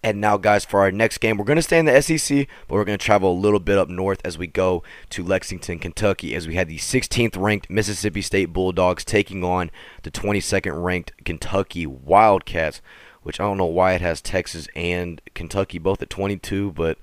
And 0.00 0.20
now, 0.20 0.36
guys, 0.36 0.64
for 0.64 0.80
our 0.80 0.92
next 0.92 1.18
game, 1.18 1.36
we're 1.36 1.44
going 1.44 1.56
to 1.56 1.62
stay 1.62 1.78
in 1.78 1.86
the 1.86 2.00
SEC, 2.00 2.46
but 2.68 2.74
we're 2.76 2.84
going 2.84 2.98
to 2.98 3.04
travel 3.04 3.32
a 3.32 3.34
little 3.34 3.58
bit 3.58 3.78
up 3.78 3.88
north 3.88 4.20
as 4.24 4.38
we 4.38 4.46
go 4.46 4.84
to 5.10 5.24
Lexington, 5.24 5.80
Kentucky, 5.80 6.36
as 6.36 6.46
we 6.46 6.54
had 6.54 6.68
the 6.68 6.78
16th 6.78 7.36
ranked 7.36 7.68
Mississippi 7.68 8.22
State 8.22 8.52
Bulldogs 8.52 9.04
taking 9.04 9.42
on 9.42 9.72
the 10.04 10.12
22nd 10.12 10.84
ranked 10.84 11.12
Kentucky 11.24 11.84
Wildcats 11.84 12.80
which 13.28 13.38
I 13.38 13.44
don't 13.44 13.58
know 13.58 13.66
why 13.66 13.92
it 13.92 14.00
has 14.00 14.22
Texas 14.22 14.66
and 14.74 15.20
Kentucky 15.34 15.78
both 15.78 16.00
at 16.00 16.08
22, 16.08 16.72
but 16.72 16.96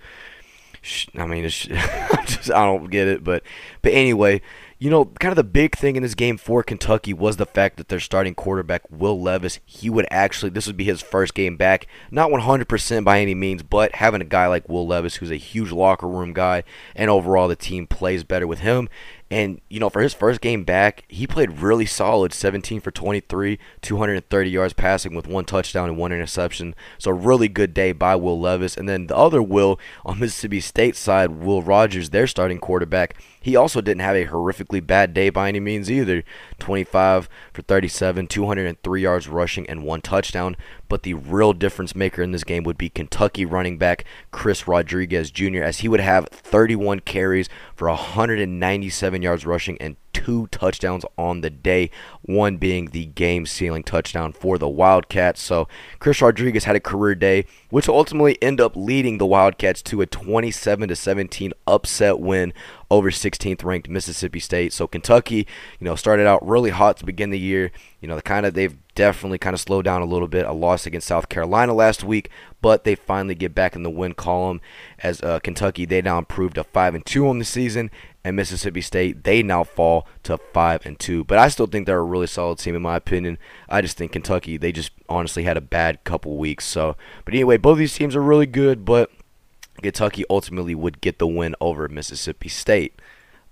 I 1.15 1.27
mean, 1.27 1.45
it's 1.45 1.59
just, 2.25 2.51
I 2.51 2.65
don't 2.65 2.89
get 2.89 3.07
it. 3.07 3.23
But 3.23 3.43
but 3.83 3.93
anyway, 3.93 4.41
you 4.79 4.89
know, 4.89 5.05
kind 5.05 5.31
of 5.31 5.35
the 5.35 5.43
big 5.43 5.75
thing 5.75 5.95
in 5.95 6.01
this 6.01 6.15
game 6.15 6.37
for 6.37 6.63
Kentucky 6.63 7.13
was 7.13 7.37
the 7.37 7.45
fact 7.45 7.77
that 7.77 7.89
their 7.89 7.99
starting 7.99 8.33
quarterback 8.33 8.81
Will 8.89 9.21
Levis, 9.21 9.59
he 9.65 9.87
would 9.87 10.07
actually 10.09 10.49
this 10.49 10.65
would 10.65 10.77
be 10.77 10.83
his 10.83 10.99
first 10.99 11.35
game 11.35 11.57
back, 11.57 11.85
not 12.09 12.31
100% 12.31 13.03
by 13.03 13.19
any 13.19 13.35
means, 13.35 13.61
but 13.61 13.95
having 13.95 14.21
a 14.21 14.25
guy 14.25 14.47
like 14.47 14.67
Will 14.67 14.87
Levis 14.87 15.17
who's 15.17 15.31
a 15.31 15.35
huge 15.35 15.71
locker 15.71 16.07
room 16.07 16.33
guy 16.33 16.63
and 16.95 17.11
overall 17.11 17.47
the 17.47 17.55
team 17.55 17.85
plays 17.85 18.23
better 18.23 18.47
with 18.47 18.59
him 18.59 18.89
and, 19.31 19.59
you 19.69 19.79
know, 19.79 19.89
for 19.89 20.01
his 20.01 20.13
first 20.13 20.39
game 20.39 20.63
back, 20.63 21.03
he 21.07 21.25
played 21.25 21.59
really 21.59 21.87
solid 21.87 22.31
17 22.31 22.79
for 22.79 22.91
23, 22.91 23.57
230 23.81 24.49
yards 24.49 24.73
passing 24.73 25.15
with 25.15 25.27
one 25.27 25.45
touchdown 25.45 25.89
and 25.89 25.97
one 25.97 26.11
interception. 26.11 26.75
So, 26.99 27.09
really 27.09 27.47
good 27.47 27.73
day 27.73 27.91
by 27.91 28.15
Will 28.15 28.39
Levis. 28.39 28.77
And 28.77 28.87
then 28.87 29.07
the 29.07 29.17
other 29.17 29.41
Will 29.41 29.79
on 30.05 30.19
Mississippi 30.19 30.61
State 30.61 30.95
side, 30.95 31.31
Will 31.31 31.63
Rogers, 31.63 32.11
their 32.11 32.27
starting 32.27 32.59
quarterback, 32.59 33.19
he 33.41 33.55
also 33.55 33.81
didn't 33.81 34.01
have 34.01 34.15
a 34.15 34.27
horrifically 34.27 34.85
bad 34.85 35.13
day 35.13 35.29
by 35.31 35.49
any 35.49 35.59
means 35.59 35.89
either. 35.89 36.23
25 36.59 37.29
for 37.53 37.61
37, 37.61 38.27
203 38.27 39.01
yards 39.01 39.27
rushing, 39.27 39.67
and 39.69 39.83
one 39.83 40.01
touchdown. 40.01 40.55
But 40.87 41.03
the 41.03 41.13
real 41.13 41.53
difference 41.53 41.95
maker 41.95 42.21
in 42.21 42.31
this 42.31 42.43
game 42.43 42.63
would 42.63 42.77
be 42.77 42.89
Kentucky 42.89 43.45
running 43.45 43.77
back 43.77 44.05
Chris 44.31 44.67
Rodriguez 44.67 45.31
Jr., 45.31 45.63
as 45.63 45.79
he 45.79 45.87
would 45.87 45.99
have 45.99 46.27
31 46.31 47.01
carries 47.01 47.49
for 47.75 47.87
197 47.89 49.21
yards 49.21 49.45
rushing 49.45 49.77
and 49.79 49.97
two 50.15 50.47
touchdowns 50.47 51.03
on 51.17 51.41
the 51.41 51.49
day, 51.49 51.91
one 52.21 52.55
being 52.55 52.85
the 52.85 53.05
game 53.05 53.45
sealing 53.45 53.83
touchdown 53.83 54.31
for 54.31 54.57
the 54.57 54.69
Wildcats. 54.69 55.41
So 55.41 55.67
Chris 55.99 56.21
Rodriguez 56.21 56.63
had 56.63 56.77
a 56.77 56.79
career 56.79 57.15
day, 57.15 57.45
which 57.69 57.89
ultimately 57.89 58.41
end 58.41 58.61
up 58.61 58.77
leading 58.77 59.17
the 59.17 59.25
Wildcats 59.25 59.81
to 59.83 59.99
a 59.99 60.05
27 60.05 60.87
to 60.87 60.95
17 60.95 61.51
upset 61.67 62.21
win 62.21 62.53
over 62.89 63.11
16th 63.11 63.65
ranked 63.65 63.89
Mississippi 63.89 64.39
State. 64.39 64.71
So 64.71 64.87
Kentucky, 64.87 65.47
you 65.79 65.85
know, 65.85 65.95
started 65.95 66.27
out 66.27 66.47
really 66.47 66.69
hot 66.69 66.95
to 66.97 67.05
begin 67.05 67.29
the 67.29 67.39
year. 67.39 67.73
You 68.05 68.09
know, 68.09 68.17
the 68.17 68.21
kind 68.21 68.45
of 68.45 68.53
they've 68.53 68.77
definitely 68.93 69.39
kind 69.39 69.55
of 69.55 69.59
slowed 69.59 69.83
down 69.83 70.03
a 70.03 70.05
little 70.05 70.27
bit. 70.27 70.45
A 70.45 70.53
loss 70.53 70.85
against 70.85 71.07
South 71.07 71.27
Carolina 71.27 71.73
last 71.73 72.03
week, 72.03 72.29
but 72.61 72.83
they 72.83 72.93
finally 72.93 73.33
get 73.33 73.55
back 73.55 73.75
in 73.75 73.81
the 73.81 73.89
win 73.89 74.13
column 74.13 74.61
as 74.99 75.23
uh, 75.23 75.39
Kentucky 75.39 75.85
they 75.85 76.03
now 76.03 76.19
improved 76.19 76.53
to 76.53 76.63
five 76.63 76.93
and 76.93 77.03
two 77.03 77.27
on 77.27 77.39
the 77.39 77.45
season, 77.45 77.89
and 78.23 78.35
Mississippi 78.35 78.81
State 78.81 79.23
they 79.23 79.41
now 79.41 79.63
fall 79.63 80.07
to 80.21 80.37
five 80.37 80.85
and 80.85 80.99
two. 80.99 81.23
But 81.23 81.39
I 81.39 81.47
still 81.47 81.65
think 81.65 81.87
they're 81.87 81.97
a 81.97 82.03
really 82.03 82.27
solid 82.27 82.59
team 82.59 82.75
in 82.75 82.83
my 82.83 82.95
opinion. 82.95 83.39
I 83.67 83.81
just 83.81 83.97
think 83.97 84.11
Kentucky 84.11 84.55
they 84.55 84.71
just 84.71 84.91
honestly 85.09 85.41
had 85.41 85.57
a 85.57 85.61
bad 85.61 86.03
couple 86.03 86.37
weeks. 86.37 86.65
So, 86.65 86.95
but 87.23 87.33
anyway, 87.33 87.57
both 87.57 87.79
these 87.79 87.95
teams 87.95 88.15
are 88.15 88.21
really 88.21 88.45
good, 88.45 88.85
but 88.85 89.09
Kentucky 89.81 90.25
ultimately 90.29 90.75
would 90.75 91.01
get 91.01 91.17
the 91.17 91.25
win 91.25 91.55
over 91.59 91.87
Mississippi 91.87 92.49
State. 92.49 93.01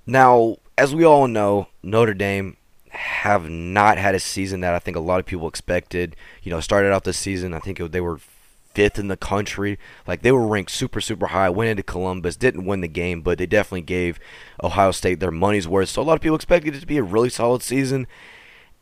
Now, 0.06 0.58
as 0.78 0.94
we 0.94 1.04
all 1.04 1.28
know, 1.28 1.70
Notre 1.82 2.14
Dame 2.14 2.58
have 3.04 3.50
not 3.50 3.98
had 3.98 4.16
a 4.16 4.20
season 4.20 4.62
that 4.62 4.74
I 4.74 4.80
think 4.80 4.96
a 4.96 5.02
lot 5.02 5.20
of 5.20 5.26
people 5.26 5.48
expected. 5.48 6.16
You 6.42 6.52
know, 6.52 6.62
started 6.62 6.94
out 6.94 7.04
the 7.04 7.14
season, 7.14 7.54
I 7.54 7.60
think 7.60 7.80
it, 7.80 7.92
they 7.92 8.00
were 8.00 8.20
fifth 8.74 8.98
in 8.98 9.10
the 9.10 9.18
country. 9.18 9.78
Like 10.08 10.22
they 10.22 10.32
were 10.32 10.48
ranked 10.48 10.72
super, 10.72 11.02
super 11.02 11.28
high. 11.28 11.50
Went 11.50 11.70
into 11.70 11.84
Columbus, 11.84 12.38
didn't 12.38 12.66
win 12.66 12.80
the 12.80 12.88
game, 12.88 13.22
but 13.22 13.38
they 13.38 13.46
definitely 13.46 13.82
gave 13.82 14.20
Ohio 14.64 14.92
State 14.92 15.20
their 15.20 15.32
money's 15.32 15.68
worth. 15.68 15.90
So 15.90 16.02
a 16.02 16.04
lot 16.04 16.16
of 16.16 16.22
people 16.22 16.36
expected 16.36 16.76
it 16.76 16.80
to 16.80 16.88
be 16.88 16.98
a 16.98 17.04
really 17.04 17.30
solid 17.30 17.62
season. 17.62 18.08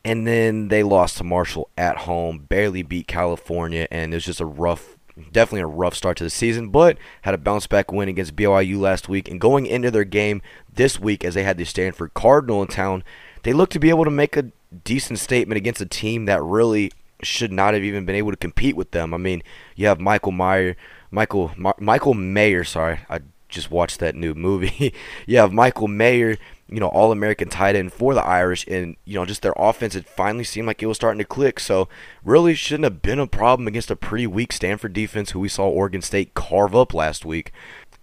And 0.06 0.26
then 0.26 0.68
they 0.68 0.84
lost 0.84 1.18
to 1.18 1.24
Marshall 1.24 1.70
at 1.78 1.98
home, 2.00 2.46
barely 2.48 2.84
beat 2.84 3.08
California, 3.08 3.88
and 3.92 4.14
it 4.14 4.18
was 4.18 4.26
just 4.26 4.42
a 4.42 4.46
rough 4.46 4.98
definitely 5.32 5.62
a 5.62 5.68
rough 5.68 5.94
start 5.94 6.18
to 6.18 6.24
the 6.24 6.30
season, 6.30 6.70
but 6.70 6.98
had 7.24 7.34
a 7.34 7.38
bounce 7.38 7.68
back 7.68 7.92
win 7.92 8.10
against 8.10 8.36
BYU 8.36 8.80
last 8.80 9.10
week. 9.10 9.30
And 9.30 9.42
going 9.42 9.66
into 9.66 9.92
their 9.92 10.04
game 10.04 10.42
this 10.74 11.00
week, 11.00 11.24
as 11.24 11.34
they 11.34 11.44
had 11.44 11.58
the 11.58 11.66
Stanford 11.66 12.14
Cardinal 12.14 12.62
in 12.62 12.68
town, 12.68 13.04
they 13.44 13.54
look 13.54 13.70
to 13.72 13.80
be 13.80 13.90
able 13.90 14.06
to 14.06 14.12
make 14.12 14.38
a 14.38 14.52
decent 14.84 15.20
statement 15.20 15.58
against 15.58 15.82
a 15.82 15.86
team 15.86 16.26
that 16.26 16.42
really 16.44 16.92
should 17.24 17.52
not 17.52 17.74
have 17.74 17.84
even 17.84 18.06
been 18.06 18.16
able 18.16 18.32
to 18.32 18.38
compete 18.38 18.76
with 18.76 18.92
them. 18.92 19.14
I 19.14 19.18
mean, 19.18 19.44
you 19.76 19.88
have 19.88 20.00
Michael 20.00 20.32
Meyer, 20.32 20.76
Michael 21.12 21.52
Ma- 21.58 21.74
Michael 21.80 22.14
Mayer. 22.14 22.64
Sorry, 22.64 23.00
I 23.10 23.20
just 23.50 23.72
watched 23.72 24.00
that 24.00 24.16
new 24.16 24.34
movie. 24.34 24.94
you 25.28 25.38
have 25.38 25.54
Michael 25.54 25.88
Mayer, 25.88 26.38
you 26.70 26.80
know, 26.80 26.88
All 26.88 27.12
American 27.12 27.50
tight 27.50 27.76
end 27.76 27.94
for 27.94 28.14
the 28.14 28.26
Irish, 28.26 28.66
and 28.68 28.96
you 29.06 29.16
know, 29.16 29.26
just 29.26 29.42
their 29.42 29.54
offense. 29.56 29.96
It 29.96 30.08
finally 30.08 30.44
seemed 30.44 30.68
like 30.68 30.82
it 30.82 30.88
was 30.88 30.98
starting 30.98 31.20
to 31.20 31.26
click. 31.26 31.60
So 31.60 31.88
really, 32.24 32.56
shouldn't 32.56 32.86
have 32.86 33.02
been 33.02 33.20
a 33.20 33.28
problem 33.28 33.68
against 33.68 33.92
a 33.92 33.96
pretty 33.96 34.28
weak 34.28 34.54
Stanford 34.54 34.94
defense, 34.94 35.32
who 35.32 35.40
we 35.40 35.50
saw 35.50 35.68
Oregon 35.68 36.02
State 36.02 36.34
carve 36.34 36.76
up 36.76 36.94
last 36.94 37.26
week. 37.26 37.52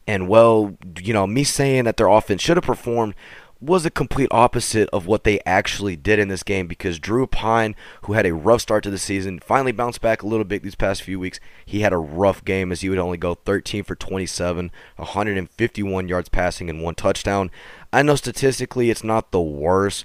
And 0.07 0.27
well, 0.27 0.77
you 1.03 1.12
know, 1.12 1.27
me 1.27 1.44
saying 1.44 1.85
that 1.85 1.98
their 1.98 2.09
offense 2.09 2.40
should 2.40 2.57
have 2.57 2.64
performed 2.64 3.14
was 3.61 3.85
a 3.85 3.90
complete 3.90 4.29
opposite 4.31 4.88
of 4.90 5.07
what 5.07 5.25
they 5.25 5.40
actually 5.44 5.97
did 5.97 6.18
in 6.18 6.29
this 6.29 6.44
game 6.44 6.68
because 6.68 6.99
Drew 6.99 7.27
Pyne, 7.27 7.75
who 8.03 8.12
had 8.12 8.25
a 8.25 8.35
rough 8.35 8.61
start 8.61 8.85
to 8.85 8.90
the 8.90 8.99
season, 8.99 9.40
finally 9.40 9.73
bounced 9.73 10.01
back 10.01 10.23
a 10.23 10.27
little 10.27 10.44
bit 10.44 10.62
these 10.62 10.77
past 10.77 11.03
few 11.03 11.18
weeks. 11.18 11.40
He 11.66 11.81
had 11.81 11.92
a 11.92 11.99
rough 11.99 12.44
game 12.44 12.71
as 12.71 12.83
he 12.83 12.88
would 12.88 12.99
only 12.99 13.18
go 13.18 13.35
13 13.35 13.83
for 13.83 13.97
27, 13.97 14.71
151 14.97 16.09
yards 16.09 16.29
passing, 16.29 16.71
and 16.71 16.83
one 16.83 16.94
touchdown. 16.94 17.51
I 17.92 18.03
know 18.03 18.14
statistically 18.14 18.90
it's 18.90 19.03
not 19.03 19.33
the 19.33 19.40
worst, 19.40 20.05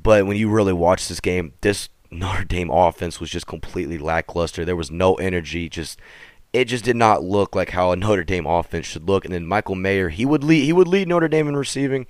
but 0.00 0.26
when 0.26 0.36
you 0.36 0.48
really 0.48 0.72
watch 0.72 1.08
this 1.08 1.20
game, 1.20 1.54
this 1.60 1.88
Notre 2.10 2.44
Dame 2.44 2.70
offense 2.70 3.18
was 3.18 3.30
just 3.30 3.46
completely 3.46 3.98
lackluster. 3.98 4.64
There 4.64 4.76
was 4.76 4.90
no 4.90 5.14
energy, 5.14 5.68
just 5.68 5.98
it 6.52 6.66
just 6.66 6.84
did 6.84 6.96
not 6.96 7.24
look 7.24 7.56
like 7.56 7.70
how 7.70 7.90
a 7.90 7.96
Notre 7.96 8.22
Dame 8.22 8.46
offense 8.46 8.86
should 8.86 9.08
look. 9.08 9.24
And 9.24 9.34
then 9.34 9.46
Michael 9.46 9.74
Mayer, 9.74 10.10
he 10.10 10.24
would 10.24 10.44
lead 10.44 10.64
he 10.64 10.72
would 10.72 10.88
lead 10.88 11.08
Notre 11.08 11.28
Dame 11.28 11.48
in 11.48 11.56
receiving 11.56 12.06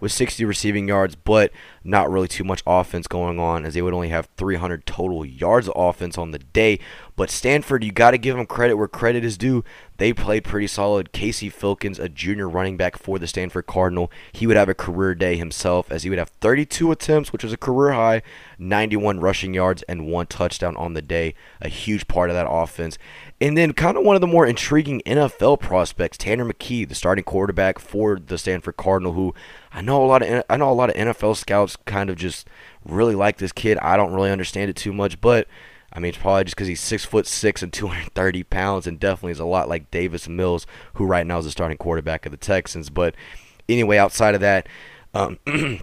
with 0.00 0.12
60 0.12 0.44
receiving 0.44 0.88
yards, 0.88 1.14
but 1.14 1.52
not 1.82 2.10
really 2.10 2.28
too 2.28 2.44
much 2.44 2.62
offense 2.66 3.06
going 3.06 3.38
on 3.38 3.64
as 3.64 3.74
they 3.74 3.82
would 3.82 3.94
only 3.94 4.08
have 4.08 4.28
300 4.36 4.86
total 4.86 5.24
yards 5.24 5.68
of 5.68 5.74
offense 5.76 6.16
on 6.18 6.30
the 6.30 6.38
day. 6.38 6.78
But 7.16 7.30
Stanford, 7.30 7.84
you 7.84 7.92
got 7.92 8.10
to 8.10 8.18
give 8.18 8.36
them 8.36 8.46
credit 8.46 8.74
where 8.74 8.88
credit 8.88 9.24
is 9.24 9.38
due. 9.38 9.62
They 9.98 10.12
played 10.12 10.42
pretty 10.42 10.66
solid. 10.66 11.12
Casey 11.12 11.48
Filkins, 11.48 12.00
a 12.00 12.08
junior 12.08 12.48
running 12.48 12.76
back 12.76 12.98
for 12.98 13.20
the 13.20 13.28
Stanford 13.28 13.66
Cardinal, 13.66 14.10
he 14.32 14.48
would 14.48 14.56
have 14.56 14.68
a 14.68 14.74
career 14.74 15.14
day 15.14 15.36
himself 15.36 15.92
as 15.92 16.02
he 16.02 16.10
would 16.10 16.18
have 16.18 16.30
32 16.40 16.90
attempts, 16.90 17.32
which 17.32 17.44
was 17.44 17.52
a 17.52 17.56
career 17.56 17.92
high, 17.92 18.22
91 18.58 19.20
rushing 19.20 19.54
yards, 19.54 19.84
and 19.84 20.08
one 20.08 20.26
touchdown 20.26 20.76
on 20.76 20.94
the 20.94 21.02
day. 21.02 21.34
A 21.60 21.68
huge 21.68 22.08
part 22.08 22.30
of 22.30 22.34
that 22.34 22.50
offense. 22.50 22.98
And 23.40 23.56
then, 23.56 23.72
kind 23.74 23.96
of 23.96 24.04
one 24.04 24.16
of 24.16 24.20
the 24.20 24.26
more 24.26 24.46
intriguing 24.46 25.00
NFL 25.06 25.60
prospects, 25.60 26.18
Tanner 26.18 26.44
McKee, 26.44 26.88
the 26.88 26.94
starting 26.96 27.24
quarterback 27.24 27.78
for 27.78 28.18
the 28.18 28.38
Stanford 28.38 28.76
Cardinal, 28.76 29.12
who 29.12 29.34
I 29.72 29.82
know 29.82 30.04
a 30.04 30.06
lot 30.06 30.22
of 30.22 30.42
I 30.50 30.56
know 30.56 30.70
a 30.70 30.72
lot 30.72 30.90
of 30.90 30.96
NFL 30.96 31.36
scouts 31.36 31.76
kind 31.84 32.10
of 32.10 32.16
just 32.16 32.48
really 32.84 33.14
like 33.14 33.38
this 33.38 33.52
kid. 33.52 33.78
I 33.78 33.96
don't 33.96 34.14
really 34.14 34.30
understand 34.30 34.70
it 34.70 34.76
too 34.76 34.92
much, 34.92 35.20
but 35.20 35.46
I 35.94 36.00
mean, 36.00 36.08
it's 36.08 36.18
probably 36.18 36.44
just 36.44 36.56
because 36.56 36.68
he's 36.68 36.80
six 36.80 37.04
foot 37.04 37.26
six 37.26 37.62
and 37.62 37.72
230 37.72 38.42
pounds, 38.44 38.86
and 38.86 38.98
definitely 38.98 39.32
is 39.32 39.38
a 39.38 39.44
lot 39.44 39.68
like 39.68 39.90
Davis 39.90 40.28
Mills, 40.28 40.66
who 40.94 41.06
right 41.06 41.26
now 41.26 41.38
is 41.38 41.44
the 41.44 41.50
starting 41.52 41.78
quarterback 41.78 42.26
of 42.26 42.32
the 42.32 42.38
Texans. 42.38 42.90
But 42.90 43.14
anyway, 43.68 43.96
outside 43.96 44.34
of 44.34 44.40
that, 44.40 44.68
um, 45.14 45.38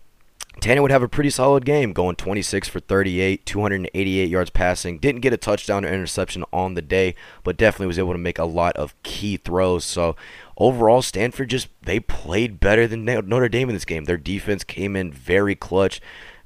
Tanner 0.60 0.82
would 0.82 0.92
have 0.92 1.02
a 1.02 1.08
pretty 1.08 1.30
solid 1.30 1.64
game, 1.64 1.94
going 1.94 2.18
26 2.18 2.68
for 2.68 2.82
38, 2.82 3.46
288 3.46 4.30
yards 4.30 4.50
passing. 4.50 5.00
Didn't 5.00 5.22
get 5.22 5.32
a 5.32 5.38
touchdown 5.38 5.86
or 5.86 5.88
interception 5.88 6.44
on 6.52 6.74
the 6.74 6.82
day, 6.82 7.16
but 7.44 7.56
definitely 7.56 7.88
was 7.88 7.98
able 7.98 8.12
to 8.12 8.20
make 8.20 8.38
a 8.38 8.44
lot 8.44 8.76
of 8.76 9.02
key 9.04 9.38
throws. 9.38 9.86
So 9.86 10.18
overall, 10.58 11.02
Stanford 11.02 11.50
just 11.50 11.70
they 11.82 12.02
played 12.02 12.60
better 12.60 12.86
than 12.86 13.06
Notre 13.06 13.48
Dame 13.48 13.70
in 13.70 13.76
this 13.76 13.86
game. 13.86 14.04
Their 14.04 14.18
defense 14.18 14.66
came 14.66 14.98
in 14.98 15.12
very 15.14 15.56
clutch. 15.56 16.02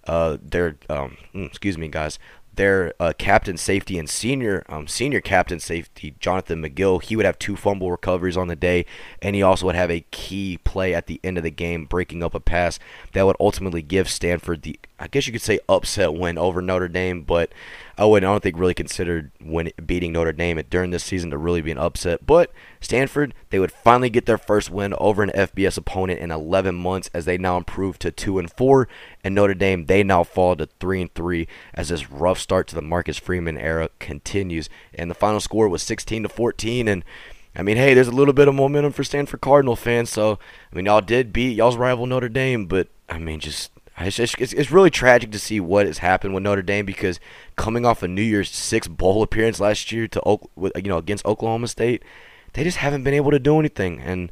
Uh, 0.06 0.38
their 0.40 0.78
um, 0.88 1.18
mm, 1.34 1.48
excuse 1.48 1.80
me, 1.80 1.88
guys 1.88 2.20
their 2.56 2.94
uh, 3.00 3.14
captain 3.18 3.58
safety 3.58 3.98
and 3.98 4.10
senior 4.10 4.64
um, 4.70 4.88
senior 4.88 5.22
captain 5.22 5.60
safety 5.60 6.16
Jonathan 6.20 6.62
McGill. 6.62 7.02
He 7.02 7.16
would 7.16 7.26
have 7.26 7.40
two 7.40 7.56
fumble 7.56 7.92
recoveries 7.92 8.38
on 8.38 8.48
the 8.48 8.56
day, 8.56 8.86
and 9.22 9.36
he 9.36 9.42
also 9.42 9.66
would 9.66 9.76
have 9.76 9.92
a 9.92 10.06
key 10.12 10.58
play 10.64 10.94
at 10.94 11.08
the 11.08 11.20
end 11.24 11.38
of 11.38 11.44
the 11.44 11.52
game, 11.52 11.86
breaking 11.86 12.24
up 12.24 12.34
a 12.34 12.40
pass 12.40 12.80
that 13.14 13.26
would 13.26 13.38
ultimately 13.40 13.82
give 13.82 14.10
Stanford 14.10 14.62
the 14.64 14.80
I 14.98 15.08
guess 15.08 15.28
you 15.28 15.34
could 15.34 15.42
say 15.42 15.60
upset 15.68 16.14
win 16.14 16.38
over 16.38 16.62
Notre 16.62 16.88
Dame, 16.88 17.22
but 17.22 17.52
Oh, 17.98 18.10
would 18.10 18.24
I 18.24 18.28
don't 18.28 18.44
think 18.44 18.60
really 18.60 18.74
considered 18.74 19.32
when 19.40 19.72
beating 19.86 20.12
Notre 20.12 20.34
Dame 20.34 20.62
during 20.70 20.92
this 20.92 21.04
season 21.04 21.30
to 21.32 21.38
really 21.38 21.62
be 21.62 21.72
an 21.72 21.78
upset. 21.78 22.26
But 22.26 22.52
Stanford, 22.82 23.34
they 23.52 23.60
would 23.60 23.72
finally 23.72 24.10
get 24.10 24.26
their 24.26 24.38
first 24.38 24.70
win 24.70 24.94
over 24.98 25.24
an 25.24 25.32
FBS 25.34 25.78
opponent 25.78 26.20
in 26.20 26.30
11 26.30 26.76
months 26.76 27.10
as 27.14 27.24
they 27.24 27.38
now 27.38 27.56
improve 27.56 27.98
to 28.00 28.12
2 28.12 28.38
and 28.38 28.52
4 28.52 28.88
and 29.24 29.34
Notre 29.34 29.54
Dame 29.54 29.86
they 29.86 30.04
now 30.04 30.24
fall 30.24 30.58
to 30.58 30.68
3 30.80 31.04
and 31.04 31.14
3 31.14 31.48
as 31.74 31.90
this 31.90 32.12
rough 32.12 32.40
start 32.40 32.68
to 32.68 32.76
the 32.76 32.82
Marcus 32.82 33.18
Freeman 33.18 33.58
era 33.58 33.90
continues. 34.00 34.70
And 34.94 35.10
the 35.10 35.16
final 35.16 35.40
score 35.40 35.70
was 35.70 35.82
16 35.84 36.24
to 36.24 36.30
14 36.30 36.88
and 36.90 37.04
I 37.58 37.64
mean, 37.64 37.78
hey, 37.78 37.94
there's 37.94 38.10
a 38.10 38.12
little 38.12 38.34
bit 38.34 38.50
of 38.50 38.56
momentum 38.56 38.92
for 38.92 39.06
Stanford 39.06 39.40
Cardinal 39.40 39.78
fans. 39.78 40.10
So, 40.10 40.40
I 40.72 40.76
mean, 40.76 40.88
y'all 40.88 41.00
did 41.00 41.32
beat 41.32 41.56
y'all's 41.56 41.78
rival 41.78 42.06
Notre 42.06 42.28
Dame, 42.28 42.66
but 42.66 42.90
I 43.08 43.18
mean, 43.18 43.40
just 43.40 43.72
it's, 43.98 44.18
just, 44.18 44.36
it's, 44.40 44.54
it's 44.54 44.72
really 44.72 44.90
tragic 44.90 45.32
to 45.32 45.40
see 45.40 45.60
what 45.60 45.86
has 45.86 46.00
happened 46.00 46.34
with 46.34 46.44
Notre 46.44 46.62
Dame 46.62 46.86
because 46.86 47.20
coming 47.56 47.86
off 47.86 48.04
a 48.04 48.08
New 48.08 48.22
Year's 48.22 48.50
Six 48.50 48.88
bowl 48.88 49.24
appearance 49.24 49.60
last 49.60 49.92
year 49.92 50.08
to 50.10 50.22
you 50.58 50.82
know 50.84 50.98
against 50.98 51.26
Oklahoma 51.26 51.68
State, 51.68 52.04
they 52.54 52.64
just 52.64 52.78
haven't 52.78 53.04
been 53.04 53.14
able 53.14 53.32
to 53.32 53.40
do 53.40 53.60
anything, 53.60 54.02
and 54.02 54.32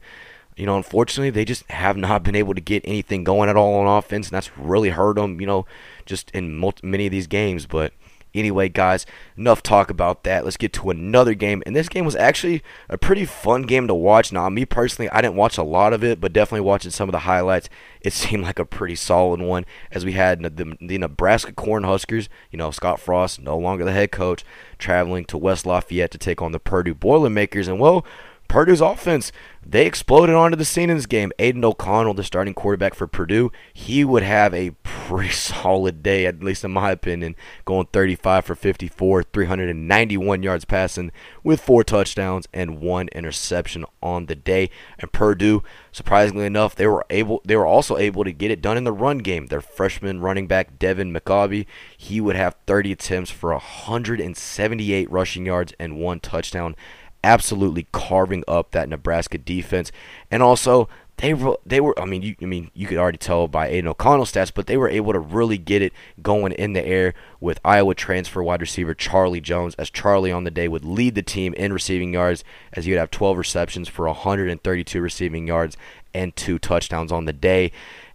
you 0.57 0.66
know 0.66 0.76
unfortunately 0.76 1.30
they 1.30 1.45
just 1.45 1.70
have 1.72 1.95
not 1.95 2.24
been 2.24 2.36
able 2.36 2.53
to 2.53 2.61
get 2.61 2.84
anything 2.86 3.24
going 3.24 3.49
at 3.49 3.55
all 3.55 3.76
on 3.76 3.97
offense, 3.97 4.28
and 4.28 4.36
that's 4.36 4.57
really 4.57 4.89
hurt 4.89 5.16
them. 5.16 5.39
You 5.39 5.47
know, 5.47 5.66
just 6.05 6.30
in 6.32 6.55
multi, 6.55 6.86
many 6.86 7.05
of 7.05 7.11
these 7.11 7.28
games, 7.28 7.66
but 7.66 7.93
Anyway, 8.34 8.67
guys, 8.69 9.05
enough 9.38 9.61
talk 9.61 9.89
about 9.89 10.23
that. 10.23 10.43
Let's 10.43 10.57
get 10.57 10.73
to 10.73 10.89
another 10.89 11.34
game. 11.34 11.61
And 11.65 11.75
this 11.75 11.89
game 11.89 12.05
was 12.05 12.15
actually 12.15 12.63
a 12.89 12.97
pretty 12.97 13.25
fun 13.25 13.63
game 13.63 13.88
to 13.88 13.93
watch. 13.93 14.31
Now, 14.31 14.49
me 14.49 14.65
personally, 14.65 15.09
I 15.11 15.21
didn't 15.21 15.36
watch 15.36 15.57
a 15.57 15.63
lot 15.63 15.93
of 15.93 16.03
it, 16.03 16.19
but 16.19 16.34
definitely 16.34 16.61
watching 16.61 16.91
some 16.91 17.07
of 17.07 17.13
the 17.13 17.19
highlights, 17.19 17.69
it 18.01 18.13
seemed 18.13 18.43
like 18.43 18.59
a 18.59 18.65
pretty 18.65 18.95
solid 18.95 19.39
one. 19.39 19.65
As 19.91 20.03
we 20.03 20.13
had 20.13 20.41
the, 20.41 20.77
the 20.81 20.97
Nebraska 20.97 21.51
Cornhuskers, 21.51 22.27
you 22.51 22.57
know, 22.57 22.71
Scott 22.71 22.99
Frost, 22.99 23.39
no 23.39 23.57
longer 23.57 23.86
the 23.86 23.91
head 23.91 24.11
coach, 24.11 24.43
traveling 24.77 25.25
to 25.25 25.38
West 25.38 25.65
Lafayette 25.65 26.11
to 26.11 26.17
take 26.17 26.41
on 26.41 26.51
the 26.51 26.59
Purdue 26.59 26.95
Boilermakers. 26.95 27.67
And, 27.67 27.79
well, 27.79 28.05
Purdue's 28.54 28.82
offense, 28.82 29.32
they 29.66 29.88
exploded 29.88 30.36
onto 30.36 30.56
the 30.56 30.64
scene 30.64 30.91
in 30.91 30.97
this 30.97 31.08
game. 31.08 31.32
Aidan 31.39 31.66
O'Connell, 31.66 32.14
the 32.14 32.24
starting 32.24 32.54
quarterback 32.54 32.93
for 32.93 33.08
Purdue, 33.08 33.51
he 33.74 34.06
would 34.06 34.22
have 34.22 34.54
a 34.54 34.76
pretty 34.84 35.30
solid 35.32 36.04
day, 36.04 36.28
at 36.28 36.43
least 36.43 36.64
in 36.64 36.72
my 36.72 36.91
opinion, 36.91 37.36
going 37.66 37.88
35 37.91 38.45
for 38.45 38.54
54, 38.54 39.24
391 39.24 40.43
yards 40.43 40.66
passing 40.66 41.12
with 41.43 41.62
four 41.62 41.84
touchdowns 41.84 42.47
and 42.54 42.80
one 42.80 43.08
interception 43.08 43.86
on 44.04 44.28
the 44.28 44.36
day. 44.36 44.70
And 44.99 45.12
Purdue, 45.12 45.64
surprisingly 45.91 46.45
enough, 46.45 46.76
they 46.76 46.86
were 46.86 47.04
able 47.10 47.41
they 47.43 47.56
were 47.56 47.66
also 47.66 47.97
able 47.97 48.24
to 48.24 48.32
get 48.32 48.51
it 48.51 48.62
done 48.62 48.78
in 48.78 48.84
the 48.84 48.91
run 48.91 49.18
game. 49.18 49.47
Their 49.47 49.62
freshman 49.62 50.20
running 50.20 50.45
back 50.45 50.78
Devin 50.78 51.12
Mockobee, 51.12 51.66
he 51.97 52.22
would 52.22 52.36
have 52.36 52.58
30 52.68 52.91
attempts 52.91 53.32
for 53.32 53.49
178 53.51 55.10
rushing 55.10 55.47
yards 55.47 55.74
and 55.80 55.97
one 55.97 56.20
touchdown 56.20 56.76
absolutely 57.24 57.88
carving 57.91 58.43
up 58.47 58.71
that 58.71 58.89
Nebraska 58.89 59.38
defense. 59.38 59.91
And 60.30 60.43
also, 60.43 60.89
they 61.17 61.34
were 61.34 61.57
they 61.65 61.80
were 61.80 61.97
I 61.99 62.05
mean 62.05 62.21
you 62.21 62.36
I 62.41 62.45
mean 62.45 62.71
you 62.74 62.88
could 62.88 62.97
already 62.97 63.17
tell 63.17 63.47
by 63.47 63.67
Aidan 63.67 63.88
O'Connell 63.88 64.26
stats, 64.26 64.51
but 64.53 64.67
they 64.67 64.78
were 64.78 64.89
able 64.89 65.13
to 65.13 65.19
really 65.19 65.57
get 65.57 65.82
it 65.82 65.93
going 66.21 66.53
in 66.53 66.74
the 66.74 66.86
air 66.86 67.13
with 67.39 67.59
Iowa 67.63 67.93
transfer 67.93 68.41
wide 68.41 68.61
receiver 68.61 68.93
Charlie 68.93 69.41
Jones 69.41 69.76
as 69.76 69.89
Charlie 69.89 70.32
on 70.32 70.43
the 70.43 70.51
day 70.51 70.67
would 70.67 70.84
lead 70.84 71.15
the 71.15 71.21
team 71.21 71.53
in 71.53 71.71
receiving 71.71 72.13
yards 72.13 72.43
as 72.74 72.86
he 72.86 72.91
would 72.91 72.99
have 72.99 73.11
12 73.11 73.38
receptions 73.38 73.88
for 73.88 74.07
132 74.07 75.01
receiving 75.01 75.47
yards 75.47 75.78
and 76.13 76.36
two 76.36 76.57
touchdowns 76.57 77.11
on 77.11 77.26
the 77.26 77.34
day. 77.34 77.71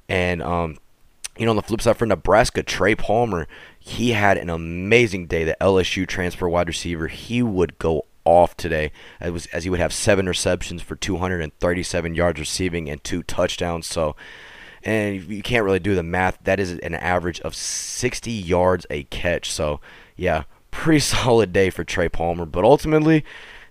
And 0.09 0.43
um 0.43 0.79
you 1.39 1.45
know, 1.45 1.51
on 1.51 1.57
the 1.57 1.63
flip 1.63 1.81
side 1.81 1.97
for 1.97 2.05
Nebraska, 2.05 2.65
Trey 2.65 2.97
Palmer, 2.97 3.47
he 3.79 4.11
had 4.11 4.37
an 4.37 4.51
amazing 4.51 5.29
day. 5.29 5.45
The 5.45 5.57
LSU 5.61 6.05
transfer 6.05 6.49
wide 6.49 6.67
receiver, 6.67 7.07
he 7.07 7.45
would 7.45 7.79
go 7.79 8.07
off 8.29 8.57
today 8.57 8.93
as, 9.21 9.33
was, 9.33 9.47
as 9.47 9.65
he 9.65 9.71
would 9.71 9.81
have 9.81 9.93
seven 9.93 10.27
receptions 10.27 10.83
for 10.83 10.97
237 10.97 12.15
yards 12.15 12.39
receiving 12.39 12.89
and 12.89 13.03
two 13.03 13.23
touchdowns. 13.23 13.87
So, 13.87 14.17
and 14.83 15.23
you 15.25 15.43
can't 15.43 15.65
really 15.65 15.81
do 15.81 15.95
the 15.95 16.03
math. 16.03 16.39
That 16.45 16.61
is 16.61 16.73
an 16.79 16.95
average 16.95 17.41
of 17.41 17.55
60 17.55 18.31
yards 18.31 18.87
a 18.91 19.05
catch. 19.05 19.51
So, 19.51 19.81
yeah, 20.17 20.45
pretty 20.71 21.01
solid 21.01 21.53
day 21.53 21.71
for 21.71 21.85
Trey 21.85 22.09
Palmer. 22.09 22.47
But 22.47 22.65
ultimately, 22.65 23.25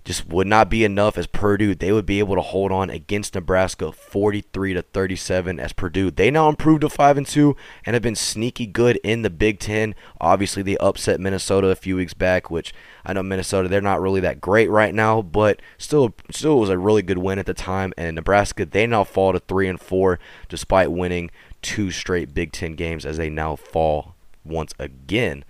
just 0.08 0.30
would 0.30 0.48
not 0.48 0.70
be 0.70 0.86
enough 0.86 1.18
as 1.18 1.28
Purdue. 1.28 1.76
They 1.76 1.92
would 1.92 2.06
be 2.06 2.20
able 2.20 2.36
to 2.36 2.42
hold 2.42 2.72
on 2.72 2.90
against 2.90 3.36
Nebraska 3.36 3.92
43 3.92 4.76
to 4.76 4.82
37 4.82 5.60
as 5.60 5.74
Purdue. 5.74 6.10
They 6.12 6.32
now 6.32 6.48
improved 6.48 6.80
to 6.82 6.90
5 6.90 7.18
and 7.18 7.28
2 7.28 7.58
and 7.86 7.94
have 7.94 8.02
been 8.02 8.16
sneaky 8.16 8.68
good 8.68 9.02
in 9.04 9.24
the 9.24 9.30
Big 9.30 9.60
10 9.60 9.94
obviously 10.22 10.64
they 10.64 10.78
upset 10.78 11.20
Minnesota 11.20 11.68
a 11.68 11.76
few 11.76 11.98
weeks 11.98 12.14
back 12.14 12.50
which 12.50 12.74
I 13.06 13.12
know 13.12 13.22
Minnesota 13.22 13.68
they're 13.68 13.82
not 13.82 14.00
really 14.00 14.22
that 14.22 14.40
great 14.40 14.70
right 14.70 14.96
now 14.96 15.22
but 15.22 15.62
still 15.78 16.16
still 16.32 16.58
was 16.58 16.70
a 16.70 16.78
really 16.78 17.02
good 17.02 17.18
win 17.18 17.38
at 17.38 17.46
the 17.46 17.54
time. 17.54 17.92
And 17.98 18.16
Nebraska 18.16 18.66
they 18.66 18.88
now 18.88 19.04
fall 19.04 19.34
to 19.34 19.40
3 19.40 19.68
and 19.68 19.82
4 19.82 20.20
despite 20.48 20.90
winning 20.90 21.32
two 21.62 21.92
straight 21.92 22.34
Big 22.34 22.54
10 22.54 22.76
games 22.76 23.06
as 23.06 23.18
they 23.18 23.30
now 23.30 23.58
fall 23.58 24.16
once 24.46 24.74
again 24.80 25.44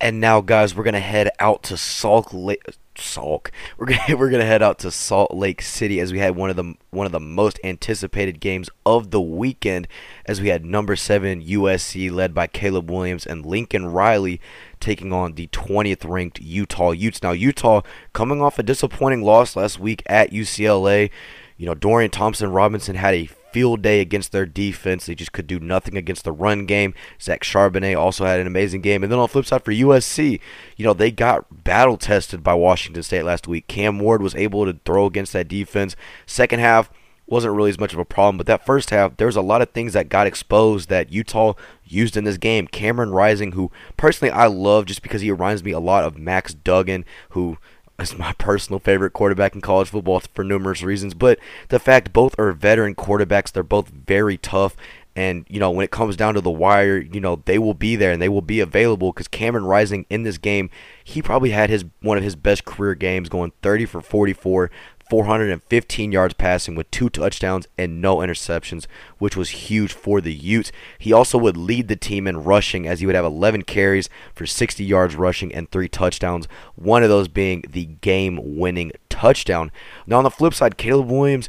and 0.00 0.20
now, 0.20 0.40
guys, 0.40 0.74
we're 0.74 0.84
gonna 0.84 1.00
head 1.00 1.30
out 1.40 1.62
to 1.64 1.76
Salt 1.76 2.32
Lake. 2.32 2.62
Salk. 2.98 3.50
We're 3.78 3.86
gonna 3.86 4.02
we're 4.16 4.30
gonna 4.30 4.44
head 4.44 4.62
out 4.62 4.78
to 4.80 4.90
Salt 4.90 5.34
Lake 5.34 5.62
City 5.62 6.00
as 6.00 6.12
we 6.12 6.18
had 6.18 6.36
one 6.36 6.50
of 6.50 6.56
the 6.56 6.74
one 6.90 7.06
of 7.06 7.12
the 7.12 7.20
most 7.20 7.58
anticipated 7.64 8.40
games 8.40 8.68
of 8.84 9.10
the 9.10 9.20
weekend, 9.20 9.88
as 10.26 10.40
we 10.40 10.48
had 10.48 10.64
number 10.64 10.96
seven 10.96 11.42
USC 11.42 12.10
led 12.10 12.34
by 12.34 12.46
Caleb 12.46 12.90
Williams 12.90 13.26
and 13.26 13.46
Lincoln 13.46 13.86
Riley 13.86 14.40
taking 14.80 15.12
on 15.12 15.34
the 15.34 15.46
20th 15.48 16.08
ranked 16.08 16.40
Utah 16.40 16.90
Utes. 16.90 17.22
Now 17.22 17.32
Utah 17.32 17.82
coming 18.12 18.42
off 18.42 18.58
a 18.58 18.62
disappointing 18.62 19.22
loss 19.22 19.56
last 19.56 19.78
week 19.78 20.02
at 20.06 20.30
UCLA. 20.30 21.10
You 21.56 21.66
know 21.66 21.74
Dorian 21.74 22.10
Thompson 22.10 22.50
Robinson 22.50 22.96
had 22.96 23.14
a 23.14 23.28
field 23.52 23.82
day 23.82 24.00
against 24.00 24.32
their 24.32 24.46
defense. 24.46 25.06
They 25.06 25.14
just 25.14 25.32
could 25.32 25.46
do 25.46 25.58
nothing 25.58 25.96
against 25.96 26.24
the 26.24 26.32
run 26.32 26.66
game. 26.66 26.94
Zach 27.20 27.42
Charbonnet 27.42 27.98
also 27.98 28.24
had 28.24 28.40
an 28.40 28.46
amazing 28.46 28.80
game. 28.80 29.02
And 29.02 29.10
then 29.10 29.18
on 29.18 29.24
the 29.24 29.28
flip 29.28 29.46
side 29.46 29.64
for 29.64 29.72
USC, 29.72 30.40
you 30.76 30.84
know, 30.84 30.94
they 30.94 31.10
got 31.10 31.64
battle 31.64 31.96
tested 31.96 32.42
by 32.42 32.54
Washington 32.54 33.02
State 33.02 33.24
last 33.24 33.48
week. 33.48 33.66
Cam 33.68 33.98
Ward 33.98 34.22
was 34.22 34.34
able 34.34 34.64
to 34.64 34.78
throw 34.84 35.06
against 35.06 35.32
that 35.32 35.48
defense. 35.48 35.96
Second 36.26 36.60
half, 36.60 36.90
wasn't 37.28 37.54
really 37.54 37.70
as 37.70 37.78
much 37.78 37.92
of 37.92 37.98
a 37.98 38.04
problem. 38.04 38.38
But 38.38 38.46
that 38.46 38.64
first 38.64 38.90
half, 38.90 39.16
there 39.16 39.26
was 39.26 39.36
a 39.36 39.42
lot 39.42 39.62
of 39.62 39.70
things 39.70 39.92
that 39.92 40.08
got 40.08 40.26
exposed 40.26 40.88
that 40.88 41.12
Utah 41.12 41.54
used 41.84 42.16
in 42.16 42.24
this 42.24 42.38
game. 42.38 42.66
Cameron 42.66 43.10
Rising, 43.10 43.52
who 43.52 43.70
personally 43.96 44.32
I 44.32 44.46
love 44.46 44.86
just 44.86 45.02
because 45.02 45.20
he 45.20 45.30
reminds 45.30 45.62
me 45.62 45.72
a 45.72 45.78
lot 45.78 46.04
of 46.04 46.18
Max 46.18 46.54
Duggan, 46.54 47.04
who 47.30 47.58
is 47.98 48.16
my 48.16 48.32
personal 48.34 48.78
favorite 48.78 49.12
quarterback 49.12 49.54
in 49.54 49.60
college 49.60 49.88
football 49.88 50.20
for 50.32 50.44
numerous 50.44 50.82
reasons. 50.82 51.14
But 51.14 51.38
the 51.68 51.80
fact 51.80 52.12
both 52.12 52.38
are 52.38 52.52
veteran 52.52 52.94
quarterbacks, 52.94 53.50
they're 53.50 53.62
both 53.62 53.88
very 53.88 54.36
tough. 54.36 54.76
And, 55.16 55.44
you 55.48 55.58
know, 55.58 55.72
when 55.72 55.82
it 55.82 55.90
comes 55.90 56.14
down 56.14 56.34
to 56.34 56.40
the 56.40 56.50
wire, 56.50 56.98
you 56.98 57.20
know, 57.20 57.42
they 57.44 57.58
will 57.58 57.74
be 57.74 57.96
there 57.96 58.12
and 58.12 58.22
they 58.22 58.28
will 58.28 58.40
be 58.40 58.60
available 58.60 59.10
because 59.10 59.26
Cameron 59.26 59.64
Rising 59.64 60.06
in 60.08 60.22
this 60.22 60.38
game, 60.38 60.70
he 61.02 61.20
probably 61.20 61.50
had 61.50 61.70
his 61.70 61.84
one 62.00 62.16
of 62.16 62.22
his 62.22 62.36
best 62.36 62.64
career 62.64 62.94
games 62.94 63.28
going 63.28 63.50
30 63.62 63.86
for 63.86 64.00
44, 64.00 64.70
415 65.08 66.12
yards 66.12 66.34
passing 66.34 66.74
with 66.74 66.90
two 66.90 67.08
touchdowns 67.08 67.66
and 67.76 68.00
no 68.00 68.18
interceptions, 68.18 68.86
which 69.18 69.36
was 69.36 69.50
huge 69.50 69.92
for 69.92 70.20
the 70.20 70.32
Utes. 70.32 70.70
He 70.98 71.12
also 71.12 71.38
would 71.38 71.56
lead 71.56 71.88
the 71.88 71.96
team 71.96 72.26
in 72.26 72.44
rushing 72.44 72.86
as 72.86 73.00
he 73.00 73.06
would 73.06 73.14
have 73.14 73.24
11 73.24 73.62
carries 73.62 74.08
for 74.34 74.46
60 74.46 74.84
yards 74.84 75.16
rushing 75.16 75.54
and 75.54 75.70
three 75.70 75.88
touchdowns, 75.88 76.46
one 76.74 77.02
of 77.02 77.08
those 77.08 77.28
being 77.28 77.64
the 77.68 77.86
game 77.86 78.58
winning 78.58 78.92
touchdown. 79.08 79.72
Now, 80.06 80.18
on 80.18 80.24
the 80.24 80.30
flip 80.30 80.54
side, 80.54 80.76
Caleb 80.76 81.10
Williams 81.10 81.48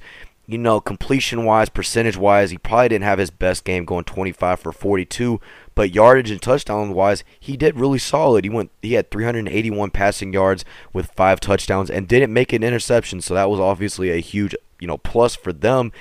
you 0.49 0.57
know, 0.57 0.81
completion 0.81 1.45
wise, 1.45 1.69
percentage 1.69 2.17
wise, 2.17 2.49
he 2.49 2.57
probably 2.57 2.89
didn't 2.89 3.03
have 3.03 3.19
his 3.19 3.29
best 3.29 3.63
game 3.63 3.85
going 3.85 4.03
25 4.03 4.59
for 4.59 4.71
42, 4.71 5.39
but 5.75 5.93
yardage 5.93 6.31
and 6.31 6.41
touchdown 6.41 6.95
wise, 6.95 7.23
he 7.39 7.55
did 7.55 7.77
really 7.77 7.99
solid. 7.99 8.43
He 8.43 8.49
went 8.49 8.71
he 8.81 8.93
had 8.93 9.11
381 9.11 9.91
passing 9.91 10.33
yards 10.33 10.65
with 10.91 11.11
five 11.11 11.39
touchdowns 11.39 11.91
and 11.91 12.07
didn't 12.07 12.33
make 12.33 12.51
an 12.51 12.63
interception, 12.63 13.21
so 13.21 13.35
that 13.35 13.47
was 13.47 13.59
obviously 13.59 14.09
a 14.09 14.17
huge, 14.17 14.55
you 14.79 14.87
know, 14.87 14.97
plus 14.97 15.35
for 15.35 15.53
them. 15.53 15.91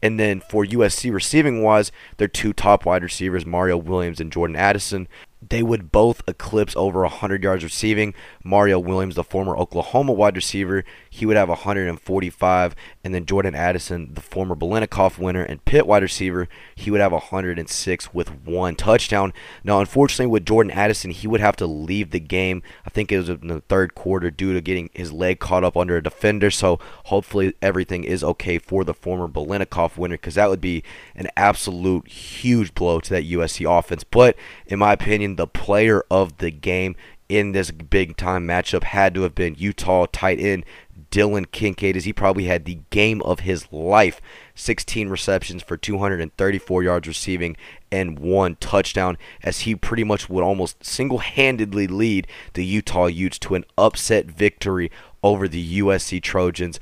And 0.00 0.18
then 0.18 0.40
for 0.40 0.64
USC 0.64 1.12
receiving 1.12 1.62
wise, 1.62 1.92
their 2.16 2.28
two 2.28 2.54
top 2.54 2.86
wide 2.86 3.02
receivers, 3.02 3.44
Mario 3.44 3.76
Williams 3.76 4.20
and 4.20 4.32
Jordan 4.32 4.56
Addison, 4.56 5.08
they 5.46 5.62
would 5.62 5.92
both 5.92 6.22
eclipse 6.26 6.74
over 6.76 7.02
100 7.02 7.42
yards 7.42 7.64
receiving. 7.64 8.14
Mario 8.44 8.78
Williams, 8.78 9.14
the 9.14 9.24
former 9.24 9.56
Oklahoma 9.56 10.12
wide 10.12 10.36
receiver, 10.36 10.84
he 11.10 11.26
would 11.26 11.36
have 11.36 11.48
145. 11.48 12.76
And 13.08 13.14
then 13.14 13.24
Jordan 13.24 13.54
Addison, 13.54 14.12
the 14.12 14.20
former 14.20 14.54
Biletnikoff 14.54 15.16
winner 15.16 15.42
and 15.42 15.64
Pitt 15.64 15.86
wide 15.86 16.02
receiver, 16.02 16.46
he 16.74 16.90
would 16.90 17.00
have 17.00 17.12
106 17.12 18.12
with 18.12 18.28
one 18.44 18.76
touchdown. 18.76 19.32
Now, 19.64 19.80
unfortunately, 19.80 20.26
with 20.26 20.44
Jordan 20.44 20.70
Addison, 20.70 21.12
he 21.12 21.26
would 21.26 21.40
have 21.40 21.56
to 21.56 21.66
leave 21.66 22.10
the 22.10 22.20
game. 22.20 22.62
I 22.84 22.90
think 22.90 23.10
it 23.10 23.16
was 23.16 23.30
in 23.30 23.46
the 23.46 23.62
third 23.62 23.94
quarter 23.94 24.30
due 24.30 24.52
to 24.52 24.60
getting 24.60 24.90
his 24.92 25.10
leg 25.10 25.38
caught 25.38 25.64
up 25.64 25.74
under 25.74 25.96
a 25.96 26.02
defender. 26.02 26.50
So 26.50 26.80
hopefully 27.06 27.54
everything 27.62 28.04
is 28.04 28.22
okay 28.22 28.58
for 28.58 28.84
the 28.84 28.92
former 28.92 29.26
Biletnikoff 29.26 29.96
winner 29.96 30.16
because 30.16 30.34
that 30.34 30.50
would 30.50 30.60
be 30.60 30.84
an 31.16 31.28
absolute 31.34 32.08
huge 32.08 32.74
blow 32.74 33.00
to 33.00 33.08
that 33.14 33.24
USC 33.24 33.78
offense. 33.78 34.04
But 34.04 34.36
in 34.66 34.78
my 34.80 34.92
opinion, 34.92 35.36
the 35.36 35.46
player 35.46 36.04
of 36.10 36.36
the 36.36 36.50
game 36.50 36.94
in 37.28 37.52
this 37.52 37.70
big 37.70 38.16
time 38.16 38.46
matchup 38.46 38.82
had 38.82 39.14
to 39.14 39.22
have 39.22 39.34
been 39.34 39.54
Utah 39.58 40.06
tight 40.10 40.40
end 40.40 40.64
Dalton 41.10 41.46
Kincaid 41.46 41.96
as 41.96 42.04
he 42.04 42.12
probably 42.12 42.44
had 42.44 42.64
the 42.64 42.80
game 42.90 43.22
of 43.22 43.40
his 43.40 43.70
life. 43.72 44.20
16 44.54 45.08
receptions 45.08 45.62
for 45.62 45.76
234 45.76 46.82
yards 46.82 47.08
receiving 47.08 47.56
and 47.90 48.18
one 48.18 48.56
touchdown 48.56 49.16
as 49.42 49.60
he 49.60 49.74
pretty 49.74 50.04
much 50.04 50.28
would 50.28 50.44
almost 50.44 50.84
single-handedly 50.84 51.86
lead 51.86 52.26
the 52.54 52.64
Utah 52.64 53.06
Utes 53.06 53.38
to 53.38 53.54
an 53.54 53.64
upset 53.76 54.26
victory 54.26 54.90
over 55.22 55.48
the 55.48 55.80
USC 55.80 56.22
Trojans 56.22 56.78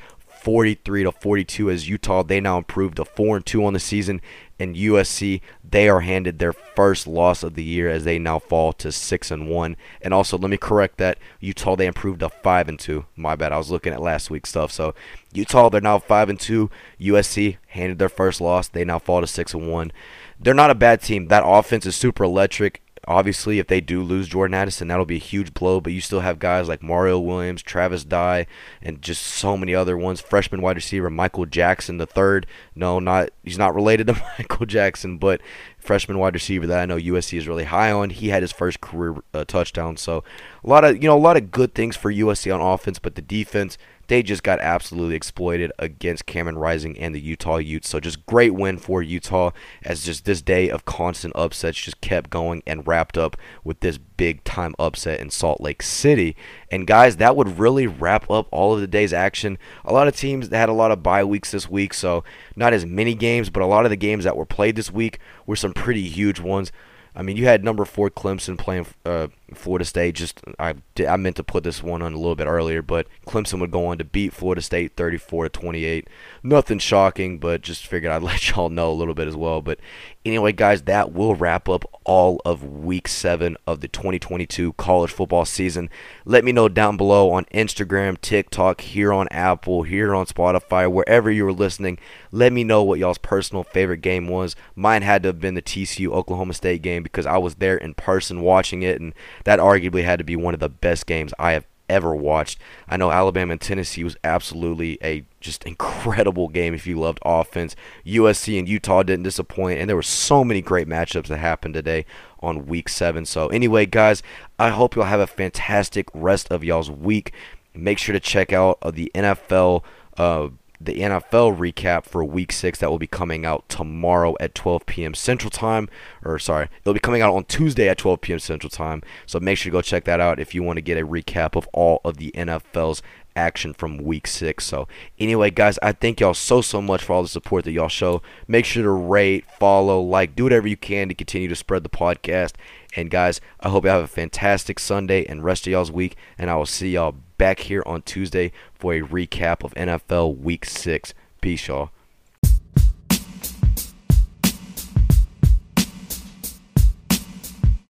43 0.47 1.03
to 1.03 1.11
42 1.11 1.71
as 1.71 1.89
Utah 1.89 2.23
they 2.23 2.41
now 2.41 2.59
improved 2.59 2.97
to 2.97 3.05
4 3.05 3.39
and 3.39 3.47
2 3.47 3.65
on 3.65 3.73
the 3.73 3.81
season 3.81 4.21
and 4.59 4.77
USC 4.77 5.41
they 5.69 5.89
are 5.89 6.01
handed 6.01 6.39
their 6.39 6.53
first 6.53 7.07
loss 7.07 7.43
of 7.43 7.55
the 7.55 7.63
year 7.63 7.89
as 7.89 8.05
they 8.05 8.19
now 8.19 8.39
fall 8.39 8.73
to 8.75 8.91
6 8.93 9.31
and 9.31 9.49
1 9.49 9.77
and 10.03 10.15
also 10.15 10.39
let 10.39 10.51
me 10.51 10.57
correct 10.57 10.99
that. 10.99 11.19
Utah 11.41 11.77
they 11.77 11.87
improved 11.87 12.21
to 12.21 12.29
5 12.29 12.69
and 12.69 12.79
2 12.79 13.05
my 13.17 13.35
bad 13.37 13.53
I 13.53 13.59
was 13.59 13.71
looking 13.71 13.93
at 13.93 14.01
last 14.01 14.31
week's 14.31 14.51
stuff. 14.51 14.73
So 14.73 14.95
Utah 15.33 15.69
they're 15.69 15.81
now 15.81 15.99
5 15.99 16.31
and 16.31 16.41
2 16.41 16.71
USC 17.01 17.59
handed 17.69 17.99
their 17.99 18.09
first 18.09 18.41
loss. 18.41 18.69
They 18.69 18.85
now 18.85 18.99
fall 18.99 19.21
to 19.21 19.27
6 19.27 19.55
and 19.55 19.71
1 19.71 19.93
they're 20.39 20.55
not 20.55 20.71
a 20.71 20.75
bad 20.75 21.01
team. 21.01 21.29
That 21.29 21.45
offense 21.47 21.87
is 21.87 21.97
super 21.97 22.25
electric 22.25 22.83
Obviously, 23.09 23.59
if 23.59 23.69
they 23.69 23.81
do 23.81 24.03
lose 24.03 24.29
Jordan 24.29 24.55
Addison, 24.55 24.89
that'll 24.89 25.07
be 25.07 25.17
a 25.17 25.19
huge 25.19 25.55
blow. 25.55 25.81
But 25.81 25.93
you 25.93 26.01
still 26.01 26.21
have 26.21 26.39
guys 26.39 26.69
like 26.69 26.83
Mario 26.83 27.19
Williams, 27.19 27.63
Travis 27.63 28.05
Dye, 28.05 28.47
and 28.83 29.01
just 29.01 29.23
so 29.23 29.57
many 29.57 29.75
other 29.75 29.97
ones. 29.97 30.21
Freshman 30.21 30.61
wide 30.61 30.77
receiver 30.77 31.09
Michael 31.09 31.47
Jackson 31.47 31.99
the 31.99 32.07
third. 32.07 32.47
No, 32.75 32.99
not 32.99 33.31
he's 33.45 33.59
not 33.59 33.75
related 33.75 34.09
to 34.09 34.15
Michael 34.39 34.67
Jackson, 34.67 35.19
but 35.19 35.41
freshman 35.79 36.19
wide 36.19 36.35
receiver 36.35 36.67
that 36.67 36.81
I 36.81 36.87
know 36.87 36.97
USC 36.97 37.39
is 37.39 37.47
really 37.47 37.65
high 37.65 37.93
on. 37.93 38.11
He 38.11 38.29
had 38.29 38.43
his 38.43 38.53
first 38.53 38.81
career 38.81 39.15
uh, 39.33 39.45
touchdown. 39.45 39.97
So 39.97 40.25
a 40.65 40.69
lot 40.69 40.85
of 40.85 41.03
you 41.03 41.09
know 41.09 41.17
a 41.17 41.19
lot 41.19 41.37
of 41.37 41.51
good 41.51 41.75
things 41.75 41.97
for 41.97 42.13
USC 42.13 42.53
on 42.53 42.61
offense, 42.61 42.99
but 42.99 43.15
the 43.15 43.23
defense 43.23 43.79
they 44.09 44.23
just 44.23 44.43
got 44.43 44.61
absolutely 44.61 45.17
exploited 45.17 45.73
against 45.79 46.27
Cameron 46.27 46.59
Rising 46.59 46.99
and 46.99 47.15
the 47.15 47.21
Utah 47.21 47.57
Utes. 47.57 47.89
So 47.89 48.01
just 48.01 48.25
great 48.27 48.55
win 48.55 48.79
for 48.79 49.03
Utah 49.03 49.51
as 49.83 50.05
just 50.05 50.25
this 50.25 50.43
day 50.43 50.69
of 50.71 50.85
constant 50.85 51.35
upsets 51.37 51.79
just 51.79 52.01
kept 52.01 52.31
going 52.31 52.63
and 52.67 52.87
wrapped 52.87 53.19
up 53.19 53.37
with 53.65 53.81
this 53.81 53.99
big 53.99 54.45
time 54.45 54.75
upset 54.79 55.21
in 55.21 55.31
Salt 55.31 55.61
Lake 55.61 55.83
City. 55.83 56.37
And 56.71 56.87
guys, 56.87 57.17
that 57.17 57.37
would 57.37 57.59
really 57.59 57.87
wrap 57.87 58.31
up 58.31 58.49
all 58.51 58.75
of 58.75 58.81
the 58.81 58.87
day's 58.87 59.13
action. 59.13 59.59
A 59.85 59.93
lot 59.93 60.09
of 60.09 60.17
teams 60.17 60.49
had 60.49 60.69
a 60.69 60.75
lot 60.75 60.91
of 60.91 61.03
bye 61.03 61.25
weeks 61.25 61.51
this 61.51 61.69
week, 61.69 61.95
so 61.95 62.25
not 62.55 62.73
as 62.73 62.87
many 62.87 63.15
games, 63.15 63.51
but 63.51 63.63
a 63.63 63.67
lot 63.67 63.85
of 63.85 63.91
the 63.91 63.97
games 63.97 64.25
that 64.25 64.37
were 64.37 64.47
played 64.47 64.77
this 64.77 64.93
week 64.93 65.19
were 65.47 65.57
some 65.57 65.73
pretty 65.73 66.09
huge 66.09 66.41
ones. 66.41 66.73
I 67.17 67.23
mean, 67.23 67.39
you 67.39 67.47
had 67.47 67.65
number 67.65 67.87
four 67.87 68.11
Clemson 68.11 68.59
playing 68.59 68.87
uh, 69.07 69.29
Florida 69.55 69.87
State. 69.87 70.17
Just 70.17 70.43
I 70.59 70.75
I 71.09 71.17
meant 71.17 71.37
to 71.37 71.43
put 71.43 71.65
this 71.65 71.83
one 71.83 72.03
on 72.03 72.13
a 72.13 72.19
little 72.19 72.35
bit 72.37 72.47
earlier, 72.47 72.83
but 72.83 73.07
Clemson 73.27 73.59
would 73.61 73.71
go 73.71 73.87
on 73.87 73.97
to 73.97 74.05
beat 74.05 74.35
Florida 74.35 74.61
State 74.61 74.97
34 74.97 75.45
to 75.45 75.49
28. 75.49 76.09
Nothing 76.43 76.79
shocking, 76.79 77.39
but 77.39 77.63
just 77.63 77.87
figured 77.87 78.13
I'd 78.13 78.23
let 78.23 78.51
y'all 78.51 78.69
know 78.69 78.91
a 78.91 78.93
little 78.93 79.15
bit 79.15 79.29
as 79.29 79.35
well. 79.35 79.63
But 79.63 79.81
anyway, 80.27 80.53
guys, 80.53 80.83
that 80.83 81.15
will 81.15 81.35
wrap 81.35 81.71
up 81.71 81.85
all 82.05 82.43
of 82.45 82.63
Week 82.63 83.09
Seven 83.09 83.57
of 83.67 83.81
the 83.81 83.89
2022 83.89 84.75
college 84.75 85.11
football 85.11 85.47
season. 85.47 85.89
Let 86.27 86.45
me 86.45 86.53
know 86.53 86.69
down 86.69 86.99
below 86.99 87.31
on 87.31 87.47
Instagram, 87.47 88.21
TikTok, 88.21 88.83
here 88.83 89.13
on 89.13 89.27
Apple, 89.31 89.85
here 89.85 90.15
on 90.15 90.27
Spotify, 90.27 90.91
wherever 90.91 91.31
you 91.31 91.47
are 91.47 91.53
listening. 91.53 91.99
Let 92.37 92.53
me 92.53 92.65
know 92.65 92.83
what 92.83 92.99
y'all's 92.99 93.17
personal 93.17 93.65
favorite 93.65 94.03
game 94.03 94.29
was. 94.29 94.55
Mine 94.75 95.01
had 95.01 95.23
to 95.23 95.31
have 95.31 95.41
been 95.41 95.55
the 95.55 95.63
TCU 95.63 96.09
Oklahoma 96.09 96.53
State 96.53 96.83
game 96.83 97.03
because 97.03 97.25
I 97.25 97.39
was 97.39 97.55
there 97.55 97.79
in 97.79 97.95
person 97.95 98.43
watching 98.43 98.83
it, 98.83 99.01
and 99.01 99.15
that 99.45 99.59
arguably 99.59 100.05
had 100.05 100.19
to 100.19 100.25
be 100.25 100.37
one 100.37 100.53
of 100.53 100.61
the 100.61 100.69
best 100.69 101.07
games 101.07 101.33
I 101.39 101.53
have 101.53 101.67
ever 101.89 102.15
watched. 102.15 102.59
I 102.91 102.99
know 102.99 103.11
Alabama 103.11 103.53
and 103.53 103.61
Tennessee 103.61 104.05
was 104.05 104.19
absolutely 104.23 104.99
a 105.03 105.25
just 105.41 105.65
incredible 105.65 106.49
game 106.49 106.75
if 106.75 106.87
you 106.87 107.01
loved 107.01 107.21
offense. 107.25 107.75
USC 108.05 108.59
and 108.59 108.69
Utah 108.69 109.03
didn't 109.03 109.23
disappoint, 109.23 109.81
and 109.81 109.89
there 109.89 109.97
were 109.97 110.03
so 110.03 110.45
many 110.45 110.61
great 110.61 110.87
matchups 110.87 111.29
that 111.29 111.39
happened 111.39 111.73
today 111.73 112.05
on 112.41 112.67
week 112.67 112.91
seven. 112.91 113.25
So, 113.25 113.49
anyway, 113.49 113.87
guys, 113.87 114.23
I 114.59 114.69
hope 114.69 114.95
you'll 114.95 115.07
have 115.07 115.21
a 115.21 115.27
fantastic 115.27 116.11
rest 116.13 116.49
of 116.51 116.63
y'all's 116.63 116.91
week. 116.91 117.33
Make 117.73 117.97
sure 117.97 118.13
to 118.13 118.21
check 118.21 118.53
out 118.53 118.77
uh, 118.83 118.91
the 118.91 119.11
NFL. 119.15 119.83
Uh, 120.19 120.49
the 120.81 121.01
NFL 121.01 121.57
recap 121.57 122.05
for 122.05 122.25
week 122.25 122.53
six 122.53 122.79
that 122.79 122.91
will 122.91 122.99
be 122.99 123.07
coming 123.07 123.47
out 123.47 123.69
tomorrow 123.69 124.35
at 124.41 124.55
12 124.55 124.87
p.m. 124.87 125.15
Central 125.15 125.51
Time. 125.51 125.89
Or, 126.25 126.39
sorry, 126.39 126.69
it'll 126.83 126.95
be 126.95 127.01
coming 127.01 127.23
out 127.23 127.35
on 127.35 127.45
Tuesday 127.45 127.89
at 127.89 127.99
12 127.99 128.21
p.m. 128.21 128.39
Central 128.39 128.71
Time. 128.71 129.03
So 129.27 129.41
make 129.41 129.59
sure 129.59 129.71
to 129.71 129.77
go 129.77 129.83
check 129.83 130.05
that 130.05 130.21
out 130.21 130.41
if 130.41 130.55
you 130.55 130.63
want 130.63 130.77
to 130.77 130.83
get 130.83 130.99
a 130.99 131.07
recap 131.07 131.57
of 131.57 131.69
all 131.73 132.01
of 132.05 132.17
the 132.19 132.31
NFL's 132.33 133.03
action 133.37 133.75
from 133.75 133.99
week 133.99 134.27
six. 134.27 134.65
So, 134.65 134.89
anyway, 135.19 135.51
guys, 135.51 135.79
I 135.83 135.93
thank 135.93 136.21
y'all 136.21 136.35
so, 136.35 136.61
so 136.61 136.81
much 136.81 137.05
for 137.05 137.13
all 137.13 137.23
the 137.23 137.29
support 137.29 137.65
that 137.65 137.73
y'all 137.73 137.89
show. 137.89 138.23
Make 138.49 138.65
sure 138.65 138.83
to 138.83 138.91
rate, 138.91 139.45
follow, 139.59 140.01
like, 140.01 140.35
do 140.35 140.45
whatever 140.45 140.67
you 140.67 140.77
can 140.77 141.09
to 141.09 141.15
continue 141.15 141.49
to 141.49 141.57
spread 141.57 141.85
the 141.85 141.89
podcast. 141.89 142.55
And, 142.97 143.11
guys, 143.11 143.41
I 143.61 143.69
hope 143.69 143.85
you 143.85 143.91
have 143.91 144.03
a 144.03 144.09
fantastic 144.09 144.79
Sunday 144.79 145.25
and 145.27 145.45
rest 145.45 145.67
of 145.67 145.73
y'all's 145.73 145.93
week. 145.93 146.17
And 146.39 146.51
I 146.51 146.57
will 146.57 146.67
see 146.67 146.91
y'all 146.93 147.17
back 147.39 147.61
here 147.61 147.83
on 147.87 148.03
Tuesday 148.03 148.53
for 148.75 148.95
a 148.95 149.01
recap 149.01 149.65
of 149.65 149.75
NFL 149.75 150.39
Week 150.39 150.65
6. 150.65 151.15
Peace, 151.41 151.69
y'all. 151.69 151.91